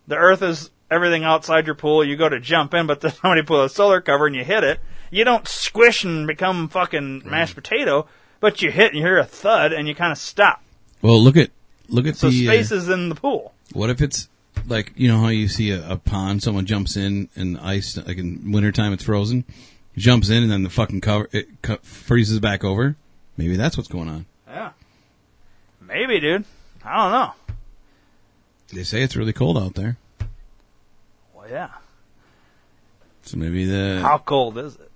The 0.06 0.16
Earth 0.16 0.42
is 0.42 0.70
everything 0.90 1.24
outside 1.24 1.66
your 1.66 1.74
pool. 1.74 2.04
You 2.04 2.16
go 2.16 2.28
to 2.28 2.38
jump 2.40 2.72
in, 2.74 2.86
but 2.86 3.00
then 3.00 3.12
somebody 3.22 3.42
put 3.42 3.64
a 3.64 3.68
solar 3.68 4.00
cover 4.00 4.26
and 4.26 4.36
you 4.36 4.44
hit 4.44 4.64
it. 4.64 4.80
You 5.10 5.24
don't 5.24 5.48
squish 5.48 6.04
and 6.04 6.26
become 6.26 6.68
fucking 6.68 7.22
mashed 7.24 7.54
potato, 7.54 8.06
but 8.40 8.60
you 8.62 8.70
hit 8.70 8.88
and 8.88 8.96
you 8.98 9.02
hear 9.02 9.18
a 9.18 9.24
thud 9.24 9.72
and 9.72 9.88
you 9.88 9.94
kind 9.94 10.12
of 10.12 10.18
stop. 10.18 10.62
Well, 11.00 11.20
look 11.20 11.36
at 11.36 11.50
look 11.88 12.06
at 12.06 12.16
So 12.16 12.28
the. 12.28 12.48
uh, 12.48 12.52
is 12.52 12.88
in 12.88 13.08
the 13.08 13.14
pool. 13.14 13.54
What 13.72 13.88
if 13.90 14.02
it's 14.02 14.28
like 14.68 14.92
you 14.96 15.08
know 15.08 15.18
how 15.18 15.28
you 15.28 15.48
see 15.48 15.70
a, 15.70 15.92
a 15.92 15.96
pond, 15.96 16.42
someone 16.42 16.66
jumps 16.66 16.96
in 16.96 17.28
and 17.36 17.58
ice, 17.58 17.96
like 17.96 18.18
in 18.18 18.52
wintertime, 18.52 18.92
it's 18.92 19.04
frozen. 19.04 19.44
Jumps 19.96 20.28
in 20.30 20.42
and 20.44 20.52
then 20.52 20.62
the 20.62 20.70
fucking 20.70 21.00
cover 21.00 21.28
it 21.32 21.48
co- 21.62 21.78
freezes 21.82 22.38
back 22.40 22.62
over. 22.62 22.94
Maybe 23.36 23.56
that's 23.56 23.76
what's 23.76 23.88
going 23.88 24.08
on. 24.08 24.26
Yeah. 24.46 24.70
Maybe, 25.80 26.20
dude. 26.20 26.44
I 26.84 26.96
don't 26.96 27.12
know. 27.12 27.32
They 28.72 28.84
say 28.84 29.02
it's 29.02 29.16
really 29.16 29.32
cold 29.32 29.56
out 29.58 29.74
there, 29.74 29.96
Well, 31.34 31.48
yeah. 31.50 31.70
so 33.22 33.38
maybe 33.38 33.64
the 33.64 34.00
How 34.02 34.18
cold 34.18 34.58
is 34.58 34.74
it? 34.74 34.90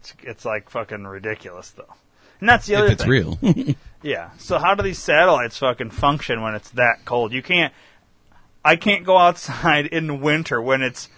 It's, 0.00 0.14
it's 0.24 0.44
like 0.44 0.68
fucking 0.68 1.04
ridiculous, 1.04 1.70
though. 1.70 1.94
And 2.40 2.48
that's 2.48 2.66
the 2.66 2.74
other 2.74 2.86
if 2.86 2.92
it's 2.94 3.02
thing. 3.02 3.10
real. 3.10 3.38
Yeah. 4.04 4.30
So 4.38 4.58
how 4.58 4.74
do 4.74 4.82
these 4.82 4.98
satellites 4.98 5.58
fucking 5.58 5.90
function 5.90 6.42
when 6.42 6.56
it's 6.56 6.70
that 6.70 7.04
cold? 7.04 7.32
You 7.32 7.40
can't. 7.40 7.72
I 8.64 8.76
can't 8.76 9.04
go 9.04 9.16
outside 9.18 9.86
in 9.86 10.20
winter 10.20 10.60
when 10.62 10.82
it's 10.82 11.08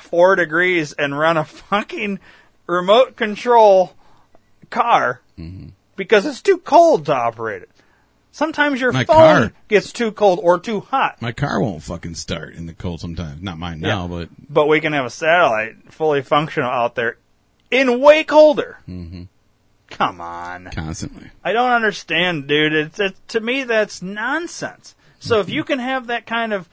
four 0.00 0.36
degrees 0.36 0.92
and 0.92 1.18
run 1.18 1.36
a 1.36 1.44
fucking 1.44 2.18
remote 2.66 3.16
control 3.16 3.94
car 4.70 5.22
Mm-hmm. 5.38 5.68
because 5.94 6.26
it's 6.26 6.42
too 6.42 6.58
cold 6.58 7.06
to 7.06 7.14
operate 7.14 7.62
it. 7.62 7.70
Sometimes 8.32 8.80
your 8.80 8.90
My 8.92 9.04
phone 9.04 9.16
car- 9.16 9.52
gets 9.68 9.92
too 9.92 10.10
cold 10.10 10.40
or 10.42 10.58
too 10.58 10.80
hot. 10.80 11.22
My 11.22 11.30
car 11.32 11.60
won't 11.60 11.82
fucking 11.84 12.14
start 12.16 12.54
in 12.54 12.66
the 12.66 12.74
cold 12.74 13.00
sometimes. 13.00 13.40
Not 13.40 13.56
mine 13.58 13.78
now, 13.80 14.08
but 14.08 14.28
But 14.50 14.66
we 14.66 14.80
can 14.80 14.92
have 14.94 15.06
a 15.06 15.10
satellite 15.10 15.92
fully 15.92 16.22
functional 16.22 16.68
out 16.70 16.96
there 16.96 17.18
in 17.70 18.00
way 18.00 18.24
colder. 18.24 18.78
hmm 18.86 19.24
Come 19.90 20.20
on. 20.20 20.70
constantly. 20.72 21.30
I 21.44 21.52
don't 21.52 21.70
understand, 21.70 22.46
dude. 22.48 22.72
It's, 22.74 23.00
it, 23.00 23.14
to 23.28 23.40
me, 23.40 23.62
that's 23.64 24.02
nonsense. 24.02 24.94
So 25.20 25.38
if 25.40 25.48
you 25.48 25.62
can 25.64 25.78
have 25.78 26.08
that 26.08 26.26
kind 26.26 26.52
of 26.52 26.68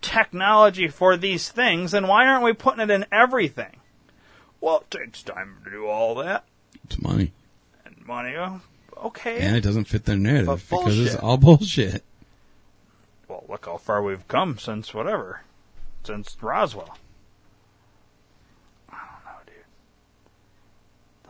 technology 0.00 0.88
for 0.88 1.16
these 1.16 1.48
things, 1.50 1.92
and 1.94 2.08
why 2.08 2.26
aren't 2.26 2.44
we 2.44 2.52
putting 2.52 2.80
it 2.80 2.90
in 2.90 3.06
everything? 3.12 3.76
Well, 4.60 4.78
it 4.80 4.90
takes 4.90 5.22
time 5.22 5.58
to 5.64 5.70
do 5.70 5.86
all 5.86 6.14
that 6.16 6.44
It's 6.84 7.00
money, 7.00 7.32
and 7.84 8.06
money. 8.06 8.34
oh, 8.36 8.60
Okay. 8.96 9.38
and 9.40 9.56
it 9.56 9.60
doesn't 9.62 9.84
fit 9.84 10.04
their 10.04 10.16
narrative 10.16 10.46
But 10.46 10.56
because 10.68 10.98
it's 10.98 11.10
bullshit. 11.14 11.22
all 11.22 11.36
bullshit. 11.36 12.04
well, 13.28 13.44
look 13.48 13.66
how 13.66 13.76
far 13.76 14.02
we've 14.02 14.26
come 14.28 14.58
since 14.58 14.92
whatever, 14.92 15.42
since 16.02 16.36
Roswell. 16.40 16.98
I 18.90 18.96
don't 18.96 19.24
know, 19.24 19.40
dude. 19.46 19.54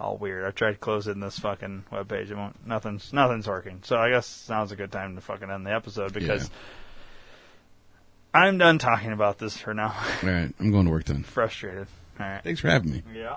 All 0.00 0.16
weird. 0.16 0.44
I 0.46 0.50
tried 0.52 0.80
closing 0.80 1.20
this 1.20 1.38
fucking 1.38 1.84
webpage. 1.92 2.30
It 2.30 2.36
won't. 2.36 2.66
Nothing's 2.66 3.12
nothing's 3.12 3.46
working. 3.48 3.80
So 3.82 3.98
I 3.98 4.10
guess 4.10 4.46
now's 4.48 4.72
a 4.72 4.76
good 4.76 4.92
time 4.92 5.14
to 5.16 5.20
fucking 5.20 5.50
end 5.50 5.66
the 5.66 5.74
episode 5.74 6.12
because 6.14 6.48
I'm 8.38 8.58
done 8.58 8.78
talking 8.78 9.12
about 9.12 9.38
this 9.38 9.56
for 9.56 9.74
now. 9.74 9.94
All 10.22 10.28
right, 10.28 10.52
I'm 10.60 10.70
going 10.70 10.84
to 10.84 10.90
work 10.90 11.04
then. 11.04 11.22
Frustrated. 11.24 11.88
All 12.20 12.26
right. 12.26 12.42
Thanks 12.42 12.60
for 12.60 12.68
having 12.68 12.92
me. 12.92 13.02
Yeah. 13.14 13.36